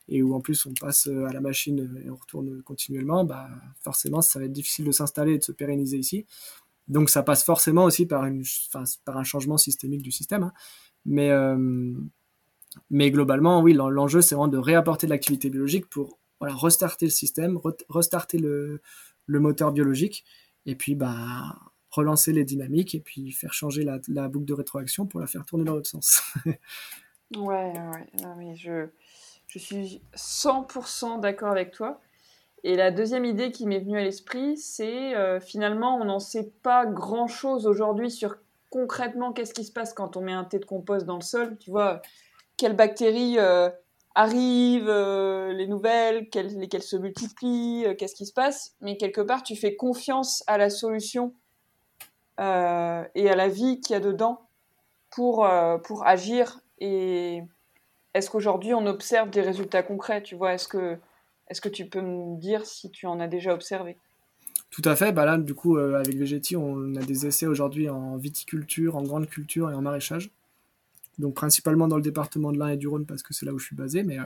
et 0.09 0.23
où 0.23 0.35
en 0.35 0.41
plus 0.41 0.67
on 0.67 0.75
passe 0.75 1.07
à 1.07 1.33
la 1.33 1.41
machine 1.41 1.99
et 2.05 2.11
on 2.11 2.17
retourne 2.17 2.63
continuellement, 2.63 3.25
bah, 3.25 3.49
forcément, 3.81 4.21
ça 4.21 4.39
va 4.39 4.45
être 4.45 4.53
difficile 4.53 4.85
de 4.85 4.93
s'installer 4.93 5.33
et 5.33 5.39
de 5.39 5.45
se 5.45 5.53
pérenniser 5.53 5.97
ici. 5.97 6.27
Donc 6.89 7.09
ça 7.11 7.23
passe 7.23 7.43
forcément 7.43 7.85
aussi 7.85 8.05
par, 8.07 8.25
un 8.25 9.25
changement 9.25 9.57
systémique 9.57 10.03
du 10.03 10.13
système. 10.13 10.43
Hein. 10.43 10.53
Mais, 11.07 11.31
mais 12.91 13.11
globalement, 13.11 13.63
oui, 13.63 13.73
l'enjeu, 13.73 14.21
c'est 14.21 14.35
vraiment 14.35 14.49
de 14.49 14.59
réapporter 14.59 15.07
de 15.07 15.13
l'activité 15.13 15.51
biologique 15.51 15.89
pour 15.89 16.19
restarter 16.41 17.07
le 17.07 17.11
système, 17.11 17.59
restarter 17.89 18.39
le, 18.39 18.81
moteur 19.29 19.73
biologique, 19.73 20.25
et 20.67 20.75
puis 20.75 20.95
bah, 20.95 21.59
relancer 21.91 22.33
les 22.33 22.45
dynamiques, 22.45 22.95
et 22.95 23.01
puis 23.01 23.33
faire 23.33 23.53
changer 23.53 23.85
la, 24.09 24.29
boucle 24.29 24.45
de 24.45 24.55
rétroaction 24.55 25.07
pour 25.07 25.21
la 25.21 25.27
faire 25.27 25.45
tourner 25.45 25.65
dans 25.65 25.75
l'autre 25.75 25.89
sens. 25.89 26.23
Ouais, 27.37 27.73
ouais, 27.75 28.55
je, 28.55 28.87
je 29.49 29.59
suis 29.59 30.01
100% 30.15 31.19
d'accord 31.19 31.51
avec 31.51 31.73
toi. 31.73 32.01
Et 32.63 32.77
la 32.77 32.91
deuxième 32.91 33.25
idée 33.25 33.51
qui 33.51 33.67
m'est 33.67 33.81
venue 33.81 33.99
à 33.99 34.03
l'esprit, 34.03 34.57
c'est 34.57 35.15
euh, 35.17 35.41
finalement, 35.41 35.97
on 35.97 36.05
n'en 36.05 36.21
sait 36.21 36.53
pas 36.63 36.87
grand-chose 36.87 37.67
aujourd'hui 37.67 38.11
sur 38.11 38.37
concrètement 38.71 39.33
qu'est-ce 39.33 39.55
qui 39.55 39.65
se 39.65 39.73
passe 39.73 39.93
quand 39.93 40.17
on 40.17 40.21
met 40.21 40.33
un 40.33 40.45
thé 40.45 40.59
de 40.59 40.65
compost 40.65 41.07
dans 41.07 41.17
le 41.17 41.23
sol. 41.23 41.57
Tu 41.59 41.71
vois, 41.71 42.01
quelles 42.57 42.77
bactéries 42.77 43.39
euh, 43.39 43.71
arrivent, 44.17 44.89
euh, 44.89 45.53
les 45.53 45.69
nouvelles, 45.69 46.29
lesquelles 46.35 46.83
se 46.83 46.97
multiplient, 46.97 47.87
qu'est-ce 47.97 48.17
qui 48.17 48.27
se 48.27 48.33
passe. 48.33 48.75
Mais 48.81 48.97
quelque 48.97 49.21
part, 49.21 49.45
tu 49.45 49.55
fais 49.55 49.77
confiance 49.77 50.43
à 50.49 50.59
la 50.59 50.71
solution 50.71 51.33
et 52.39 52.43
à 53.31 53.35
la 53.35 53.49
vie 53.49 53.81
qu'il 53.81 53.95
y 53.95 53.97
a 53.97 54.01
dedans 54.01 54.43
pour, 55.11 55.49
pour 55.85 56.07
agir. 56.07 56.61
Et 56.81 57.43
est-ce 58.13 58.29
qu'aujourd'hui, 58.29 58.75
on 58.75 58.85
observe 58.87 59.31
des 59.31 59.41
résultats 59.41 59.83
concrets 59.83 60.23
Tu 60.23 60.35
vois, 60.35 60.53
est-ce 60.53 60.69
que 60.69 60.99
est-ce 61.49 61.61
que 61.61 61.69
tu 61.69 61.87
peux 61.87 62.01
me 62.01 62.39
dire 62.39 62.67
si 62.67 62.91
tu 62.91 63.07
en 63.07 63.21
as 63.21 63.29
déjà 63.29 63.55
observé? 63.55 63.97
Tout 64.71 64.83
à 64.85 64.97
fait. 64.97 65.13
Bah 65.13 65.25
là, 65.25 65.39
du 65.39 65.55
coup, 65.55 65.77
euh, 65.77 65.95
avec 65.95 66.17
Vegetti, 66.17 66.57
on 66.57 66.95
a 66.97 67.03
des 67.03 67.27
essais 67.27 67.47
aujourd'hui 67.47 67.89
en 67.89 68.17
viticulture, 68.17 68.97
en 68.97 69.03
grande 69.03 69.29
culture 69.29 69.71
et 69.71 69.75
en 69.75 69.81
maraîchage. 69.81 70.31
Donc 71.19 71.35
principalement 71.35 71.89
dans 71.89 71.97
le 71.97 72.03
département 72.03 72.53
de 72.53 72.59
l'Ain 72.59 72.69
et 72.69 72.77
du 72.77 72.89
Rhône 72.89 73.07
parce 73.07 73.23
que 73.23 73.33
c'est 73.33 73.47
là 73.47 73.55
où 73.55 73.59
je 73.59 73.67
suis 73.67 73.77
basé. 73.77 74.03
Mais, 74.03 74.19
euh, 74.19 74.25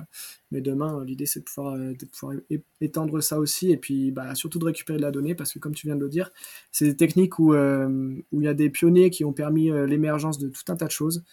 mais 0.51 0.61
demain, 0.61 1.01
euh, 1.01 1.05
l'idée 1.05 1.27
c'est 1.27 1.41
de 1.41 1.45
pouvoir, 1.45 1.77
de 1.77 2.05
pouvoir 2.07 2.37
étendre 2.81 3.21
ça 3.21 3.39
aussi 3.39 3.71
et 3.71 3.77
puis 3.77 4.11
bah, 4.11 4.35
surtout 4.35 4.59
de 4.59 4.65
récupérer 4.65 4.99
de 4.99 5.03
la 5.03 5.11
donnée 5.11 5.35
parce 5.35 5.53
que 5.53 5.59
comme 5.59 5.75
tu 5.75 5.87
viens 5.87 5.97
de 5.97 6.01
le 6.01 6.09
dire, 6.09 6.31
c'est 6.73 6.87
des 6.87 6.97
techniques 6.97 7.39
où, 7.39 7.55
où 7.55 8.41
il 8.41 8.45
y 8.45 8.49
a 8.49 8.55
des 8.55 8.71
pionniers 8.71 9.11
qui 9.11 9.25
ont 9.25 9.33
permis 9.33 9.71
l'émergence 9.87 10.39
de 10.39 10.49
tout 10.49 10.65
un 10.69 10.77
tas 10.77 10.87
de 10.87 10.91
choses. 10.91 11.25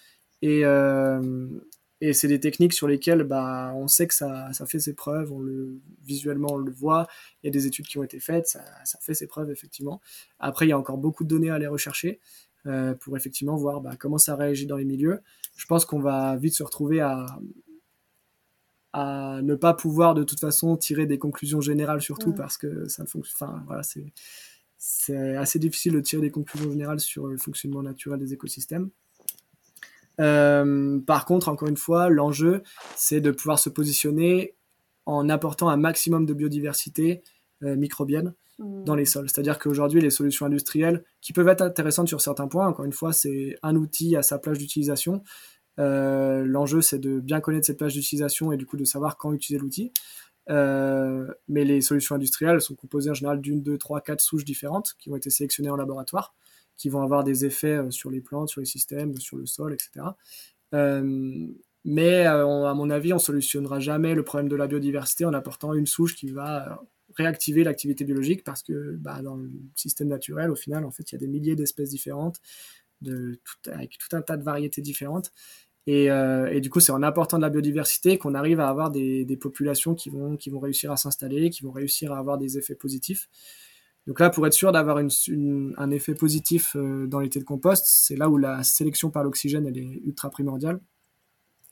Et, 0.41 0.63
et 1.99 2.13
c'est 2.13 2.27
des 2.27 2.39
techniques 2.39 2.73
sur 2.73 2.87
lesquelles 2.87 3.23
bah, 3.23 3.73
on 3.75 3.87
sait 3.87 4.07
que 4.07 4.13
ça, 4.13 4.51
ça, 4.53 4.65
fait 4.67 4.79
ses 4.79 4.93
preuves, 4.93 5.33
on 5.33 5.39
le, 5.39 5.79
visuellement 6.03 6.49
on 6.51 6.57
le 6.57 6.71
voit, 6.71 7.07
il 7.41 7.47
y 7.47 7.49
a 7.49 7.51
des 7.51 7.65
études 7.65 7.87
qui 7.87 7.97
ont 7.97 8.03
été 8.03 8.19
faites, 8.19 8.47
ça, 8.47 8.63
ça 8.85 8.99
fait 9.01 9.15
ses 9.15 9.25
preuves 9.25 9.49
effectivement. 9.49 9.99
Après, 10.39 10.67
il 10.67 10.69
y 10.69 10.73
a 10.73 10.77
encore 10.77 10.97
beaucoup 10.97 11.23
de 11.23 11.29
données 11.29 11.49
à 11.49 11.55
aller 11.55 11.67
rechercher 11.67 12.19
euh, 12.67 12.93
pour 12.93 13.15
effectivement 13.17 13.55
voir 13.55 13.81
bah, 13.81 13.95
comment 13.97 14.17
ça 14.17 14.35
réagit 14.35 14.65
dans 14.65 14.77
les 14.77 14.85
milieux. 14.85 15.21
Je 15.57 15.65
pense 15.65 15.85
qu'on 15.85 15.99
va 15.99 16.35
vite 16.37 16.53
se 16.53 16.63
retrouver 16.63 17.01
à, 17.01 17.25
à 18.93 19.41
ne 19.41 19.55
pas 19.55 19.73
pouvoir 19.73 20.13
de 20.13 20.23
toute 20.23 20.39
façon 20.39 20.77
tirer 20.77 21.05
des 21.05 21.19
conclusions 21.19 21.61
générales 21.61 22.01
surtout 22.01 22.33
parce 22.33 22.57
que 22.57 22.87
ça 22.87 23.03
ne 23.03 23.07
fonctionne. 23.07 23.49
Enfin, 23.49 23.63
voilà, 23.67 23.83
c'est, 23.83 24.13
c'est 24.77 25.35
assez 25.35 25.59
difficile 25.59 25.93
de 25.93 25.99
tirer 25.99 26.21
des 26.21 26.31
conclusions 26.31 26.69
générales 26.71 26.99
sur 26.99 27.27
le 27.27 27.37
fonctionnement 27.37 27.83
naturel 27.83 28.19
des 28.19 28.33
écosystèmes. 28.33 28.89
Euh, 30.19 30.99
par 30.99 31.25
contre, 31.25 31.49
encore 31.49 31.67
une 31.67 31.77
fois, 31.77 32.09
l'enjeu, 32.09 32.63
c'est 32.95 33.21
de 33.21 33.31
pouvoir 33.31 33.59
se 33.59 33.69
positionner 33.69 34.55
en 35.05 35.29
apportant 35.29 35.69
un 35.69 35.77
maximum 35.77 36.25
de 36.25 36.33
biodiversité 36.33 37.23
euh, 37.63 37.75
microbienne 37.75 38.33
dans 38.59 38.95
les 38.95 39.05
sols. 39.05 39.29
C'est-à-dire 39.29 39.59
qu'aujourd'hui, 39.59 40.01
les 40.01 40.09
solutions 40.09 40.45
industrielles, 40.45 41.03
qui 41.21 41.33
peuvent 41.33 41.47
être 41.47 41.61
intéressantes 41.61 42.07
sur 42.07 42.21
certains 42.21 42.47
points, 42.47 42.67
encore 42.67 42.85
une 42.85 42.93
fois, 42.93 43.13
c'est 43.13 43.57
un 43.61 43.75
outil 43.75 44.15
à 44.15 44.23
sa 44.23 44.39
plage 44.39 44.57
d'utilisation. 44.57 45.21
Euh, 45.79 46.43
l'enjeu, 46.43 46.81
c'est 46.81 46.97
de 46.97 47.19
bien 47.19 47.39
connaître 47.39 47.67
cette 47.67 47.77
plage 47.77 47.93
d'utilisation 47.93 48.51
et 48.51 48.57
du 48.57 48.65
coup 48.65 48.77
de 48.77 48.85
savoir 48.85 49.17
quand 49.17 49.31
utiliser 49.31 49.61
l'outil. 49.61 49.91
mais 50.47 51.65
les 51.65 51.81
solutions 51.81 52.15
industrielles 52.15 52.61
sont 52.61 52.75
composées 52.75 53.11
en 53.11 53.13
général 53.13 53.41
d'une, 53.41 53.61
deux, 53.61 53.77
trois, 53.77 54.01
quatre 54.01 54.21
souches 54.21 54.45
différentes 54.45 54.95
qui 54.97 55.09
ont 55.11 55.15
été 55.15 55.29
sélectionnées 55.29 55.69
en 55.69 55.75
laboratoire 55.75 56.33
qui 56.77 56.89
vont 56.89 57.01
avoir 57.01 57.23
des 57.23 57.43
effets 57.43 57.77
euh, 57.77 57.91
sur 57.91 58.09
les 58.09 58.21
plantes, 58.21 58.49
sur 58.49 58.61
les 58.61 58.65
systèmes, 58.65 59.17
sur 59.17 59.37
le 59.37 59.45
sol, 59.45 59.73
etc. 59.73 60.05
Euh, 60.73 61.47
mais 61.83 62.27
euh, 62.27 62.65
à 62.65 62.73
mon 62.73 62.89
avis, 62.89 63.13
on 63.13 63.19
solutionnera 63.19 63.79
jamais 63.79 64.13
le 64.13 64.23
problème 64.23 64.49
de 64.49 64.55
la 64.55 64.67
biodiversité 64.67 65.25
en 65.25 65.33
apportant 65.33 65.73
une 65.73 65.87
souche 65.87 66.15
qui 66.15 66.29
va 66.29 66.83
réactiver 67.17 67.63
l'activité 67.63 68.06
biologique 68.06 68.43
parce 68.43 68.63
que 68.63 68.95
bah, 68.95 69.21
dans 69.21 69.36
le 69.36 69.51
système 69.75 70.08
naturel, 70.08 70.51
au 70.51 70.56
final, 70.56 70.86
en 70.86 70.91
fait, 70.91 71.12
il 71.12 71.15
y 71.15 71.17
a 71.17 71.19
des 71.19 71.27
milliers 71.27 71.56
d'espèces 71.56 71.89
différentes, 71.89 72.39
avec 73.67 73.97
tout 73.97 74.15
un 74.15 74.21
tas 74.21 74.38
de 74.38 74.43
variétés 74.43 74.82
différentes. 74.82 75.32
Et, 75.86 76.06
et 76.06 76.60
du 76.60 76.69
coup, 76.69 76.82
c'est 76.82 76.91
en 76.91 77.01
apportant 77.01 77.38
de 77.38 77.43
la 77.43 77.49
biodiversité 77.49 78.17
qu'on 78.17 78.34
arrive 78.34 78.60
à 78.60 78.67
avoir 78.67 78.91
des, 78.91 79.23
des, 79.23 79.38
populations 79.38 79.95
qui 79.95 80.10
vont, 80.10 80.38
réussir 80.60 80.91
à 80.91 80.97
s'installer, 80.97 81.49
qui 81.49 81.63
vont 81.63 81.71
réussir 81.71 82.12
à 82.12 82.17
avoir 82.17 82.38
des 82.38 82.58
effets 82.58 82.75
positifs. 82.75 83.30
Donc 84.08 84.21
là, 84.21 84.30
pour 84.30 84.47
être 84.47 84.53
sûr 84.53 84.71
d'avoir 84.71 84.97
un 84.97 85.91
effet 85.91 86.15
positif 86.15 86.75
euh, 86.77 87.08
dans 87.08 87.19
l'été 87.19 87.39
de 87.39 87.43
compost, 87.43 87.86
c'est 87.86 88.15
là 88.15 88.30
où 88.30 88.38
la 88.38 88.63
sélection 88.63 89.12
par 89.12 89.23
l'oxygène 89.25 89.67
est 89.67 89.77
ultra 90.06 90.30
primordiale. 90.30 90.80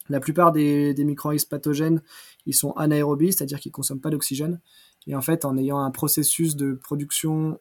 La 0.10 0.20
plupart 0.20 0.52
des, 0.52 0.94
micro-organismes 0.98 1.48
pathogènes, 1.48 2.02
ils 2.46 2.54
sont 2.54 2.72
anaérobies, 2.74 3.32
c'est-à-dire 3.32 3.60
qu'ils 3.60 3.72
ne 3.72 3.76
consomment 3.76 4.02
pas 4.02 4.10
d'oxygène. 4.10 4.60
Et 5.08 5.16
en 5.16 5.22
fait, 5.22 5.46
en 5.46 5.58
ayant 5.58 5.80
un 5.80 5.92
processus 5.92 6.56
de 6.56 6.74
production 6.74 7.60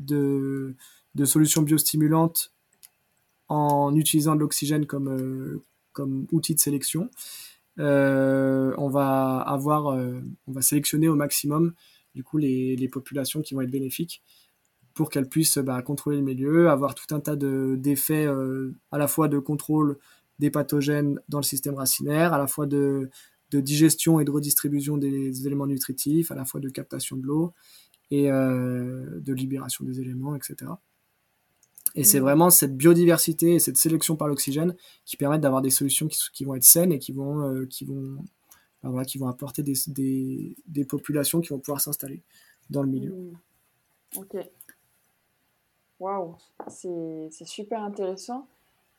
de, 0.00 0.74
solutions 1.24 1.62
biostimulantes 1.62 2.52
en 3.48 3.94
utilisant 3.94 4.34
de 4.34 4.40
l'oxygène 4.40 4.86
comme, 4.86 5.08
euh, 5.08 6.26
outil 6.32 6.54
de 6.54 6.60
sélection, 6.60 7.10
euh, 7.78 8.74
on 8.76 8.88
va 8.88 9.38
avoir, 9.38 9.86
on 10.46 10.52
va 10.52 10.62
sélectionner 10.62 11.08
au 11.08 11.14
maximum 11.14 11.72
du 12.14 12.22
coup 12.24 12.38
les, 12.38 12.88
populations 12.88 13.42
qui 13.42 13.54
vont 13.54 13.62
être 13.62 13.70
bénéfiques 13.70 14.22
pour 14.94 15.08
qu'elles 15.08 15.28
puissent 15.28 15.58
bah, 15.58 15.80
contrôler 15.82 16.18
le 16.18 16.22
milieu, 16.22 16.68
avoir 16.68 16.94
tout 16.94 17.14
un 17.14 17.20
tas 17.20 17.36
d'effets 17.36 18.26
euh, 18.26 18.74
à 18.90 18.98
la 18.98 19.08
fois 19.08 19.28
de 19.28 19.38
contrôle 19.38 19.98
des 20.38 20.50
pathogènes 20.50 21.18
dans 21.28 21.38
le 21.38 21.44
système 21.44 21.74
racinaire, 21.74 22.34
à 22.34 22.38
la 22.38 22.46
fois 22.46 22.66
de, 22.66 23.08
de 23.52 23.60
digestion 23.60 24.18
et 24.18 24.24
de 24.24 24.30
redistribution 24.30 24.96
des 24.96 25.46
éléments 25.46 25.66
nutritifs, 25.66 26.30
à 26.30 26.34
la 26.34 26.44
fois 26.44 26.60
de 26.60 26.68
captation 26.68 27.16
de 27.16 27.22
l'eau 27.22 27.52
et 28.10 28.30
euh, 28.30 29.20
de 29.20 29.32
libération 29.32 29.84
des 29.84 30.00
éléments, 30.00 30.34
etc. 30.34 30.70
Et 31.94 32.04
c'est 32.04 32.20
mmh. 32.20 32.22
vraiment 32.22 32.50
cette 32.50 32.76
biodiversité 32.76 33.54
et 33.54 33.58
cette 33.58 33.76
sélection 33.76 34.16
par 34.16 34.28
l'oxygène 34.28 34.74
qui 35.04 35.16
permettent 35.16 35.42
d'avoir 35.42 35.60
des 35.62 35.70
solutions 35.70 36.08
qui, 36.08 36.18
qui, 36.32 36.44
vont 36.44 36.54
être 36.54 36.64
saines 36.64 36.92
et 36.92 36.98
qui 36.98 37.12
vont, 37.12 37.42
euh, 37.42 37.66
qui 37.66 37.84
vont 37.84 38.18
voilà, 38.82 39.04
qui 39.04 39.18
vont 39.18 39.28
apporter 39.28 39.62
des, 39.62 39.74
des, 39.86 40.56
des, 40.66 40.84
populations 40.84 41.40
qui 41.40 41.50
vont 41.50 41.60
pouvoir 41.60 41.80
s'installer 41.80 42.20
dans 42.68 42.82
le 42.82 42.88
milieu. 42.88 43.12
Mmh. 43.12 43.36
Ok. 44.16 44.36
Waouh, 46.00 46.36
c'est 46.66 47.30
super 47.44 47.82
intéressant. 47.82 48.48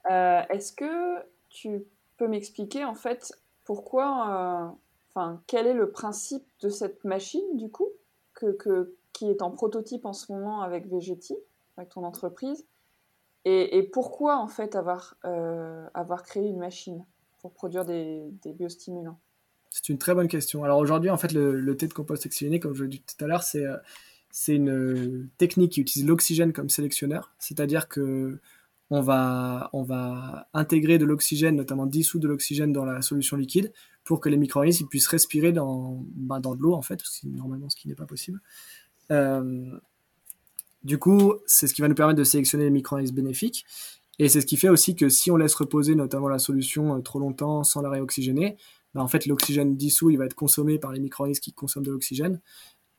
Euh, 0.10 0.42
est-ce 0.50 0.72
que 0.72 1.22
tu 1.50 1.84
peux 2.18 2.28
m'expliquer 2.28 2.86
en 2.86 2.96
fait 2.96 3.34
pourquoi, 3.64 4.30
euh, 4.30 4.70
enfin, 5.14 5.42
quel 5.48 5.68
est 5.68 5.74
le 5.74 5.92
principe 5.92 6.46
de 6.62 6.70
cette 6.70 7.04
machine 7.04 7.58
du 7.58 7.70
coup, 7.70 7.90
que, 8.34 8.52
que, 8.54 8.96
qui 9.14 9.30
est 9.30 9.42
en 9.42 9.52
prototype 9.52 10.06
en 10.06 10.14
ce 10.14 10.32
moment 10.32 10.62
avec 10.62 10.88
Vegetti, 10.88 11.36
avec 11.78 11.90
ton 11.90 12.04
entreprise, 12.04 12.66
et, 13.46 13.84
pourquoi 13.92 14.38
en 14.38 14.48
fait 14.48 14.74
avoir, 14.76 15.18
euh, 15.26 15.86
avoir 15.94 16.24
créé 16.24 16.48
une 16.48 16.60
machine 16.60 17.06
pour 17.42 17.52
produire 17.52 17.84
des, 17.84 18.24
des 18.42 18.54
biostimulants? 18.54 19.20
C'est 19.70 19.90
une 19.90 19.98
très 19.98 20.14
bonne 20.14 20.28
question. 20.28 20.64
Alors 20.64 20.78
aujourd'hui, 20.78 21.10
en 21.10 21.18
fait, 21.18 21.34
le, 21.34 21.76
thé 21.76 21.88
de 21.88 21.94
compost 21.94 22.26
oxygéné, 22.26 22.60
comme 22.60 22.74
je 22.74 22.84
l'ai 22.84 22.90
dit 22.90 23.02
tout 23.02 23.26
à 23.26 23.28
l'heure, 23.28 23.44
c'est 23.44 23.66
euh, 23.66 23.78
une 24.48 25.30
technique 25.38 25.74
qui 25.74 25.82
utilise 25.82 26.08
l'oxygène 26.08 26.54
comme 26.54 26.70
sélectionneur, 26.70 27.34
c'est-à-dire 27.40 27.90
que 27.90 28.40
on 28.90 29.02
va, 29.02 30.48
intégrer 30.54 30.98
de 30.98 31.06
l'oxygène, 31.06 31.56
notamment 31.56 31.86
dissous 31.86 32.20
de 32.20 32.28
l'oxygène 32.28 32.72
dans 32.72 32.86
la 32.86 33.02
solution 33.02 33.38
liquide, 33.38 33.72
pour 34.04 34.20
que 34.20 34.30
les 34.30 34.38
micro-organismes 34.38 34.88
puissent 34.88 35.08
respirer 35.08 35.52
dans, 35.52 36.04
dans 36.16 36.56
de 36.56 36.62
l'eau, 36.62 36.74
en 36.74 36.82
fait, 36.82 37.02
normalement 37.24 37.70
ce 37.70 37.76
qui 37.76 37.88
n'est 37.88 37.96
pas 37.96 38.06
possible. 38.06 38.42
Euh, 39.12 39.78
du 40.84 40.98
coup, 40.98 41.36
c'est 41.46 41.68
ce 41.68 41.74
qui 41.74 41.82
va 41.82 41.88
nous 41.88 41.96
permettre 41.96 42.20
de 42.20 42.24
sélectionner 42.24 42.66
les 42.66 42.70
micro-organismes 42.70 43.16
bénéfiques. 43.16 43.66
Et 44.20 44.30
c'est 44.30 44.42
ce 44.42 44.46
qui 44.46 44.58
fait 44.58 44.70
aussi 44.70 44.96
que 44.96 45.10
si 45.10 45.32
on 45.32 45.38
laisse 45.38 45.56
reposer 45.56 45.96
notamment 45.96 46.28
la 46.28 46.40
solution 46.40 47.02
trop 47.02 47.20
longtemps 47.20 47.64
sans 47.64 47.82
la 47.82 47.90
réoxygéner, 47.90 48.58
bah, 48.94 49.02
en 49.02 49.08
fait, 49.08 49.26
l'oxygène 49.26 49.76
dissous, 49.76 50.10
il 50.10 50.18
va 50.18 50.26
être 50.26 50.36
consommé 50.36 50.78
par 50.78 50.92
les 50.92 51.00
micro-organismes 51.00 51.42
qui 51.42 51.54
consomment 51.54 51.86
de 51.86 51.92
l'oxygène. 51.92 52.40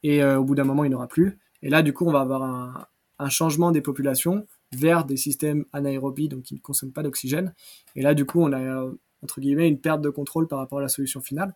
Et 0.02 0.22
euh, 0.22 0.38
au 0.38 0.44
bout 0.44 0.54
d'un 0.54 0.64
moment, 0.64 0.84
il 0.84 0.88
n'y 0.88 0.94
aura 0.94 1.08
plus. 1.08 1.38
Et 1.62 1.70
là, 1.70 1.82
du 1.82 1.92
coup, 1.92 2.06
on 2.06 2.12
va 2.12 2.20
avoir 2.20 2.42
un, 2.42 3.28
changement 3.30 3.70
des 3.70 3.80
populations 3.80 4.46
vers 4.76 5.04
des 5.04 5.16
systèmes 5.16 5.64
anaérobies, 5.72 6.28
donc 6.28 6.42
qui 6.42 6.54
ne 6.54 6.60
consomment 6.60 6.92
pas 6.92 7.02
d'oxygène. 7.02 7.54
Et 7.96 8.02
là, 8.02 8.14
du 8.14 8.24
coup, 8.24 8.40
on 8.40 8.52
a, 8.52 8.90
entre 9.22 9.40
guillemets, 9.40 9.68
une 9.68 9.80
perte 9.80 10.00
de 10.00 10.10
contrôle 10.10 10.48
par 10.48 10.58
rapport 10.58 10.78
à 10.78 10.82
la 10.82 10.88
solution 10.88 11.20
finale. 11.20 11.54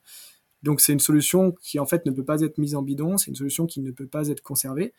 Donc, 0.62 0.80
c'est 0.80 0.92
une 0.92 1.00
solution 1.00 1.52
qui, 1.62 1.78
en 1.78 1.86
fait, 1.86 2.04
ne 2.06 2.10
peut 2.10 2.24
pas 2.24 2.40
être 2.40 2.58
mise 2.58 2.74
en 2.74 2.82
bidon. 2.82 3.16
C'est 3.16 3.30
une 3.30 3.36
solution 3.36 3.66
qui 3.66 3.80
ne 3.80 3.90
peut 3.90 4.06
pas 4.06 4.28
être 4.28 4.42
conservée 4.42 4.92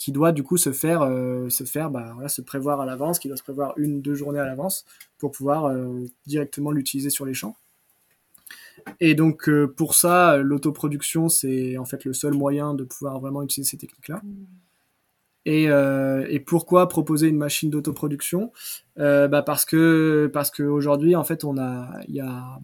qui 0.00 0.12
doit 0.12 0.32
du 0.32 0.42
coup 0.42 0.56
se 0.56 0.72
faire, 0.72 1.02
euh, 1.02 1.50
se 1.50 1.64
faire, 1.64 1.90
bah, 1.90 2.16
se 2.26 2.40
prévoir 2.40 2.80
à 2.80 2.86
l'avance, 2.86 3.18
qui 3.18 3.28
doit 3.28 3.36
se 3.36 3.42
prévoir 3.42 3.74
une, 3.76 4.00
deux 4.00 4.14
journées 4.14 4.40
à 4.40 4.46
l'avance 4.46 4.86
pour 5.18 5.30
pouvoir 5.30 5.66
euh, 5.66 6.06
directement 6.24 6.70
l'utiliser 6.70 7.10
sur 7.10 7.26
les 7.26 7.34
champs. 7.34 7.54
Et 8.98 9.14
donc 9.14 9.46
euh, 9.50 9.66
pour 9.68 9.94
ça, 9.94 10.38
l'autoproduction, 10.38 11.28
c'est 11.28 11.76
en 11.76 11.84
fait 11.84 12.06
le 12.06 12.14
seul 12.14 12.32
moyen 12.32 12.72
de 12.72 12.82
pouvoir 12.82 13.20
vraiment 13.20 13.42
utiliser 13.42 13.72
ces 13.72 13.76
techniques-là. 13.76 14.22
Et, 15.46 15.64
et, 15.64 16.40
pourquoi 16.40 16.88
proposer 16.88 17.28
une 17.28 17.38
machine 17.38 17.70
d'autoproduction? 17.70 18.52
Bah 18.96 19.42
Parce 19.42 19.64
que 19.64 20.30
parce 20.32 20.50
qu'aujourd'hui, 20.50 21.16
en 21.16 21.24
fait, 21.24 21.44
on 21.44 21.56
a, 21.56 21.88
il 22.08 22.14
y 22.14 22.20
a 22.20 22.60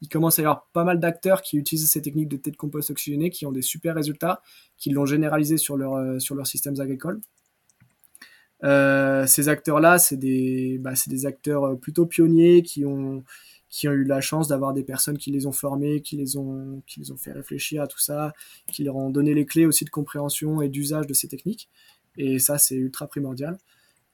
il 0.00 0.08
commence 0.08 0.38
à 0.38 0.42
y 0.42 0.44
avoir 0.44 0.66
pas 0.72 0.84
mal 0.84 1.00
d'acteurs 1.00 1.42
qui 1.42 1.56
utilisent 1.56 1.90
ces 1.90 2.02
techniques 2.02 2.28
de 2.28 2.36
thé 2.36 2.52
compost 2.52 2.90
oxygéné, 2.90 3.30
qui 3.30 3.46
ont 3.46 3.52
des 3.52 3.62
super 3.62 3.94
résultats, 3.94 4.42
qui 4.76 4.90
l'ont 4.90 5.06
généralisé 5.06 5.56
sur, 5.56 5.76
leur, 5.76 5.94
euh, 5.94 6.18
sur 6.18 6.34
leurs 6.34 6.46
systèmes 6.46 6.80
agricoles. 6.80 7.20
Euh, 8.64 9.26
ces 9.26 9.48
acteurs-là, 9.48 9.98
c'est 9.98 10.16
des, 10.16 10.78
bah, 10.80 10.92
des 11.06 11.26
acteurs 11.26 11.64
euh, 11.64 11.74
plutôt 11.76 12.06
pionniers 12.06 12.62
qui 12.62 12.84
ont, 12.84 13.24
qui 13.70 13.88
ont 13.88 13.92
eu 13.92 14.04
la 14.04 14.20
chance 14.20 14.48
d'avoir 14.48 14.72
des 14.72 14.82
personnes 14.82 15.18
qui 15.18 15.30
les 15.30 15.46
ont 15.46 15.52
formés, 15.52 16.00
qui 16.02 16.16
les 16.16 16.36
ont, 16.36 16.82
qui 16.86 17.00
les 17.00 17.12
ont 17.12 17.16
fait 17.16 17.32
réfléchir 17.32 17.82
à 17.82 17.86
tout 17.86 18.00
ça, 18.00 18.32
qui 18.72 18.82
leur 18.82 18.96
ont 18.96 19.10
donné 19.10 19.34
les 19.34 19.46
clés 19.46 19.66
aussi 19.66 19.84
de 19.84 19.90
compréhension 19.90 20.60
et 20.60 20.68
d'usage 20.68 21.06
de 21.06 21.14
ces 21.14 21.28
techniques. 21.28 21.68
Et 22.18 22.38
ça, 22.38 22.58
c'est 22.58 22.74
ultra 22.74 23.06
primordial. 23.06 23.56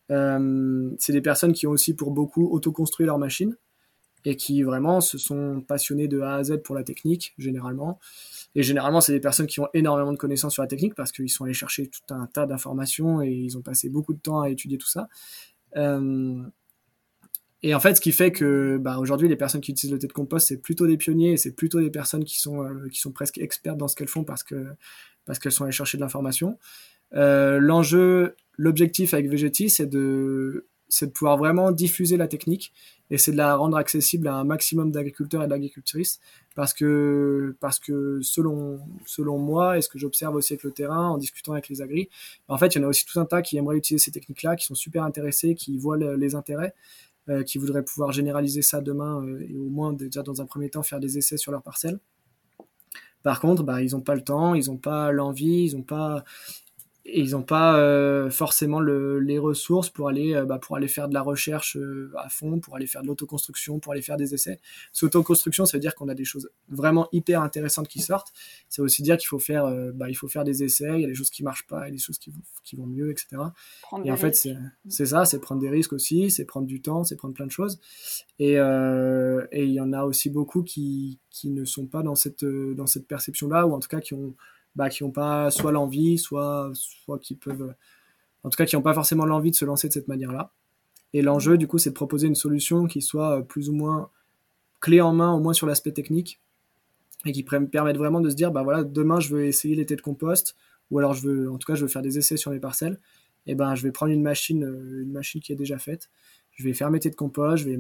c'est 0.09 1.13
des 1.13 1.23
personnes 1.23 1.53
qui 1.53 1.67
ont 1.67 1.71
aussi 1.73 1.95
pour 1.95 2.13
beaucoup 2.13 2.49
autoconstruit 2.53 3.07
leur 3.07 3.19
machine 3.19 3.57
et 4.25 4.37
qui 4.37 4.63
vraiment 4.63 5.01
se 5.01 5.19
sont 5.19 5.63
passionnés 5.67 6.09
de 6.09 6.21
A 6.21 6.37
à 6.37 6.45
Z 6.45 6.63
pour 6.63 6.75
la 6.75 6.83
technique, 6.83 7.35
généralement. 7.37 7.99
Et 8.55 8.63
généralement, 8.63 9.01
c'est 9.01 9.13
des 9.13 9.21
personnes 9.21 9.47
qui 9.47 9.61
ont 9.61 9.69
énormément 9.75 10.13
de 10.13 10.17
connaissances 10.17 10.55
sur 10.55 10.63
la 10.63 10.69
technique 10.69 10.95
parce 10.95 11.13
qu'ils 11.13 11.29
sont 11.29 11.45
allés 11.45 11.55
chercher 11.55 11.89
tout 11.89 12.15
un 12.15 12.27
tas 12.27 12.47
d'informations 12.47 13.21
et 13.21 13.31
ils 13.31 13.59
ont 13.59 13.63
passé 13.63 13.89
beaucoup 13.89 14.15
de 14.15 14.21
temps 14.21 14.41
à 14.41 14.49
étudier 14.49 14.79
tout 14.79 14.89
ça. 14.89 15.09
Euh, 15.77 16.43
et 17.63 17.75
en 17.75 17.81
fait, 17.81 17.95
ce 17.95 18.01
qui 18.01 18.13
fait 18.13 18.31
que 18.31 18.79
bah, 18.79 18.99
aujourd'hui, 18.99 19.29
les 19.29 19.37
personnes 19.37 19.61
qui 19.61 19.73
utilisent 19.73 19.93
le 19.93 19.99
thé 19.99 20.07
de 20.07 20.13
compost, 20.13 20.49
c'est 20.49 20.59
plutôt 20.59 20.87
des 20.87 20.97
pionniers 20.97 21.33
et 21.33 21.37
c'est 21.37 21.53
plutôt 21.53 21.81
des 21.81 21.91
personnes 21.91 22.25
qui 22.25 22.39
sont, 22.39 22.63
euh, 22.63 22.89
qui 22.91 23.01
sont 23.01 23.13
presque 23.13 23.39
expertes 23.39 23.79
dans 23.79 23.89
ce 23.89 23.97
qu'elles 23.97 24.09
font 24.09 24.25
parce 24.25 24.43
que 24.43 24.67
parce 25.25 25.39
qu'elles 25.39 25.53
sont 25.53 25.65
allées 25.65 25.73
chercher 25.73 25.97
de 25.97 26.03
l'information. 26.03 26.59
Euh, 27.15 27.59
L'enjeu, 27.59 28.37
l'objectif 28.57 29.15
avec 29.15 29.29
Vegeti, 29.29 29.71
c'est 29.71 29.87
de 29.87 30.67
c'est 30.89 31.07
de 31.07 31.11
pouvoir 31.13 31.37
vraiment 31.39 31.73
diffuser 31.73 32.17
la 32.17 32.29
technique 32.29 32.73
et 33.11 33.19
c'est 33.19 33.33
de 33.33 33.37
la 33.37 33.57
rendre 33.57 33.77
accessible 33.77 34.29
à 34.29 34.37
un 34.37 34.45
maximum 34.45 34.93
d'agriculteurs 34.93 35.43
et 35.43 35.49
d'agricultrices 35.49 36.21
parce 36.55 36.73
que 36.73 37.57
parce 37.59 37.81
que 37.81 38.21
selon 38.23 38.81
selon 39.05 39.39
moi 39.39 39.77
et 39.77 39.83
ce 39.83 39.89
que 39.89 39.99
j'observe 39.99 40.37
aussi 40.37 40.53
avec 40.53 40.63
le 40.63 40.71
terrain 40.71 41.09
en 41.09 41.19
discutant 41.19 41.53
avec 41.53 41.69
les 41.69 41.83
agris 41.83 42.09
en 42.47 42.59
fait 42.59 42.75
il 42.75 42.79
y 42.79 42.85
en 42.85 42.87
a 42.87 42.89
aussi 42.91 43.05
tout 43.07 43.19
un 43.19 43.25
tas 43.25 43.43
qui 43.43 43.57
aimeraient 43.57 43.79
utiliser 43.79 44.05
ces 44.05 44.13
techniques 44.13 44.43
là 44.45 44.55
qui 44.55 44.67
sont 44.67 44.77
super 44.77 45.03
intéressés 45.03 45.57
qui 45.57 45.77
voient 45.79 45.97
les 45.97 46.35
intérêts 46.37 46.75
euh, 47.31 47.43
qui 47.43 47.57
voudraient 47.57 47.83
pouvoir 47.83 48.13
généraliser 48.13 48.61
ça 48.61 48.83
demain 48.83 49.25
euh, 49.25 49.47
et 49.49 49.57
au 49.57 49.71
moins 49.71 49.95
déjà 49.95 50.23
dans 50.23 50.43
un 50.43 50.45
premier 50.45 50.69
temps 50.69 50.83
faire 50.83 51.01
des 51.01 51.17
essais 51.17 51.39
sur 51.39 51.53
leur 51.53 51.63
parcelle. 51.63 51.99
Par 53.23 53.41
contre, 53.41 53.63
bah, 53.63 53.81
ils 53.81 53.93
n'ont 53.93 54.03
pas 54.03 54.15
le 54.15 54.21
temps, 54.21 54.55
ils 54.55 54.67
n'ont 54.67 54.77
pas 54.77 55.11
l'envie, 55.11 55.71
ils 55.71 55.75
n'ont 55.75 55.83
pas, 55.83 56.23
ils 57.07 57.33
n'ont 57.33 57.43
pas 57.43 57.79
euh, 57.79 58.31
forcément 58.31 58.81
le, 58.81 59.21
les 59.21 59.39
ressources 59.39 59.91
pour 59.91 60.09
aller, 60.09 60.35
euh, 60.35 60.47
bah, 60.47 60.59
pour 60.59 60.77
aller 60.77 60.89
faire 60.89 61.07
de 61.07 61.15
la 61.15 61.21
recherche 61.21 61.77
euh, 61.77 62.11
à 62.17 62.31
fond, 62.31 62.61
pour 62.61 62.77
aller 62.77 62.87
faire 62.87 63.03
de 63.03 63.09
l'autoconstruction, 63.09 63.79
pour 63.79 63.93
aller 63.93 64.01
faire 64.01 64.17
des 64.17 64.33
essais. 64.33 64.59
Cette 64.93 65.05
autoconstruction, 65.05 65.67
ça 65.67 65.77
veut 65.77 65.83
dire 65.83 65.95
qu'on 65.95 66.09
a 66.09 66.15
des 66.15 66.25
choses 66.25 66.49
vraiment 66.69 67.09
hyper 67.13 67.43
intéressantes 67.43 67.89
qui 67.89 68.01
sortent. 68.01 68.33
Ça 68.71 68.81
veut 68.81 68.87
aussi 68.87 69.03
dire 69.03 69.19
qu'il 69.19 69.29
faut 69.29 69.39
faire, 69.39 69.71
bah, 69.95 70.09
il 70.09 70.15
faut 70.15 70.29
faire 70.29 70.45
des 70.45 70.65
essais. 70.65 70.91
Il 70.95 71.01
y 71.03 71.05
a 71.05 71.09
des 71.09 71.15
choses 71.15 71.31
qui 71.31 71.43
marchent 71.43 71.67
pas, 71.67 71.83
il 71.83 71.89
y 71.89 71.89
a 71.89 71.93
des 71.93 71.99
choses 71.99 72.19
qui, 72.19 72.33
qui 72.65 72.77
vont 72.77 72.87
mieux, 72.87 73.11
etc. 73.11 73.37
et 74.05 74.11
en 74.11 74.17
fait, 74.17 74.35
c'est 74.89 75.07
ça, 75.07 75.27
c'est 75.27 75.41
prendre 75.41 75.61
des 75.61 75.71
risques 75.71 75.93
aussi, 75.93 76.31
c'est 76.31 76.45
prendre 76.45 76.67
du 76.67 76.81
temps, 76.81 77.05
c'est 77.05 77.17
prendre 77.17 77.35
plein 77.35 77.47
de 77.47 77.51
choses. 77.51 77.81
Et, 78.39 78.55
et 78.55 79.65
il 79.65 79.73
y 79.73 79.81
en 79.81 79.93
a 79.93 80.05
aussi 80.05 80.31
beaucoup 80.31 80.63
qui, 80.63 81.21
qui 81.31 81.51
ne 81.51 81.65
sont 81.65 81.87
pas 81.87 82.03
dans 82.03 82.15
cette, 82.15 82.45
dans 82.45 82.87
cette 82.87 83.07
perception-là, 83.07 83.67
ou 83.67 83.75
en 83.75 83.79
tout 83.79 83.89
cas 83.89 84.01
qui 84.01 84.15
ont 84.15 84.35
bah, 84.77 84.89
qui 84.89 85.05
n'ont 85.05 85.11
pas 85.11 85.51
soit 85.51 85.73
l'envie, 85.73 86.19
soit, 86.19 86.71
soit 86.75 87.19
qui 87.19 87.35
peuvent, 87.35 87.75
en 88.43 88.51
tout 88.51 88.57
cas, 88.57 88.67
qui 88.67 88.77
n'ont 88.77 88.83
pas 88.83 88.95
forcément 88.95 89.25
l'envie 89.25 89.51
de 89.51 89.57
se 89.57 89.65
lancer 89.65 89.89
de 89.89 89.93
cette 89.93 90.09
manière-là. 90.09 90.53
Et 91.13 91.23
l'enjeu, 91.23 91.57
du 91.57 91.67
coup, 91.69 91.79
c'est 91.79 91.91
de 91.91 91.95
proposer 91.95 92.27
une 92.27 92.35
solution 92.35 92.87
qui 92.87 93.01
soit 93.01 93.39
euh, 93.39 93.43
plus 93.43 93.71
ou 93.71 93.73
moins 93.73 94.11
clé 94.81 95.01
en 95.01 95.13
main, 95.13 95.33
au 95.33 95.41
moins 95.41 95.53
sur 95.53 95.67
l'aspect 95.67 95.93
technique, 95.93 96.41
et 97.25 97.33
qui 97.33 97.43
permette 97.43 97.97
vraiment 97.97 98.21
de 98.21 98.29
se 98.29 98.35
dire, 98.35 98.51
bah 98.51 98.63
voilà, 98.63 98.85
demain, 98.85 99.21
je 99.21 99.35
veux 99.35 99.45
essayer 99.45 99.77
l'été 99.77 99.97
de 99.97 100.03
compost, 100.03 100.57
ou 100.91 100.99
alors 100.99 101.15
je 101.15 101.27
veux, 101.27 101.51
en 101.51 101.57
tout 101.57 101.67
cas, 101.67 101.75
je 101.75 101.83
veux 101.83 101.89
faire 101.89 102.03
des 102.03 102.19
essais 102.19 102.37
sur 102.37 102.51
mes 102.51 102.61
parcelles. 102.61 102.99
Et 103.47 103.55
ben, 103.55 103.75
je 103.75 103.83
vais 103.83 103.93
prendre 103.93 104.13
une 104.13 104.23
machine, 104.23 104.65
euh, 104.65 105.03
une 105.03 105.13
machine 105.13 105.41
qui 105.41 105.53
est 105.53 105.57
déjà 105.57 105.79
faite 105.79 106.11
je 106.55 106.65
vais 106.65 106.73
faire 106.73 106.91
mes 106.91 107.01
de 107.01 107.09
compost, 107.15 107.65
je 107.65 107.71
vais, 107.71 107.79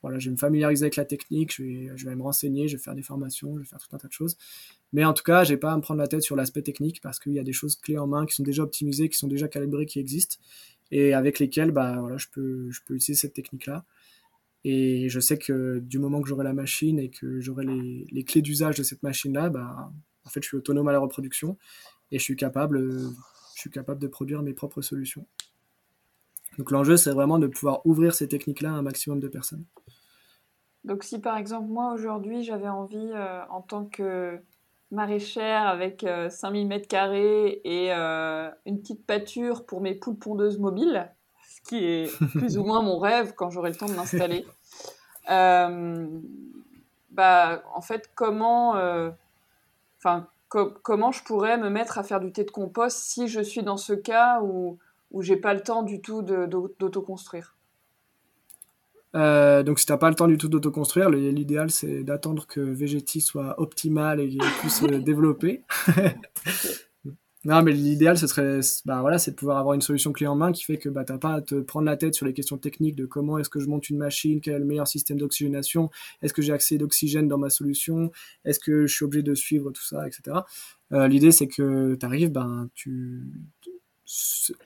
voilà, 0.00 0.18
je 0.18 0.30
vais 0.30 0.32
me 0.32 0.38
familiariser 0.38 0.84
avec 0.84 0.96
la 0.96 1.04
technique, 1.04 1.54
je 1.54 1.62
vais, 1.62 1.90
je 1.94 2.06
vais 2.06 2.16
me 2.16 2.22
renseigner, 2.22 2.68
je 2.68 2.76
vais 2.76 2.82
faire 2.82 2.94
des 2.94 3.02
formations, 3.02 3.54
je 3.54 3.60
vais 3.60 3.66
faire 3.66 3.78
tout 3.78 3.94
un 3.94 3.98
tas 3.98 4.08
de 4.08 4.12
choses. 4.12 4.36
Mais 4.92 5.04
en 5.04 5.12
tout 5.12 5.22
cas, 5.22 5.44
j'ai 5.44 5.56
pas 5.56 5.72
à 5.72 5.76
me 5.76 5.82
prendre 5.82 6.00
la 6.00 6.06
tête 6.06 6.22
sur 6.22 6.36
l'aspect 6.36 6.62
technique 6.62 7.00
parce 7.02 7.18
qu'il 7.20 7.32
y 7.32 7.38
a 7.38 7.42
des 7.42 7.52
choses 7.52 7.76
clés 7.76 7.98
en 7.98 8.06
main 8.06 8.24
qui 8.24 8.34
sont 8.34 8.42
déjà 8.42 8.62
optimisées, 8.62 9.08
qui 9.08 9.18
sont 9.18 9.28
déjà 9.28 9.48
calibrées, 9.48 9.86
qui 9.86 9.98
existent 9.98 10.36
et 10.90 11.12
avec 11.12 11.38
lesquelles 11.38 11.72
bah, 11.72 11.96
voilà, 12.00 12.16
je, 12.16 12.28
peux, 12.32 12.70
je 12.70 12.80
peux 12.86 12.94
utiliser 12.94 13.20
cette 13.20 13.34
technique-là. 13.34 13.84
Et 14.64 15.10
je 15.10 15.20
sais 15.20 15.36
que 15.36 15.78
du 15.80 15.98
moment 15.98 16.22
que 16.22 16.28
j'aurai 16.28 16.44
la 16.44 16.54
machine 16.54 16.98
et 16.98 17.10
que 17.10 17.40
j'aurai 17.40 17.66
les, 17.66 18.06
les, 18.10 18.24
clés 18.24 18.40
d'usage 18.40 18.76
de 18.76 18.82
cette 18.82 19.02
machine-là, 19.02 19.50
bah, 19.50 19.92
en 20.24 20.30
fait, 20.30 20.42
je 20.42 20.48
suis 20.48 20.56
autonome 20.56 20.88
à 20.88 20.92
la 20.92 21.00
reproduction 21.00 21.58
et 22.10 22.18
je 22.18 22.22
suis 22.22 22.36
capable, 22.36 22.90
je 23.56 23.60
suis 23.60 23.70
capable 23.70 24.00
de 24.00 24.06
produire 24.06 24.42
mes 24.42 24.54
propres 24.54 24.80
solutions. 24.80 25.26
Donc 26.58 26.70
l'enjeu, 26.70 26.96
c'est 26.96 27.10
vraiment 27.10 27.38
de 27.38 27.46
pouvoir 27.46 27.84
ouvrir 27.84 28.14
ces 28.14 28.28
techniques-là 28.28 28.70
à 28.70 28.74
un 28.74 28.82
maximum 28.82 29.20
de 29.20 29.28
personnes. 29.28 29.64
Donc 30.84 31.02
si 31.02 31.18
par 31.18 31.36
exemple 31.38 31.68
moi 31.68 31.92
aujourd'hui 31.92 32.44
j'avais 32.44 32.68
envie 32.68 33.10
euh, 33.14 33.40
en 33.48 33.62
tant 33.62 33.86
que 33.86 34.38
maraîchère 34.90 35.66
avec 35.66 36.06
5000 36.28 36.70
euh, 36.70 36.76
m2 36.76 37.60
et 37.64 37.92
euh, 37.92 38.50
une 38.66 38.80
petite 38.80 39.06
pâture 39.06 39.64
pour 39.64 39.80
mes 39.80 39.94
poules 39.94 40.18
pondeuses 40.18 40.58
mobiles, 40.58 41.10
ce 41.48 41.62
qui 41.62 41.84
est 41.84 42.18
plus 42.38 42.58
ou 42.58 42.64
moins 42.64 42.82
mon 42.82 42.98
rêve 42.98 43.32
quand 43.34 43.48
j'aurai 43.50 43.70
le 43.70 43.76
temps 43.76 43.86
de 43.86 43.94
m'installer, 43.94 44.44
bah 47.10 47.62
en 47.74 47.80
fait 47.80 48.10
comment, 48.14 48.74
enfin 49.98 50.28
comment 50.48 51.12
je 51.12 51.24
pourrais 51.24 51.56
me 51.56 51.70
mettre 51.70 51.98
à 51.98 52.02
faire 52.02 52.20
du 52.20 52.30
thé 52.30 52.44
de 52.44 52.50
compost 52.50 52.98
si 52.98 53.26
je 53.26 53.40
suis 53.40 53.62
dans 53.62 53.78
ce 53.78 53.94
cas 53.94 54.42
où 54.42 54.78
où 55.14 55.22
j'ai 55.22 55.36
pas 55.36 55.54
le 55.54 55.60
temps 55.60 55.82
du 55.82 56.02
tout 56.02 56.22
d'autoconstruire 56.22 57.56
euh, 59.14 59.62
donc 59.62 59.78
si 59.78 59.86
t'as 59.86 59.96
pas 59.96 60.08
le 60.08 60.16
temps 60.16 60.26
du 60.26 60.38
tout 60.38 60.48
d'autoconstruire, 60.48 61.08
l'idéal 61.08 61.70
c'est 61.70 62.02
d'attendre 62.02 62.48
que 62.48 62.60
Vegeti 62.60 63.20
soit 63.20 63.60
optimal 63.60 64.18
et 64.18 64.28
qu'il 64.28 64.40
puisse 64.58 64.80
se 64.80 64.86
développer. 65.10 65.62
non 67.44 67.62
mais 67.62 67.70
l'idéal 67.70 68.18
ce 68.18 68.26
serait 68.26 68.58
bah 68.86 69.02
voilà 69.02 69.18
c'est 69.18 69.30
de 69.30 69.36
pouvoir 69.36 69.58
avoir 69.58 69.74
une 69.74 69.82
solution 69.82 70.10
clé 70.10 70.26
en 70.26 70.34
main 70.34 70.50
qui 70.50 70.64
fait 70.64 70.78
que 70.78 70.88
bah 70.88 71.04
t'as 71.04 71.18
pas 71.18 71.34
à 71.34 71.40
te 71.42 71.60
prendre 71.60 71.86
la 71.86 71.96
tête 71.96 72.14
sur 72.14 72.26
les 72.26 72.32
questions 72.32 72.58
techniques 72.58 72.96
de 72.96 73.06
comment 73.06 73.38
est-ce 73.38 73.50
que 73.50 73.60
je 73.60 73.68
monte 73.68 73.88
une 73.88 73.98
machine, 73.98 74.40
quel 74.40 74.54
est 74.54 74.58
le 74.58 74.64
meilleur 74.64 74.88
système 74.88 75.18
d'oxygénation, 75.18 75.90
est-ce 76.22 76.34
que 76.34 76.42
j'ai 76.42 76.52
accès 76.52 76.76
d'oxygène 76.76 77.28
dans 77.28 77.38
ma 77.38 77.50
solution, 77.50 78.10
est-ce 78.44 78.58
que 78.58 78.88
je 78.88 78.94
suis 78.94 79.04
obligé 79.04 79.22
de 79.22 79.34
suivre 79.34 79.70
tout 79.70 79.84
ça, 79.84 80.08
etc. 80.08 80.38
Euh, 80.92 81.06
l'idée 81.06 81.30
c'est 81.30 81.46
que 81.46 81.94
tu 81.94 82.04
arrives, 82.04 82.32
ben 82.32 82.68
tu 82.74 83.22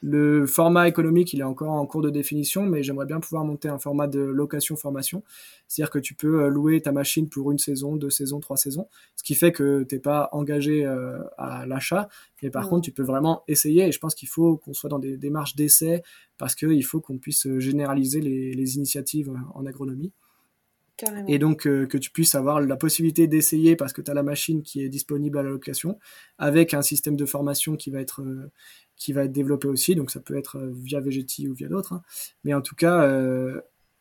le 0.02 0.46
format 0.46 0.88
économique, 0.88 1.32
il 1.32 1.40
est 1.40 1.44
encore 1.44 1.70
en 1.70 1.86
cours 1.86 2.02
de 2.02 2.10
définition, 2.10 2.64
mais 2.64 2.82
j'aimerais 2.82 3.06
bien 3.06 3.20
pouvoir 3.20 3.44
monter 3.44 3.68
un 3.68 3.78
format 3.78 4.06
de 4.06 4.20
location-formation. 4.20 5.22
C'est-à-dire 5.68 5.90
que 5.90 5.98
tu 5.98 6.14
peux 6.14 6.42
euh, 6.42 6.48
louer 6.48 6.80
ta 6.80 6.92
machine 6.92 7.28
pour 7.28 7.50
une 7.52 7.58
saison, 7.58 7.96
deux 7.96 8.10
saisons, 8.10 8.40
trois 8.40 8.56
saisons, 8.56 8.88
ce 9.16 9.22
qui 9.22 9.34
fait 9.34 9.52
que 9.52 9.84
tu 9.84 9.94
n'es 9.94 10.00
pas 10.00 10.28
engagé 10.32 10.84
euh, 10.84 11.18
à 11.36 11.66
l'achat, 11.66 12.08
mais 12.42 12.50
par 12.50 12.68
contre, 12.68 12.82
tu 12.82 12.92
peux 12.92 13.02
vraiment 13.02 13.42
essayer. 13.48 13.86
Et 13.86 13.92
je 13.92 13.98
pense 13.98 14.14
qu'il 14.14 14.28
faut 14.28 14.56
qu'on 14.56 14.74
soit 14.74 14.90
dans 14.90 14.98
des 14.98 15.16
démarches 15.16 15.56
d'essai 15.56 16.02
parce 16.36 16.54
qu'il 16.54 16.84
faut 16.84 17.00
qu'on 17.00 17.18
puisse 17.18 17.48
généraliser 17.58 18.20
les, 18.20 18.76
initiatives 18.76 19.32
en 19.54 19.64
agronomie. 19.64 20.12
Et 21.28 21.38
donc 21.38 21.62
que 21.62 21.96
tu 21.96 22.10
puisses 22.10 22.34
avoir 22.34 22.60
la 22.60 22.76
possibilité 22.76 23.26
d'essayer 23.26 23.76
parce 23.76 23.92
que 23.92 24.02
tu 24.02 24.10
as 24.10 24.14
la 24.14 24.22
machine 24.22 24.62
qui 24.62 24.82
est 24.82 24.88
disponible 24.88 25.38
à 25.38 25.42
la 25.42 25.50
location 25.50 25.98
avec 26.38 26.74
un 26.74 26.82
système 26.82 27.16
de 27.16 27.24
formation 27.24 27.76
qui 27.76 27.90
va 27.90 28.00
être 28.00 28.22
euh, 28.22 28.50
qui 28.98 29.12
va 29.12 29.24
être 29.24 29.32
développé 29.32 29.68
aussi, 29.68 29.94
donc 29.94 30.10
ça 30.10 30.20
peut 30.20 30.36
être 30.36 30.58
euh, 30.58 30.72
via 30.74 31.00
Vegeti 31.00 31.48
ou 31.48 31.54
via 31.54 31.68
d'autres, 31.68 31.94
hein. 31.94 32.02
mais 32.44 32.52
en 32.52 32.60
tout 32.60 32.74
cas, 32.74 33.02
euh, 33.04 33.60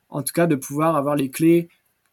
en 0.10 0.24
tout 0.24 0.34
cas 0.34 0.48
de 0.48 0.56
pouvoir 0.56 0.96
avoir 0.96 1.16
les 1.16 1.30
clés, 1.30 1.70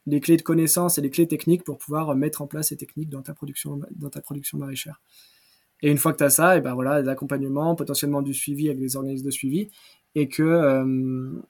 les 0.07 0.20
clés 0.20 0.37
de 0.37 0.43
connaissances 0.43 0.99
et 0.99 1.01
les 1.01 1.11
clés 1.11 1.26
techniques 1.26 1.64
pour 1.64 1.78
pouvoir 1.78 2.14
mettre 2.14 2.43
en 2.43 2.47
place 2.47 2.68
ces 2.68 2.76
techniques 2.76 3.09
dans 3.09 3.22
ta 3.22 3.32
production, 3.32 3.80
dans 3.91 4.11
ta 4.11 4.20
production 4.20 4.59
maraîchère. 4.59 5.01
Et 5.82 5.91
une 5.91 5.99
fois 5.99 6.12
que 6.12 6.18
tu 6.18 6.24
as 6.24 6.30
ça, 6.30 6.57
et 6.57 6.61
ben 6.61 6.74
voilà, 6.74 7.03
l'accompagnement, 7.03 7.74
potentiellement 7.74 8.22
du 8.22 8.35
suivi 8.35 8.68
avec 8.68 8.78
des 8.78 8.97
organismes 8.97 9.26
de 9.26 9.30
suivi, 9.30 9.70
et 10.14 10.28
que 10.28 10.43
euh, 10.43 11.41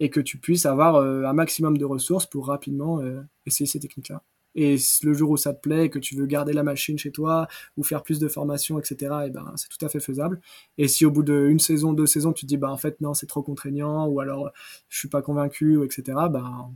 et 0.00 0.10
que 0.10 0.20
tu 0.20 0.38
puisses 0.38 0.66
avoir 0.66 0.96
un 0.96 1.32
maximum 1.32 1.78
de 1.78 1.84
ressources 1.84 2.26
pour 2.26 2.46
rapidement 2.46 3.00
essayer 3.46 3.66
ces 3.66 3.80
techniques-là. 3.80 4.22
Et 4.58 4.78
le 5.02 5.12
jour 5.12 5.30
où 5.30 5.36
ça 5.36 5.52
te 5.52 5.60
plaît, 5.60 5.90
que 5.90 5.98
tu 5.98 6.16
veux 6.16 6.24
garder 6.24 6.54
la 6.54 6.62
machine 6.62 6.98
chez 6.98 7.12
toi 7.12 7.46
ou 7.76 7.82
faire 7.82 8.02
plus 8.02 8.18
de 8.18 8.26
formation, 8.26 8.78
etc., 8.78 8.96
et 9.26 9.30
ben, 9.30 9.52
c'est 9.56 9.68
tout 9.68 9.84
à 9.84 9.90
fait 9.90 10.00
faisable. 10.00 10.40
Et 10.78 10.88
si 10.88 11.04
au 11.04 11.10
bout 11.10 11.22
d'une 11.22 11.58
saison, 11.58 11.92
deux 11.92 12.06
saisons, 12.06 12.32
tu 12.32 12.46
te 12.46 12.48
dis, 12.48 12.56
bah, 12.56 12.70
en 12.70 12.78
fait, 12.78 12.98
non, 13.02 13.12
c'est 13.12 13.26
trop 13.26 13.42
contraignant, 13.42 14.06
ou 14.06 14.18
alors 14.18 14.50
je 14.88 14.98
suis 14.98 15.08
pas 15.08 15.20
convaincu, 15.20 15.84
etc., 15.84 16.04
ben, 16.30 16.74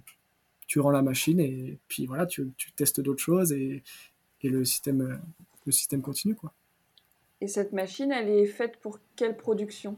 tu 0.67 0.79
rends 0.79 0.91
la 0.91 1.03
machine 1.03 1.41
et 1.41 1.79
puis 1.89 2.07
voilà, 2.07 2.27
tu, 2.27 2.53
tu 2.57 2.71
testes 2.73 3.01
d'autres 3.01 3.23
choses 3.23 3.51
et, 3.53 3.83
et, 4.43 4.51
le, 4.51 4.65
système, 4.65 5.19
le 5.65 5.73
système 5.73 6.03
continue. 6.03 6.35
Quoi. 6.35 6.53
Et 7.41 7.49
cette 7.49 7.73
machine, 7.73 8.13
elle 8.13 8.29
est 8.29 8.47
faite 8.47 8.77
pour 8.83 8.99
quelle 9.17 9.39
production? 9.39 9.97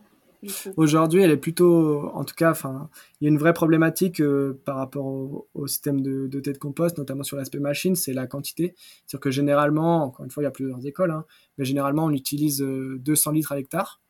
Aujourd'hui, 0.77 1.23
elle 1.23 1.31
est 1.31 1.37
plutôt, 1.37 2.09
en 2.15 2.25
tout 2.25 2.35
cas, 2.35 2.51
enfin, 2.51 2.91
il 3.21 3.25
y 3.25 3.27
a 3.29 3.31
une 3.31 3.39
vraie 3.39 3.53
problématique 3.53 4.21
euh, 4.21 4.61
par 4.65 4.77
rapport 4.77 5.07
au, 5.07 5.67
système 5.67 6.01
de, 6.01 6.27
de 6.27 6.41
de 6.41 6.59
compost, 6.59 6.99
notamment 6.99 7.23
sur 7.23 7.37
l'aspect 7.37 7.61
machine, 7.61 7.95
c'est 7.95 8.13
la 8.13 8.27
quantité. 8.27 8.75
C'est-à-dire 9.07 9.21
que 9.21 9.31
généralement, 9.31 10.05
encore 10.05 10.25
une 10.25 10.31
fois, 10.31 10.43
il 10.43 10.45
y 10.45 10.49
a 10.49 10.51
plusieurs 10.51 10.85
écoles, 10.87 11.13
hein, 11.13 11.25
mais 11.59 11.65
généralement, 11.65 12.07
on 12.07 12.11
utilise 12.11 12.59
200 12.61 13.31
euh, 13.31 13.35
litres 13.35 13.53
à 13.53 13.57
l'hectare 13.57 14.01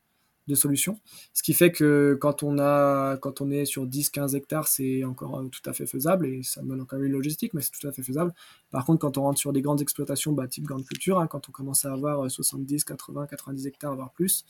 de 0.48 0.54
solution. 0.54 0.98
Ce 1.32 1.42
qui 1.42 1.54
fait 1.54 1.70
que 1.70 2.16
quand 2.20 2.42
on, 2.42 2.58
a, 2.58 3.16
quand 3.18 3.40
on 3.40 3.50
est 3.50 3.64
sur 3.64 3.86
10-15 3.86 4.36
hectares, 4.36 4.66
c'est 4.66 5.04
encore 5.04 5.38
euh, 5.38 5.48
tout 5.48 5.68
à 5.68 5.72
fait 5.72 5.86
faisable 5.86 6.26
et 6.26 6.42
ça 6.42 6.62
demande 6.62 6.80
encore 6.80 7.00
une 7.00 7.12
logistique, 7.12 7.54
mais 7.54 7.60
c'est 7.60 7.70
tout 7.70 7.86
à 7.86 7.92
fait 7.92 8.02
faisable. 8.02 8.32
Par 8.70 8.84
contre, 8.84 9.00
quand 9.00 9.18
on 9.18 9.22
rentre 9.22 9.38
sur 9.38 9.52
des 9.52 9.62
grandes 9.62 9.80
exploitations, 9.80 10.32
bah, 10.32 10.48
type 10.48 10.64
grande 10.64 10.84
culture, 10.84 11.20
hein, 11.20 11.26
quand 11.26 11.48
on 11.48 11.52
commence 11.52 11.84
à 11.84 11.92
avoir 11.92 12.28
70, 12.28 12.84
80, 12.84 13.26
90 13.26 13.66
hectares, 13.66 13.94
voire 13.94 14.10
plus, 14.12 14.44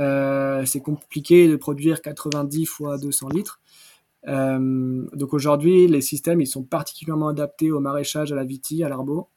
c'est 0.00 0.80
compliqué 0.80 1.48
de 1.48 1.56
produire 1.56 2.02
90 2.02 2.66
fois 2.66 2.98
200 2.98 3.28
litres. 3.28 3.60
Euh, 4.28 5.06
donc 5.14 5.32
aujourd'hui, 5.32 5.86
les 5.86 6.00
systèmes 6.00 6.40
ils 6.40 6.46
sont 6.46 6.62
particulièrement 6.62 7.28
adaptés 7.28 7.70
au 7.70 7.80
maraîchage, 7.80 8.32
à 8.32 8.36
la 8.36 8.44
vitie, 8.44 8.84
à 8.84 8.88
l'arbo. 8.88 9.28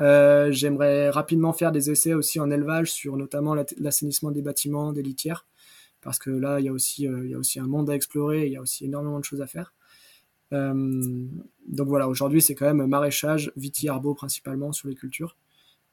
Euh, 0.00 0.50
j'aimerais 0.50 1.10
rapidement 1.10 1.52
faire 1.52 1.72
des 1.72 1.90
essais 1.90 2.14
aussi 2.14 2.40
en 2.40 2.50
élevage 2.50 2.90
sur 2.92 3.16
notamment 3.16 3.54
l'assainissement 3.78 4.30
des 4.30 4.42
bâtiments, 4.42 4.92
des 4.92 5.02
litières, 5.02 5.46
parce 6.00 6.18
que 6.18 6.30
là, 6.30 6.60
il 6.60 6.66
y, 6.66 6.68
a 6.68 6.72
aussi, 6.72 7.06
un 7.06 7.66
monde 7.66 7.88
à 7.90 7.94
explorer, 7.94 8.46
il 8.46 8.52
y 8.52 8.56
a 8.56 8.60
aussi 8.60 8.84
énormément 8.86 9.20
de 9.20 9.24
choses 9.24 9.40
à 9.40 9.46
faire. 9.46 9.72
donc 10.50 11.88
voilà, 11.88 12.08
aujourd'hui, 12.08 12.42
c'est 12.42 12.54
quand 12.54 12.72
même 12.72 12.86
maraîchage, 12.86 13.52
vitie, 13.56 13.88
arbo 13.88 14.14
principalement 14.14 14.72
sur 14.72 14.88
les 14.88 14.94
cultures. 14.94 15.36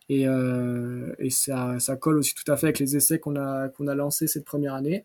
Et, 0.10 0.28
euh, 0.28 1.14
ça, 1.30 1.96
colle 2.00 2.18
aussi 2.18 2.36
tout 2.36 2.50
à 2.52 2.58
fait 2.58 2.68
avec 2.68 2.80
les 2.80 2.96
essais 2.96 3.20
qu'on 3.20 3.36
a, 3.36 3.70
qu'on 3.70 3.88
a 3.88 3.96
lancés 3.96 4.28
cette 4.28 4.46
première 4.46 4.74
année. 4.74 5.04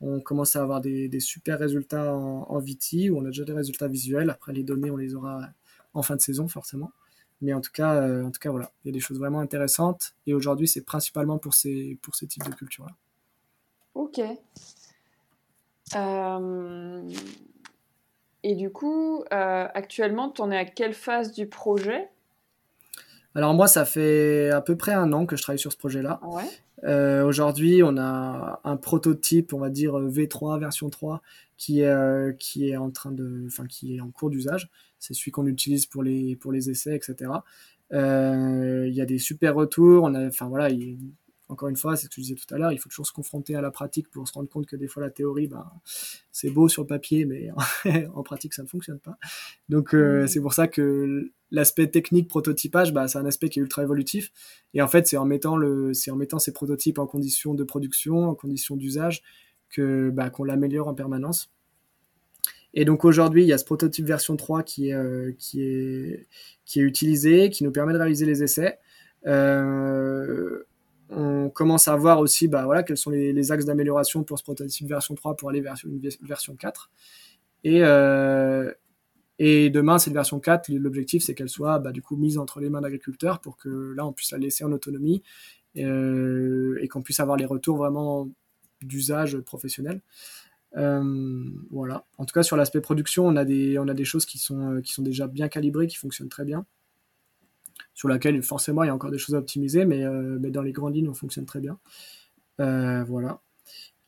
On 0.00 0.20
commence 0.20 0.56
à 0.56 0.62
avoir 0.62 0.80
des, 0.80 1.20
super 1.20 1.58
résultats 1.58 2.14
en, 2.14 2.46
en 2.48 2.58
VT, 2.58 3.10
où 3.10 3.18
on 3.18 3.24
a 3.24 3.28
déjà 3.28 3.44
des 3.44 3.52
résultats 3.52 3.88
visuels. 3.88 4.30
Après, 4.30 4.52
les 4.52 4.62
données, 4.62 4.90
on 4.90 4.96
les 4.96 5.14
aura 5.14 5.48
en 5.94 6.02
fin 6.02 6.16
de 6.16 6.20
saison, 6.20 6.48
forcément. 6.48 6.92
Mais 7.40 7.52
en 7.52 7.60
tout 7.60 7.70
cas, 7.72 7.94
euh, 7.94 8.24
en 8.24 8.30
tout 8.30 8.40
cas 8.40 8.50
voilà, 8.50 8.72
il 8.84 8.88
y 8.88 8.90
a 8.90 8.92
des 8.92 9.00
choses 9.00 9.18
vraiment 9.18 9.40
intéressantes. 9.40 10.14
Et 10.26 10.34
aujourd'hui, 10.34 10.66
c'est 10.66 10.84
principalement 10.84 11.38
pour 11.38 11.54
ces, 11.54 11.98
pour 12.02 12.14
ces 12.14 12.26
types 12.26 12.44
de 12.44 12.54
cultures-là. 12.54 12.94
Ok. 13.94 14.20
Euh... 15.94 17.08
Et 18.44 18.54
du 18.54 18.70
coup, 18.70 19.24
actuellement, 19.30 20.30
tu 20.30 20.40
en 20.42 20.50
es 20.50 20.56
à 20.56 20.64
quelle 20.64 20.94
phase 20.94 21.32
du 21.32 21.48
projet? 21.48 22.08
Alors 23.34 23.54
moi, 23.54 23.68
ça 23.68 23.84
fait 23.84 24.50
à 24.50 24.60
peu 24.60 24.76
près 24.76 24.92
un 24.92 25.12
an 25.12 25.26
que 25.26 25.36
je 25.36 25.42
travaille 25.42 25.58
sur 25.58 25.72
ce 25.72 25.76
projet-là. 25.76 26.20
Euh, 26.84 27.24
aujourd'hui, 27.24 27.82
on 27.82 27.96
a 27.98 28.60
un 28.64 28.76
prototype, 28.76 29.52
on 29.52 29.58
va 29.58 29.70
dire 29.70 29.94
V3 29.98 30.58
version 30.60 30.90
3, 30.90 31.22
qui 31.56 31.80
est 31.80 31.86
euh, 31.86 32.32
qui 32.32 32.68
est 32.68 32.76
en 32.76 32.90
train 32.90 33.12
de, 33.12 33.44
enfin 33.46 33.66
qui 33.66 33.96
est 33.96 34.00
en 34.00 34.10
cours 34.10 34.30
d'usage. 34.30 34.70
C'est 34.98 35.14
celui 35.14 35.30
qu'on 35.30 35.46
utilise 35.46 35.86
pour 35.86 36.02
les 36.02 36.36
pour 36.36 36.52
les 36.52 36.70
essais, 36.70 36.94
etc. 36.94 37.30
Euh, 37.92 38.86
il 38.88 38.94
y 38.94 39.00
a 39.00 39.06
des 39.06 39.18
super 39.18 39.54
retours. 39.54 40.04
On 40.04 40.14
a, 40.14 40.26
enfin 40.26 40.48
voilà, 40.48 40.70
il, 40.70 40.98
encore 41.48 41.68
une 41.68 41.76
fois, 41.76 41.96
c'est 41.96 42.04
ce 42.04 42.08
que 42.08 42.16
je 42.16 42.22
disais 42.22 42.34
tout 42.34 42.54
à 42.54 42.58
l'heure, 42.58 42.72
il 42.72 42.78
faut 42.78 42.88
toujours 42.88 43.06
se 43.06 43.12
confronter 43.12 43.54
à 43.56 43.60
la 43.60 43.70
pratique 43.70 44.10
pour 44.10 44.28
se 44.28 44.34
rendre 44.34 44.48
compte 44.48 44.66
que 44.66 44.76
des 44.76 44.86
fois 44.86 45.02
la 45.02 45.10
théorie, 45.10 45.48
ben, 45.48 45.66
c'est 46.30 46.50
beau 46.50 46.68
sur 46.68 46.82
le 46.82 46.88
papier, 46.88 47.24
mais 47.24 47.50
en 48.14 48.22
pratique 48.22 48.54
ça 48.54 48.62
ne 48.62 48.68
fonctionne 48.68 48.98
pas. 48.98 49.16
Donc 49.68 49.94
mmh. 49.94 50.26
c'est 50.28 50.40
pour 50.40 50.52
ça 50.52 50.68
que 50.68 51.32
l'aspect 51.50 51.86
technique 51.88 52.28
prototypage, 52.28 52.92
bah, 52.92 53.08
c'est 53.08 53.18
un 53.18 53.26
aspect 53.26 53.48
qui 53.48 53.58
est 53.58 53.62
ultra 53.62 53.82
évolutif. 53.82 54.32
Et 54.74 54.82
en 54.82 54.88
fait, 54.88 55.06
c'est 55.06 55.16
en 55.16 55.24
mettant 55.24 55.56
le, 55.56 55.94
c'est 55.94 56.10
en 56.10 56.16
mettant 56.16 56.38
ces 56.38 56.52
prototypes 56.52 56.98
en 56.98 57.06
conditions 57.06 57.54
de 57.54 57.64
production, 57.64 58.28
en 58.28 58.34
conditions 58.34 58.76
d'usage, 58.76 59.22
que 59.70 60.10
bah, 60.10 60.30
qu'on 60.30 60.44
l'améliore 60.44 60.88
en 60.88 60.94
permanence. 60.94 61.50
Et 62.74 62.84
donc 62.84 63.04
aujourd'hui, 63.04 63.42
il 63.42 63.48
y 63.48 63.52
a 63.52 63.58
ce 63.58 63.64
prototype 63.64 64.06
version 64.06 64.36
3 64.36 64.62
qui 64.62 64.90
est, 64.90 64.94
euh, 64.94 65.32
qui 65.38 65.62
est, 65.62 66.26
qui 66.64 66.80
est 66.80 66.82
utilisé, 66.82 67.50
qui 67.50 67.64
nous 67.64 67.72
permet 67.72 67.92
de 67.92 67.98
réaliser 67.98 68.26
les 68.26 68.42
essais. 68.42 68.78
Euh, 69.26 70.62
on 71.10 71.48
commence 71.48 71.88
à 71.88 71.96
voir 71.96 72.20
aussi 72.20 72.48
bah, 72.48 72.64
voilà, 72.66 72.82
quels 72.82 72.98
sont 72.98 73.10
les, 73.10 73.52
axes 73.52 73.64
d'amélioration 73.64 74.22
pour 74.22 74.38
ce 74.38 74.44
prototype 74.44 74.86
version 74.86 75.14
3 75.14 75.36
pour 75.36 75.48
aller 75.48 75.62
vers 75.62 75.76
une 75.84 76.00
version 76.22 76.54
4. 76.54 76.90
Et, 77.64 77.82
euh, 77.82 78.70
et 79.38 79.70
demain, 79.70 79.98
cette 79.98 80.12
version 80.12 80.40
4, 80.40 80.68
l'objectif, 80.70 81.22
c'est 81.22 81.34
qu'elle 81.34 81.48
soit 81.48 81.78
bah, 81.78 81.92
du 81.92 82.02
coup 82.02 82.16
mise 82.16 82.38
entre 82.38 82.60
les 82.60 82.70
mains 82.70 82.80
d'agriculteurs 82.80 83.40
pour 83.40 83.56
que 83.56 83.92
là, 83.96 84.04
on 84.04 84.12
puisse 84.12 84.32
la 84.32 84.38
laisser 84.38 84.64
en 84.64 84.72
autonomie 84.72 85.22
euh, 85.76 86.76
et 86.80 86.88
qu'on 86.88 87.02
puisse 87.02 87.20
avoir 87.20 87.36
les 87.36 87.44
retours 87.44 87.76
vraiment 87.76 88.28
d'usage 88.82 89.38
professionnel. 89.38 90.00
Euh, 90.76 91.44
voilà. 91.70 92.04
En 92.18 92.24
tout 92.24 92.32
cas, 92.32 92.42
sur 92.42 92.56
l'aspect 92.56 92.80
production, 92.80 93.26
on 93.26 93.36
a 93.36 93.44
des, 93.44 93.78
on 93.78 93.86
a 93.86 93.94
des 93.94 94.04
choses 94.04 94.26
qui 94.26 94.38
sont, 94.38 94.76
euh, 94.76 94.80
qui 94.80 94.92
sont 94.92 95.02
déjà 95.02 95.28
bien 95.28 95.48
calibrées, 95.48 95.86
qui 95.86 95.96
fonctionnent 95.96 96.28
très 96.28 96.44
bien, 96.44 96.66
sur 97.94 98.08
laquelle 98.08 98.42
forcément 98.42 98.82
il 98.82 98.88
y 98.88 98.90
a 98.90 98.94
encore 98.94 99.12
des 99.12 99.18
choses 99.18 99.36
à 99.36 99.38
optimiser, 99.38 99.84
mais, 99.84 100.04
mais 100.04 100.50
dans 100.50 100.62
les 100.62 100.72
grandes 100.72 100.96
lignes, 100.96 101.08
on 101.08 101.14
fonctionne 101.14 101.46
très 101.46 101.60
bien. 101.60 101.78
voilà. 102.58 103.40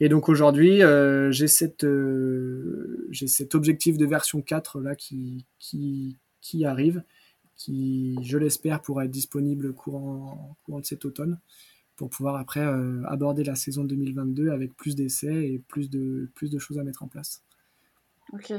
Et 0.01 0.09
donc 0.09 0.31
aujourd'hui, 0.31 0.83
euh, 0.83 1.31
j'ai 1.31 1.47
cette, 1.47 1.85
euh, 1.85 3.07
j'ai 3.11 3.27
cet 3.27 3.55
objectif 3.55 3.99
de 3.99 4.07
version 4.07 4.41
4 4.41 4.81
là 4.81 4.97
qui, 4.97 5.47
qui, 5.59 6.65
arrive, 6.65 7.05
qui, 7.55 8.19
je 8.23 8.39
l'espère, 8.39 8.81
pourra 8.81 9.05
être 9.05 9.11
disponible 9.11 9.75
courant, 9.75 10.57
courant 10.65 10.81
de 10.81 10.87
cet 10.87 11.05
automne 11.05 11.39
pour 11.97 12.09
pouvoir 12.09 12.37
après 12.37 12.61
euh, 12.61 13.03
aborder 13.09 13.45
la 13.45 13.55
saison 13.55 13.85
2022 13.85 14.51
avec 14.51 14.75
plus 14.75 14.97
d'essais 14.97 15.51
et 15.51 15.59
plus 15.59 15.91
de, 15.91 16.31
plus 16.35 16.51
de 16.51 16.59
choses 16.59 16.79
à 16.79 16.83
mettre 16.83 17.03
en 17.03 17.09
place. 17.09 17.43
Ok. 18.33 18.55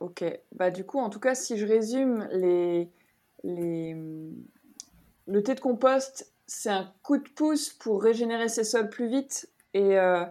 ok. 0.00 0.40
Bah, 0.54 0.70
du 0.70 0.84
coup, 0.84 0.98
en 0.98 1.08
tout 1.08 1.20
cas, 1.20 1.34
si 1.34 1.56
je 1.56 1.64
résume, 1.64 2.28
les, 2.32 2.90
les... 3.44 3.96
le 5.26 5.42
thé 5.42 5.54
de 5.54 5.60
compost 5.60 6.31
c'est 6.46 6.70
un 6.70 6.92
coup 7.02 7.18
de 7.18 7.28
pouce 7.28 7.70
pour 7.70 8.02
régénérer 8.02 8.48
ses 8.48 8.64
sols 8.64 8.90
plus 8.90 9.08
vite. 9.08 9.48
Et, 9.74 9.98
euh, 9.98 10.24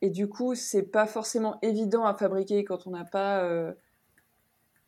et 0.00 0.10
du 0.10 0.28
coup, 0.28 0.54
c'est 0.54 0.84
pas 0.84 1.06
forcément 1.06 1.58
évident 1.62 2.04
à 2.04 2.14
fabriquer 2.14 2.64
quand 2.64 2.86
on 2.86 2.90
n'a 2.90 3.04
pas 3.04 3.42
euh, 3.42 3.72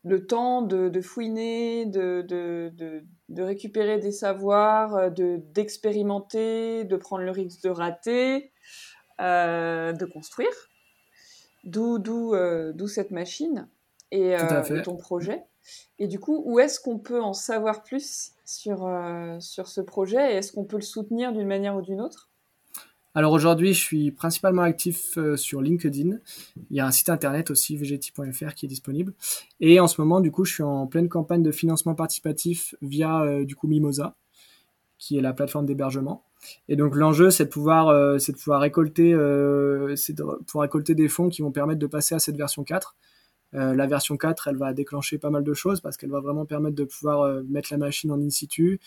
le 0.03 0.25
temps 0.25 0.61
de, 0.61 1.01
fouiner, 1.01 1.85
de, 1.85 2.25
de, 2.27 3.41
récupérer 3.41 3.99
des 3.99 4.11
savoirs, 4.11 4.95
euh, 4.95 5.09
d'expérimenter, 5.53 6.85
de 6.85 6.95
prendre 6.97 7.23
le 7.23 7.31
risque 7.31 7.63
de 7.63 7.69
rater, 7.69 8.51
de 9.19 10.05
construire. 10.05 10.69
D'où 11.63 12.87
cette 12.87 13.11
machine 13.11 13.69
et 14.11 14.35
ton 14.83 14.97
projet. 14.97 15.43
Et 15.99 16.07
du 16.07 16.19
coup, 16.19 16.41
où 16.45 16.59
est-ce 16.59 16.79
qu'on 16.79 16.99
peut 16.99 17.21
en 17.21 17.33
savoir 17.33 17.83
plus? 17.83 18.32
Sur, 18.45 18.85
euh, 18.85 19.39
sur 19.39 19.67
ce 19.67 19.81
projet 19.81 20.33
et 20.33 20.37
est-ce 20.37 20.51
qu'on 20.51 20.65
peut 20.65 20.77
le 20.77 20.83
soutenir 20.83 21.33
d'une 21.33 21.47
manière 21.47 21.75
ou 21.75 21.81
d'une 21.81 22.01
autre? 22.01 22.29
Alors 23.15 23.31
aujourd'hui, 23.31 23.73
je 23.75 23.79
suis 23.79 24.11
principalement 24.11 24.63
actif 24.63 25.17
euh, 25.17 25.37
sur 25.37 25.61
LinkedIn. 25.61 26.17
Il 26.71 26.75
y 26.75 26.79
a 26.79 26.87
un 26.87 26.91
site 26.91 27.09
internet 27.09 27.51
aussi, 27.51 27.77
vgt.fr, 27.77 28.55
qui 28.55 28.65
est 28.65 28.69
disponible. 28.69 29.13
Et 29.59 29.79
en 29.79 29.87
ce 29.87 30.01
moment, 30.01 30.19
du 30.19 30.31
coup, 30.31 30.45
je 30.45 30.53
suis 30.53 30.63
en 30.63 30.87
pleine 30.87 31.09
campagne 31.09 31.43
de 31.43 31.51
financement 31.51 31.93
participatif 31.93 32.73
via 32.81 33.21
euh, 33.21 33.45
du 33.45 33.55
coup 33.55 33.67
Mimosa, 33.67 34.15
qui 34.97 35.17
est 35.17 35.21
la 35.21 35.33
plateforme 35.33 35.67
d'hébergement. 35.67 36.23
Et 36.67 36.75
donc 36.75 36.95
l'enjeu, 36.95 37.29
c'est 37.29 37.45
de 37.45 37.49
de 37.49 38.17
c'est 38.17 38.31
de 38.31 38.33
pouvoir 38.33 38.61
récolter 40.61 40.95
des 40.95 41.07
fonds 41.07 41.29
qui 41.29 41.41
vont 41.41 41.51
permettre 41.51 41.79
de 41.79 41.87
passer 41.87 42.15
à 42.15 42.19
cette 42.19 42.35
version 42.35 42.63
4. 42.63 42.95
Euh, 43.55 43.75
la 43.75 43.87
version 43.87 44.17
4, 44.17 44.47
elle 44.47 44.57
va 44.57 44.73
déclencher 44.73 45.17
pas 45.17 45.29
mal 45.29 45.43
de 45.43 45.53
choses 45.53 45.81
parce 45.81 45.97
qu'elle 45.97 46.09
va 46.09 46.19
vraiment 46.19 46.45
permettre 46.45 46.75
de 46.75 46.83
pouvoir 46.83 47.21
euh, 47.21 47.43
mettre 47.47 47.69
la 47.71 47.77
machine 47.77 48.11
en 48.11 48.19
in 48.19 48.29
situ. 48.29 48.79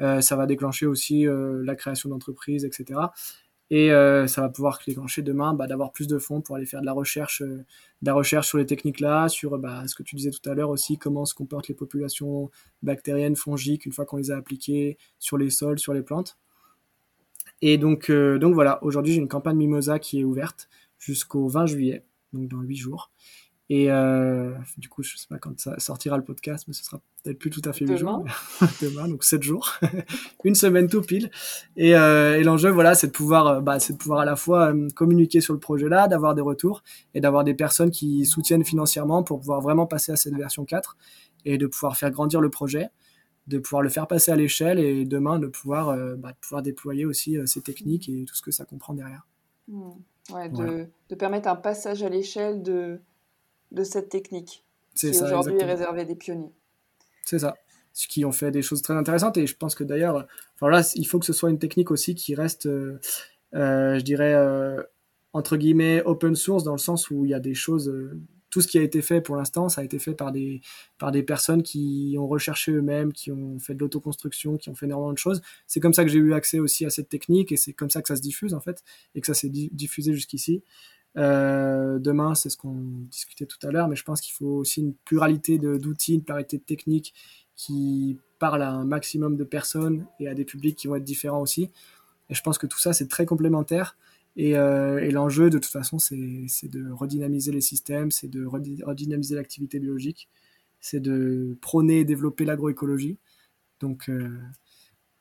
Euh, 0.00 0.20
ça 0.20 0.36
va 0.36 0.46
déclencher 0.46 0.86
aussi 0.86 1.26
la 1.26 1.74
création 1.74 2.08
d'entreprises, 2.08 2.64
etc. 2.64 3.00
Et 3.72 3.90
ça 3.90 4.40
va 4.40 4.48
pouvoir 4.48 4.80
déclencher 4.84 5.22
demain 5.22 5.54
bah, 5.54 5.66
d'avoir 5.68 5.92
plus 5.92 6.08
de 6.08 6.18
fonds 6.18 6.40
pour 6.40 6.56
aller 6.56 6.66
faire 6.66 6.80
de 6.80 6.86
la 6.86 6.92
recherche, 6.92 7.42
de 7.42 7.64
la 8.02 8.14
recherche 8.14 8.48
sur 8.48 8.58
les 8.58 8.66
techniques 8.66 8.98
là, 8.98 9.28
sur 9.28 9.58
bah, 9.58 9.86
ce 9.86 9.94
que 9.94 10.02
tu 10.02 10.16
disais 10.16 10.30
tout 10.30 10.48
à 10.50 10.54
l'heure 10.54 10.70
aussi, 10.70 10.98
comment 10.98 11.24
se 11.24 11.34
comportent 11.34 11.68
les 11.68 11.74
populations 11.74 12.50
bactériennes, 12.82 13.36
fongiques 13.36 13.86
une 13.86 13.92
fois 13.92 14.06
qu'on 14.06 14.16
les 14.16 14.32
a 14.32 14.36
appliquées 14.36 14.98
sur 15.18 15.38
les 15.38 15.50
sols, 15.50 15.78
sur 15.78 15.92
les 15.92 16.02
plantes. 16.02 16.38
Et 17.62 17.78
donc, 17.78 18.10
donc 18.10 18.54
voilà, 18.54 18.82
aujourd'hui 18.82 19.12
j'ai 19.12 19.20
une 19.20 19.28
campagne 19.28 19.56
Mimosa 19.56 19.98
qui 19.98 20.20
est 20.20 20.24
ouverte 20.24 20.68
jusqu'au 20.98 21.46
20 21.46 21.66
juillet, 21.66 22.04
donc 22.32 22.48
dans 22.48 22.62
8 22.62 22.74
jours. 22.74 23.12
Et 23.72 23.88
euh, 23.88 24.52
du 24.78 24.88
coup, 24.88 25.04
je 25.04 25.16
sais 25.16 25.28
pas 25.28 25.38
quand 25.38 25.58
ça 25.60 25.78
sortira 25.78 26.16
le 26.16 26.24
podcast, 26.24 26.64
mais 26.66 26.74
ce 26.74 26.82
sera 26.82 27.00
peut-être 27.22 27.38
plus 27.38 27.50
tout 27.50 27.62
à 27.64 27.72
fait 27.72 27.86
8 27.86 27.98
jours. 27.98 28.24
Demain, 28.82 29.06
donc 29.06 29.22
7 29.22 29.44
jours. 29.44 29.78
Une 30.44 30.56
semaine 30.56 30.88
tout 30.88 31.02
pile. 31.02 31.30
Et, 31.76 31.94
euh, 31.94 32.36
et 32.36 32.42
l'enjeu, 32.42 32.68
voilà, 32.68 32.96
c'est 32.96 33.06
de 33.06 33.12
pouvoir, 33.12 33.46
euh, 33.46 33.60
bah, 33.60 33.78
c'est 33.78 33.92
de 33.92 33.98
pouvoir 33.98 34.18
à 34.18 34.24
la 34.24 34.34
fois 34.34 34.74
communiquer 34.96 35.40
sur 35.40 35.54
le 35.54 35.60
projet-là, 35.60 36.08
d'avoir 36.08 36.34
des 36.34 36.42
retours 36.42 36.82
et 37.14 37.20
d'avoir 37.20 37.44
des 37.44 37.54
personnes 37.54 37.92
qui 37.92 38.26
soutiennent 38.26 38.64
financièrement 38.64 39.22
pour 39.22 39.38
pouvoir 39.38 39.60
vraiment 39.60 39.86
passer 39.86 40.10
à 40.10 40.16
cette 40.16 40.34
version 40.34 40.64
4 40.64 40.96
et 41.44 41.56
de 41.56 41.68
pouvoir 41.68 41.96
faire 41.96 42.10
grandir 42.10 42.40
le 42.40 42.50
projet. 42.50 42.90
de 43.46 43.58
pouvoir 43.58 43.82
le 43.82 43.88
faire 43.88 44.08
passer 44.08 44.32
à 44.32 44.36
l'échelle 44.36 44.80
et 44.80 45.04
demain 45.04 45.38
de 45.38 45.46
pouvoir, 45.46 45.96
bah, 46.18 46.32
de 46.32 46.38
pouvoir 46.40 46.62
déployer 46.62 47.04
aussi 47.04 47.36
ces 47.46 47.62
techniques 47.62 48.08
et 48.08 48.24
tout 48.24 48.34
ce 48.34 48.42
que 48.42 48.50
ça 48.50 48.64
comprend 48.64 48.94
derrière. 48.94 49.26
Mmh. 49.68 49.90
Ouais, 50.32 50.48
de, 50.48 50.86
de, 51.08 51.14
permettre 51.16 51.48
un 51.48 51.56
passage 51.56 52.02
à 52.04 52.08
l'échelle 52.08 52.62
de, 52.62 53.00
de 53.72 53.84
cette 53.84 54.08
technique 54.08 54.64
qui 54.94 55.08
aujourd'hui 55.08 55.58
est 55.58 55.64
réservée 55.64 56.04
des 56.04 56.14
pionniers. 56.14 56.52
C'est 57.24 57.38
ça. 57.38 57.56
Ce 57.92 58.06
qui 58.06 58.24
ont 58.24 58.32
fait 58.32 58.50
des 58.50 58.62
choses 58.62 58.82
très 58.82 58.94
intéressantes 58.94 59.36
et 59.36 59.46
je 59.46 59.56
pense 59.56 59.74
que 59.74 59.84
d'ailleurs, 59.84 60.26
enfin 60.54 60.68
là, 60.68 60.88
il 60.94 61.06
faut 61.06 61.18
que 61.18 61.26
ce 61.26 61.32
soit 61.32 61.50
une 61.50 61.58
technique 61.58 61.90
aussi 61.90 62.14
qui 62.14 62.34
reste, 62.34 62.66
euh, 62.66 62.98
je 63.52 64.00
dirais, 64.00 64.34
euh, 64.34 64.82
entre 65.32 65.56
guillemets, 65.56 66.02
open 66.04 66.34
source 66.34 66.64
dans 66.64 66.72
le 66.72 66.78
sens 66.78 67.10
où 67.10 67.24
il 67.24 67.30
y 67.30 67.34
a 67.34 67.40
des 67.40 67.54
choses 67.54 67.88
euh, 67.88 68.20
tout 68.50 68.60
ce 68.60 68.66
qui 68.66 68.78
a 68.78 68.82
été 68.82 69.00
fait 69.00 69.20
pour 69.20 69.36
l'instant, 69.36 69.68
ça 69.68 69.80
a 69.80 69.84
été 69.84 69.98
fait 69.98 70.14
par 70.14 70.32
des, 70.32 70.60
par 70.98 71.12
des 71.12 71.22
personnes 71.22 71.62
qui 71.62 72.16
ont 72.18 72.26
recherché 72.26 72.72
eux-mêmes, 72.72 73.12
qui 73.12 73.30
ont 73.30 73.58
fait 73.58 73.74
de 73.74 73.78
l'autoconstruction, 73.78 74.56
qui 74.56 74.68
ont 74.68 74.74
fait 74.74 74.86
énormément 74.86 75.12
de 75.12 75.18
choses. 75.18 75.40
C'est 75.66 75.80
comme 75.80 75.94
ça 75.94 76.04
que 76.04 76.10
j'ai 76.10 76.18
eu 76.18 76.34
accès 76.34 76.58
aussi 76.58 76.84
à 76.84 76.90
cette 76.90 77.08
technique 77.08 77.52
et 77.52 77.56
c'est 77.56 77.72
comme 77.72 77.90
ça 77.90 78.02
que 78.02 78.08
ça 78.08 78.16
se 78.16 78.22
diffuse 78.22 78.52
en 78.52 78.60
fait 78.60 78.82
et 79.14 79.20
que 79.20 79.26
ça 79.26 79.34
s'est 79.34 79.48
diffusé 79.48 80.12
jusqu'ici. 80.12 80.62
Euh, 81.16 81.98
demain, 81.98 82.34
c'est 82.34 82.50
ce 82.50 82.56
qu'on 82.56 82.76
discutait 83.10 83.46
tout 83.46 83.58
à 83.66 83.70
l'heure, 83.70 83.88
mais 83.88 83.96
je 83.96 84.04
pense 84.04 84.20
qu'il 84.20 84.32
faut 84.32 84.56
aussi 84.56 84.80
une 84.80 84.94
pluralité 84.94 85.58
d'outils, 85.58 86.14
une 86.14 86.22
pluralité 86.22 86.58
de 86.58 86.62
techniques 86.62 87.14
qui 87.56 88.18
parlent 88.38 88.62
à 88.62 88.70
un 88.70 88.84
maximum 88.84 89.36
de 89.36 89.44
personnes 89.44 90.06
et 90.18 90.28
à 90.28 90.34
des 90.34 90.44
publics 90.44 90.76
qui 90.76 90.86
vont 90.86 90.96
être 90.96 91.04
différents 91.04 91.42
aussi. 91.42 91.70
Et 92.30 92.34
je 92.34 92.42
pense 92.42 92.58
que 92.58 92.66
tout 92.66 92.78
ça, 92.78 92.92
c'est 92.92 93.08
très 93.08 93.26
complémentaire. 93.26 93.96
Euh, 94.38 94.98
et, 94.98 95.10
l'enjeu, 95.10 95.50
de 95.50 95.58
toute 95.58 95.70
façon, 95.70 95.98
c'est 95.98 96.68
de 96.68 96.90
redynamiser 96.90 97.52
les 97.52 97.60
systèmes, 97.60 98.10
c'est 98.10 98.28
de 98.28 98.46
redynamiser 98.46 99.34
l'activité 99.34 99.78
biologique, 99.80 100.28
c'est 100.80 101.00
de 101.00 101.56
prôner 101.60 102.00
et 102.00 102.04
développer 102.04 102.44
l'agroécologie. 102.44 103.18
Donc, 103.80 104.08
euh, 104.08 104.30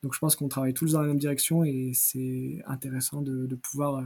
donc, 0.03 0.13
je 0.13 0.19
pense 0.19 0.35
qu'on 0.35 0.47
travaille 0.47 0.73
tous 0.73 0.93
dans 0.93 1.01
la 1.01 1.07
même 1.07 1.19
direction 1.19 1.63
et 1.63 1.91
c'est 1.93 2.61
intéressant 2.67 3.21
de, 3.21 3.47
de 3.47 3.55
pouvoir, 3.55 3.95
euh, 3.97 4.03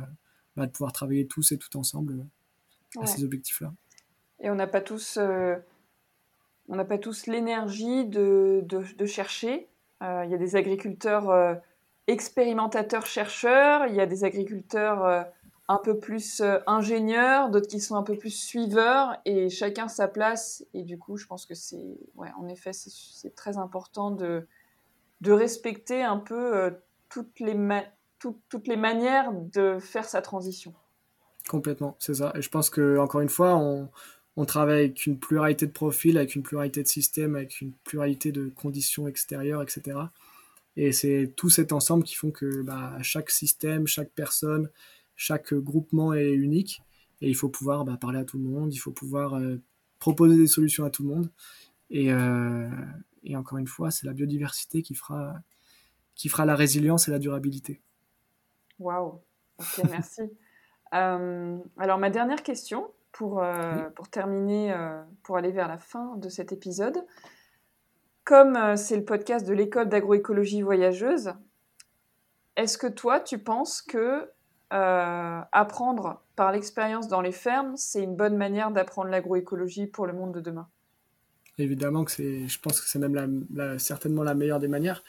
bah, 0.55 0.65
de 0.65 0.71
pouvoir 0.71 0.93
travailler 0.93 1.27
tous 1.27 1.51
et 1.51 1.57
tout 1.57 1.75
ensemble 1.77 2.25
à 2.99 3.05
ces 3.05 3.23
objectifs-là. 3.23 3.73
Et 4.39 4.49
on 4.49 4.55
n'a 4.55 4.67
pas 4.67 4.81
tous, 4.81 5.17
on 5.17 6.75
n'a 6.75 6.85
pas 6.85 6.97
tous 6.97 7.27
l'énergie 7.27 8.05
de, 8.05 8.61
de, 8.65 8.83
de, 8.97 9.05
chercher. 9.05 9.67
Il 10.01 10.29
y 10.29 10.33
a 10.33 10.37
des 10.37 10.55
agriculteurs 10.55 11.61
expérimentateurs-chercheurs, 12.07 13.87
il 13.87 13.95
y 13.95 14.01
a 14.01 14.05
des 14.05 14.23
agriculteurs 14.23 15.05
euh, 15.05 15.23
un 15.67 15.77
peu 15.77 15.97
plus 15.99 16.41
euh, 16.41 16.59
ingénieurs, 16.67 17.49
d'autres 17.49 17.67
qui 17.67 17.79
sont 17.79 17.95
un 17.95 18.03
peu 18.03 18.17
plus 18.17 18.31
suiveurs, 18.31 19.15
et 19.25 19.49
chacun 19.49 19.87
sa 19.87 20.07
place. 20.07 20.65
Et 20.73 20.83
du 20.83 20.97
coup, 20.99 21.17
je 21.17 21.25
pense 21.25 21.45
que 21.45 21.55
c'est, 21.55 21.97
ouais, 22.15 22.29
en 22.37 22.47
effet, 22.47 22.71
c'est 22.73 23.35
très 23.35 23.57
important 23.57 24.11
de, 24.11 24.47
de 25.21 25.31
respecter 25.31 26.03
un 26.03 26.17
peu 26.17 26.55
euh, 26.55 26.71
toutes, 27.09 27.39
les 27.39 27.55
toutes 28.49 28.67
les 28.67 28.77
manières 28.77 29.31
de 29.31 29.77
faire 29.79 30.05
sa 30.05 30.21
transition. 30.21 30.73
Complètement, 31.49 31.97
c'est 31.99 32.15
ça. 32.15 32.31
Et 32.35 32.41
je 32.41 32.49
pense 32.49 32.69
que 32.69 32.97
encore 32.97 33.21
une 33.21 33.29
fois, 33.29 33.55
on, 33.55 34.45
travaille 34.45 34.79
avec 34.79 35.05
une 35.05 35.19
pluralité 35.19 35.67
de 35.67 35.71
profils, 35.71 36.17
avec 36.17 36.35
une 36.35 36.43
pluralité 36.43 36.81
de 36.83 36.87
systèmes, 36.87 37.35
avec 37.35 37.61
une 37.61 37.73
pluralité 37.83 38.31
de 38.31 38.49
conditions 38.49 39.07
extérieures, 39.07 39.61
etc. 39.61 39.97
Et 40.75 40.91
c'est 40.91 41.33
tout 41.35 41.49
cet 41.49 41.71
ensemble 41.71 42.03
qui 42.03 42.15
font 42.15 42.31
que 42.31 42.61
bah, 42.61 42.97
chaque 43.01 43.29
système, 43.29 43.87
chaque 43.87 44.09
personne, 44.09 44.69
chaque 45.15 45.53
groupement 45.53 46.13
est 46.13 46.31
unique. 46.31 46.81
Et 47.21 47.29
il 47.29 47.35
faut 47.35 47.49
pouvoir 47.49 47.85
bah, 47.85 47.97
parler 47.99 48.19
à 48.19 48.25
tout 48.25 48.37
le 48.37 48.45
monde, 48.45 48.73
il 48.73 48.79
faut 48.79 48.91
pouvoir 48.91 49.35
euh, 49.35 49.57
proposer 49.99 50.37
des 50.37 50.47
solutions 50.47 50.85
à 50.85 50.89
tout 50.89 51.03
le 51.03 51.09
monde. 51.09 51.29
Et, 51.89 52.11
euh, 52.11 52.69
et 53.23 53.35
encore 53.35 53.59
une 53.59 53.67
fois, 53.67 53.91
c'est 53.91 54.07
la 54.07 54.13
biodiversité 54.13 54.81
qui 54.81 54.95
fera 54.95 55.35
la 56.45 56.55
résilience 56.55 57.07
et 57.07 57.11
la 57.11 57.19
durabilité. 57.19 57.81
Waouh, 58.83 59.21
ok, 59.59 59.81
merci. 59.89 60.21
euh, 60.93 61.57
alors, 61.77 61.97
ma 61.97 62.09
dernière 62.09 62.43
question 62.43 62.91
pour, 63.11 63.41
euh, 63.43 63.89
pour 63.95 64.09
terminer, 64.09 64.75
pour 65.23 65.37
aller 65.37 65.51
vers 65.51 65.67
la 65.67 65.77
fin 65.77 66.15
de 66.17 66.29
cet 66.29 66.51
épisode 66.51 67.05
comme 68.23 68.55
euh, 68.55 68.75
c'est 68.75 68.95
le 68.95 69.03
podcast 69.03 69.47
de 69.47 69.53
l'école 69.53 69.89
d'agroécologie 69.89 70.61
voyageuse, 70.61 71.33
est-ce 72.55 72.77
que 72.77 72.87
toi, 72.87 73.19
tu 73.19 73.37
penses 73.37 73.81
que 73.81 74.29
euh, 74.73 75.41
apprendre 75.51 76.23
par 76.35 76.51
l'expérience 76.51 77.07
dans 77.07 77.21
les 77.21 77.31
fermes, 77.31 77.75
c'est 77.75 78.01
une 78.01 78.15
bonne 78.15 78.37
manière 78.37 78.71
d'apprendre 78.71 79.09
l'agroécologie 79.09 79.87
pour 79.87 80.07
le 80.07 80.13
monde 80.13 80.33
de 80.33 80.39
demain? 80.39 80.67
Évidemment 81.57 82.03
que 82.03 82.11
c'est, 82.11 82.47
je 82.47 82.59
pense 82.59 82.81
que 82.81 82.87
c'est 82.87 82.97
même 82.97 83.45
certainement 83.77 84.23
la 84.23 84.33
meilleure 84.33 84.59
des 84.59 84.67
manières. 84.67 85.03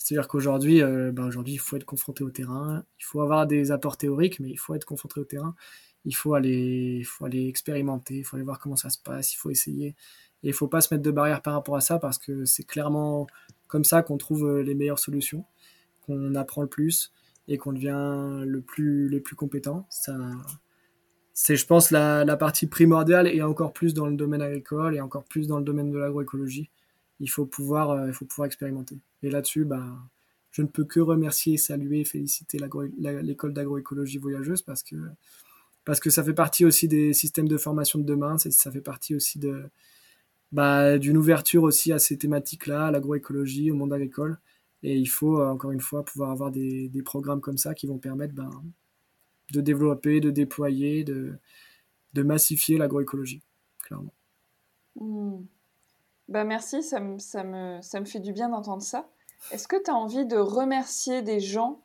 C'est-à-dire 0.00 0.28
qu'aujourd'hui, 0.28 0.82
euh, 0.82 1.12
bah, 1.12 1.24
aujourd'hui, 1.26 1.54
il 1.54 1.58
faut 1.58 1.76
être 1.76 1.84
confronté 1.84 2.24
au 2.24 2.30
terrain, 2.30 2.84
il 2.98 3.04
faut 3.04 3.20
avoir 3.20 3.46
des 3.46 3.70
apports 3.70 3.98
théoriques, 3.98 4.40
mais 4.40 4.48
il 4.48 4.56
faut 4.56 4.74
être 4.74 4.86
confronté 4.86 5.20
au 5.20 5.24
terrain. 5.24 5.54
Il 6.06 6.16
faut 6.16 6.32
aller, 6.32 6.96
il 7.00 7.04
faut 7.04 7.26
aller 7.26 7.46
expérimenter, 7.46 8.16
il 8.16 8.24
faut 8.24 8.36
aller 8.36 8.44
voir 8.44 8.58
comment 8.58 8.76
ça 8.76 8.88
se 8.88 8.96
passe, 8.98 9.34
il 9.34 9.36
faut 9.36 9.50
essayer. 9.50 9.88
Et 10.42 10.48
il 10.48 10.54
faut 10.54 10.68
pas 10.68 10.80
se 10.80 10.92
mettre 10.94 11.04
de 11.04 11.10
barrière 11.10 11.42
par 11.42 11.52
rapport 11.52 11.76
à 11.76 11.82
ça 11.82 11.98
parce 11.98 12.16
que 12.16 12.46
c'est 12.46 12.62
clairement 12.64 13.26
comme 13.68 13.84
ça 13.84 14.02
qu'on 14.02 14.16
trouve 14.16 14.46
euh, 14.46 14.62
les 14.62 14.74
meilleures 14.74 14.98
solutions, 14.98 15.44
qu'on 16.06 16.34
apprend 16.34 16.62
le 16.62 16.68
plus 16.68 17.12
et 17.46 17.58
qu'on 17.58 17.74
devient 17.74 18.42
le 18.46 18.62
plus, 18.62 19.10
les 19.10 19.20
plus 19.20 19.36
compétents. 19.36 19.86
Ça, 19.90 20.16
c'est, 21.34 21.56
je 21.56 21.66
pense, 21.66 21.90
la, 21.90 22.36
partie 22.38 22.66
primordiale 22.66 23.28
et 23.28 23.42
encore 23.42 23.74
plus 23.74 23.92
dans 23.92 24.06
le 24.06 24.16
domaine 24.16 24.40
agricole 24.40 24.96
et 24.96 25.00
encore 25.00 25.24
plus 25.24 25.46
dans 25.46 25.58
le 25.58 25.64
domaine 25.64 25.90
de 25.90 25.98
l'agroécologie. 25.98 26.70
Il 27.20 27.28
faut 27.28 27.46
pouvoir, 27.46 27.90
euh, 27.90 28.08
il 28.08 28.12
faut 28.12 28.24
pouvoir 28.24 28.46
expérimenter. 28.46 28.98
Et 29.22 29.30
là-dessus, 29.30 29.64
bah, 29.64 29.86
je 30.50 30.62
ne 30.62 30.66
peux 30.66 30.84
que 30.84 31.00
remercier, 31.00 31.56
saluer, 31.56 32.04
féliciter 32.04 32.58
l'école 32.98 33.52
d'agroécologie 33.52 34.18
voyageuse 34.18 34.62
parce 34.62 34.82
que, 34.82 34.96
parce 35.84 36.00
que 36.00 36.10
ça 36.10 36.24
fait 36.24 36.34
partie 36.34 36.64
aussi 36.64 36.88
des 36.88 37.12
systèmes 37.12 37.48
de 37.48 37.56
formation 37.56 37.98
de 37.98 38.04
demain, 38.04 38.36
ça 38.38 38.70
fait 38.70 38.80
partie 38.80 39.14
aussi 39.14 39.38
de, 39.38 39.64
bah, 40.52 40.98
d'une 40.98 41.16
ouverture 41.16 41.62
aussi 41.62 41.92
à 41.92 41.98
ces 41.98 42.18
thématiques-là, 42.18 42.86
à 42.86 42.90
l'agroécologie, 42.90 43.70
au 43.70 43.74
monde 43.74 43.92
agricole. 43.92 44.38
Et 44.82 44.96
il 44.96 45.06
faut, 45.06 45.40
euh, 45.40 45.48
encore 45.48 45.72
une 45.72 45.80
fois, 45.80 46.04
pouvoir 46.04 46.30
avoir 46.30 46.50
des, 46.50 46.90
programmes 47.04 47.40
comme 47.40 47.58
ça 47.58 47.74
qui 47.74 47.86
vont 47.86 47.98
permettre 47.98 48.34
ben, 48.34 48.50
de 49.52 49.60
développer, 49.60 50.20
de 50.20 50.30
déployer, 50.30 51.04
de, 51.04 51.34
de 52.14 52.22
massifier 52.22 52.78
l'agroécologie, 52.78 53.42
clairement. 53.82 54.14
Mmh. 54.96 55.42
Ben 56.30 56.44
merci, 56.44 56.84
ça 56.84 57.00
me, 57.00 58.04
fait 58.04 58.20
du 58.20 58.32
bien 58.32 58.48
d'entendre 58.48 58.82
ça. 58.82 59.10
Est-ce 59.50 59.66
que 59.66 59.82
tu 59.82 59.90
as 59.90 59.94
envie 59.94 60.24
de 60.24 60.36
remercier 60.36 61.22
des 61.22 61.40
gens 61.40 61.84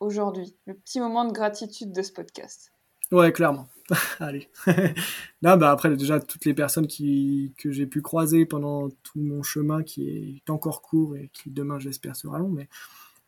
aujourd'hui? 0.00 0.54
Le 0.66 0.74
petit 0.74 1.00
moment 1.00 1.24
de 1.24 1.32
gratitude 1.32 1.90
de 1.90 2.02
ce 2.02 2.12
podcast. 2.12 2.72
Ouais, 3.10 3.32
clairement. 3.32 3.68
Allez. 4.20 4.50
non, 5.42 5.56
bah 5.56 5.70
après, 5.70 5.96
déjà, 5.96 6.20
toutes 6.20 6.44
les 6.44 6.52
personnes 6.52 6.86
que 6.86 7.72
j'ai 7.72 7.86
pu 7.86 8.02
croiser 8.02 8.44
pendant 8.44 8.90
tout 8.90 9.18
mon 9.18 9.42
chemin 9.42 9.82
qui 9.82 10.10
est 10.44 10.50
encore 10.50 10.82
court 10.82 11.16
et 11.16 11.30
qui 11.32 11.48
demain, 11.48 11.78
j'espère, 11.78 12.16
sera 12.16 12.38
long, 12.38 12.50
mais 12.50 12.68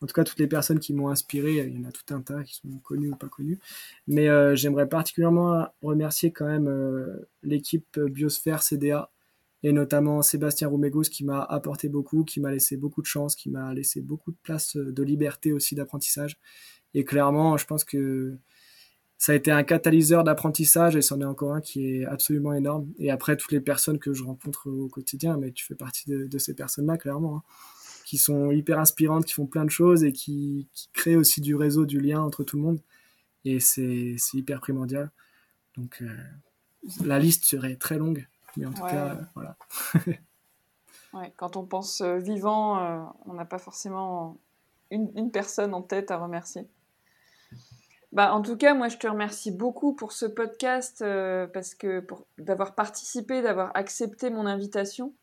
en 0.02 0.06
tout 0.06 0.12
cas, 0.12 0.22
toutes 0.22 0.38
les 0.38 0.48
personnes 0.48 0.80
qui 0.80 0.92
m'ont 0.92 1.08
inspiré, 1.08 1.66
il 1.66 1.80
y 1.80 1.80
en 1.80 1.88
a 1.88 1.92
tout 1.92 2.14
un 2.14 2.20
tas 2.20 2.42
qui 2.42 2.56
sont 2.56 2.68
connues 2.82 3.12
ou 3.12 3.16
pas 3.16 3.28
connues. 3.28 3.58
Mais 4.06 4.28
euh, 4.28 4.54
j'aimerais 4.54 4.86
particulièrement 4.86 5.66
remercier 5.80 6.30
quand 6.30 6.46
même 6.46 6.68
euh, 6.68 7.26
l'équipe 7.42 7.98
Biosphère 7.98 8.62
CDA 8.62 9.10
et 9.62 9.72
notamment 9.72 10.22
Sébastien 10.22 10.68
Roumégos 10.68 11.02
qui 11.02 11.24
m'a 11.24 11.42
apporté 11.42 11.88
beaucoup, 11.88 12.24
qui 12.24 12.40
m'a 12.40 12.50
laissé 12.50 12.76
beaucoup 12.76 13.02
de 13.02 13.06
chance, 13.06 13.36
qui 13.36 13.50
m'a 13.50 13.72
laissé 13.74 14.00
beaucoup 14.00 14.32
de 14.32 14.38
place 14.42 14.76
de 14.76 15.02
liberté 15.02 15.52
aussi 15.52 15.74
d'apprentissage. 15.74 16.38
Et 16.94 17.04
clairement, 17.04 17.56
je 17.56 17.66
pense 17.66 17.84
que 17.84 18.36
ça 19.22 19.30
a 19.30 19.34
été 19.36 19.52
un 19.52 19.62
catalyseur 19.62 20.24
d'apprentissage 20.24 20.96
et 20.96 21.00
c'en 21.00 21.20
est 21.20 21.24
encore 21.24 21.54
un 21.54 21.60
qui 21.60 21.86
est 21.86 22.04
absolument 22.06 22.54
énorme. 22.54 22.92
Et 22.98 23.08
après, 23.08 23.36
toutes 23.36 23.52
les 23.52 23.60
personnes 23.60 24.00
que 24.00 24.12
je 24.12 24.24
rencontre 24.24 24.68
au 24.68 24.88
quotidien, 24.88 25.36
mais 25.36 25.52
tu 25.52 25.64
fais 25.64 25.76
partie 25.76 26.10
de, 26.10 26.38
ces 26.38 26.54
personnes-là, 26.54 26.98
clairement, 26.98 27.36
hein, 27.36 27.42
qui 28.04 28.18
sont 28.18 28.50
hyper 28.50 28.80
inspirantes, 28.80 29.24
qui 29.24 29.34
font 29.34 29.46
plein 29.46 29.64
de 29.64 29.70
choses 29.70 30.02
et 30.02 30.12
qui, 30.12 30.68
créent 30.92 31.14
aussi 31.14 31.40
du 31.40 31.54
réseau, 31.54 31.86
du 31.86 32.00
lien 32.00 32.20
entre 32.20 32.42
tout 32.42 32.56
le 32.56 32.62
monde. 32.64 32.80
Et 33.44 33.60
c'est 33.60 34.16
hyper 34.34 34.60
primordial. 34.60 35.12
Donc, 35.76 36.02
euh, 36.02 36.08
la 37.04 37.20
liste 37.20 37.44
serait 37.44 37.76
très 37.76 37.98
longue, 37.98 38.26
mais 38.56 38.66
en 38.66 38.72
tout 38.72 38.84
cas, 38.84 39.16
voilà. 39.34 39.56
ouais, 41.14 41.32
quand 41.36 41.56
on 41.56 41.64
pense 41.64 42.00
euh, 42.00 42.18
vivant, 42.18 42.78
euh, 42.78 43.02
on 43.26 43.34
n'a 43.34 43.44
pas 43.44 43.58
forcément 43.58 44.36
une 44.90 45.30
personne 45.30 45.72
en 45.72 45.80
tête 45.80 46.10
à 46.10 46.18
remercier. 46.18 46.68
Bah, 48.12 48.34
en 48.34 48.42
tout 48.42 48.58
cas, 48.58 48.74
moi, 48.74 48.88
je 48.88 48.98
te 48.98 49.06
remercie 49.06 49.50
beaucoup 49.50 49.94
pour 49.94 50.12
ce 50.12 50.26
podcast, 50.26 51.00
euh, 51.00 51.46
parce 51.46 51.74
que 51.74 52.00
pour 52.00 52.26
d'avoir 52.36 52.74
participé, 52.74 53.40
d'avoir 53.40 53.70
accepté 53.74 54.28
mon 54.28 54.44
invitation. 54.44 55.14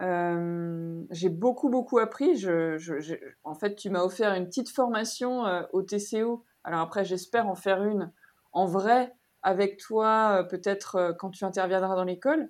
Euh, 0.00 1.02
j'ai 1.10 1.28
beaucoup, 1.28 1.68
beaucoup 1.68 1.98
appris. 1.98 2.36
Je, 2.36 2.78
je, 2.78 3.14
en 3.44 3.54
fait, 3.54 3.76
tu 3.76 3.90
m'as 3.90 4.02
offert 4.02 4.32
une 4.32 4.46
petite 4.46 4.70
formation 4.70 5.44
euh, 5.46 5.62
au 5.72 5.82
TCO. 5.82 6.42
Alors 6.64 6.80
après, 6.80 7.04
j'espère 7.04 7.48
en 7.48 7.54
faire 7.54 7.84
une 7.84 8.10
en 8.52 8.64
vrai 8.64 9.12
avec 9.42 9.76
toi, 9.76 10.46
peut-être 10.48 11.16
quand 11.18 11.30
tu 11.30 11.44
interviendras 11.44 11.96
dans 11.96 12.04
l'école. 12.04 12.48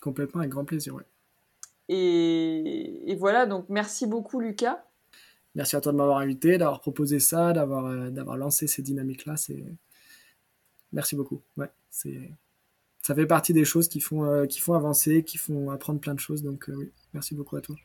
Complètement, 0.00 0.40
avec 0.40 0.52
grand 0.52 0.64
plaisir, 0.64 0.94
oui. 0.94 1.02
Et, 1.88 3.16
voilà, 3.18 3.46
donc 3.46 3.66
merci 3.68 4.06
beaucoup 4.06 4.40
Lucas. 4.40 4.84
Merci 5.54 5.76
à 5.76 5.80
toi 5.80 5.92
de 5.92 5.98
m'avoir 5.98 6.18
invité, 6.18 6.58
d'avoir 6.58 6.80
proposé 6.80 7.20
ça, 7.20 7.52
d'avoir 7.52 7.86
euh, 7.86 8.10
d'avoir 8.10 8.36
lancé 8.36 8.66
ces 8.66 8.82
dynamiques-là. 8.82 9.34
Merci 10.92 11.14
beaucoup. 11.14 11.42
Ouais, 11.56 11.70
ça 11.90 13.14
fait 13.14 13.26
partie 13.26 13.52
des 13.52 13.64
choses 13.64 13.88
qui 13.88 14.00
font, 14.00 14.24
euh, 14.24 14.46
qui 14.46 14.60
font 14.60 14.74
avancer, 14.74 15.22
qui 15.22 15.38
font 15.38 15.70
apprendre 15.70 16.00
plein 16.00 16.14
de 16.14 16.20
choses. 16.20 16.42
Donc 16.42 16.70
oui, 16.74 16.90
merci 17.12 17.34
beaucoup 17.34 17.56
à 17.56 17.60
toi. 17.60 17.76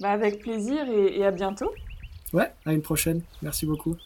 Bah 0.00 0.10
avec 0.10 0.40
plaisir 0.40 0.88
et 0.88 1.24
à 1.24 1.30
bientôt. 1.30 1.70
Ouais, 2.32 2.52
à 2.64 2.72
une 2.72 2.82
prochaine. 2.82 3.22
Merci 3.42 3.66
beaucoup. 3.66 3.96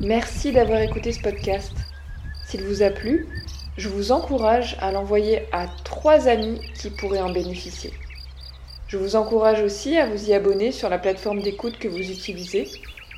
Merci 0.00 0.52
d'avoir 0.52 0.80
écouté 0.80 1.10
ce 1.10 1.20
podcast. 1.20 1.72
S'il 2.46 2.62
vous 2.62 2.84
a 2.84 2.90
plu, 2.90 3.26
je 3.76 3.88
vous 3.88 4.12
encourage 4.12 4.76
à 4.80 4.92
l'envoyer 4.92 5.42
à 5.50 5.66
trois 5.82 6.28
amis 6.28 6.60
qui 6.74 6.90
pourraient 6.90 7.20
en 7.20 7.32
bénéficier. 7.32 7.92
Je 8.86 8.96
vous 8.96 9.16
encourage 9.16 9.60
aussi 9.60 9.96
à 9.96 10.06
vous 10.06 10.30
y 10.30 10.34
abonner 10.34 10.70
sur 10.70 10.88
la 10.88 11.00
plateforme 11.00 11.42
d'écoute 11.42 11.80
que 11.80 11.88
vous 11.88 11.98
utilisez 12.12 12.68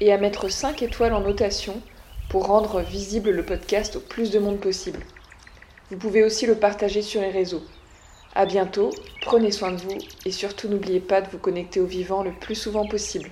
et 0.00 0.10
à 0.10 0.16
mettre 0.16 0.48
5 0.48 0.80
étoiles 0.80 1.12
en 1.12 1.20
notation 1.20 1.82
pour 2.30 2.46
rendre 2.46 2.80
visible 2.80 3.30
le 3.30 3.44
podcast 3.44 3.96
au 3.96 4.00
plus 4.00 4.30
de 4.30 4.38
monde 4.38 4.58
possible. 4.58 5.00
Vous 5.90 5.98
pouvez 5.98 6.24
aussi 6.24 6.46
le 6.46 6.54
partager 6.54 7.02
sur 7.02 7.20
les 7.20 7.30
réseaux. 7.30 7.62
A 8.34 8.46
bientôt, 8.46 8.88
prenez 9.20 9.50
soin 9.50 9.72
de 9.72 9.82
vous 9.82 9.98
et 10.24 10.30
surtout 10.30 10.68
n'oubliez 10.68 11.00
pas 11.00 11.20
de 11.20 11.28
vous 11.28 11.38
connecter 11.38 11.78
au 11.78 11.86
vivant 11.86 12.22
le 12.22 12.32
plus 12.32 12.54
souvent 12.54 12.86
possible. 12.88 13.28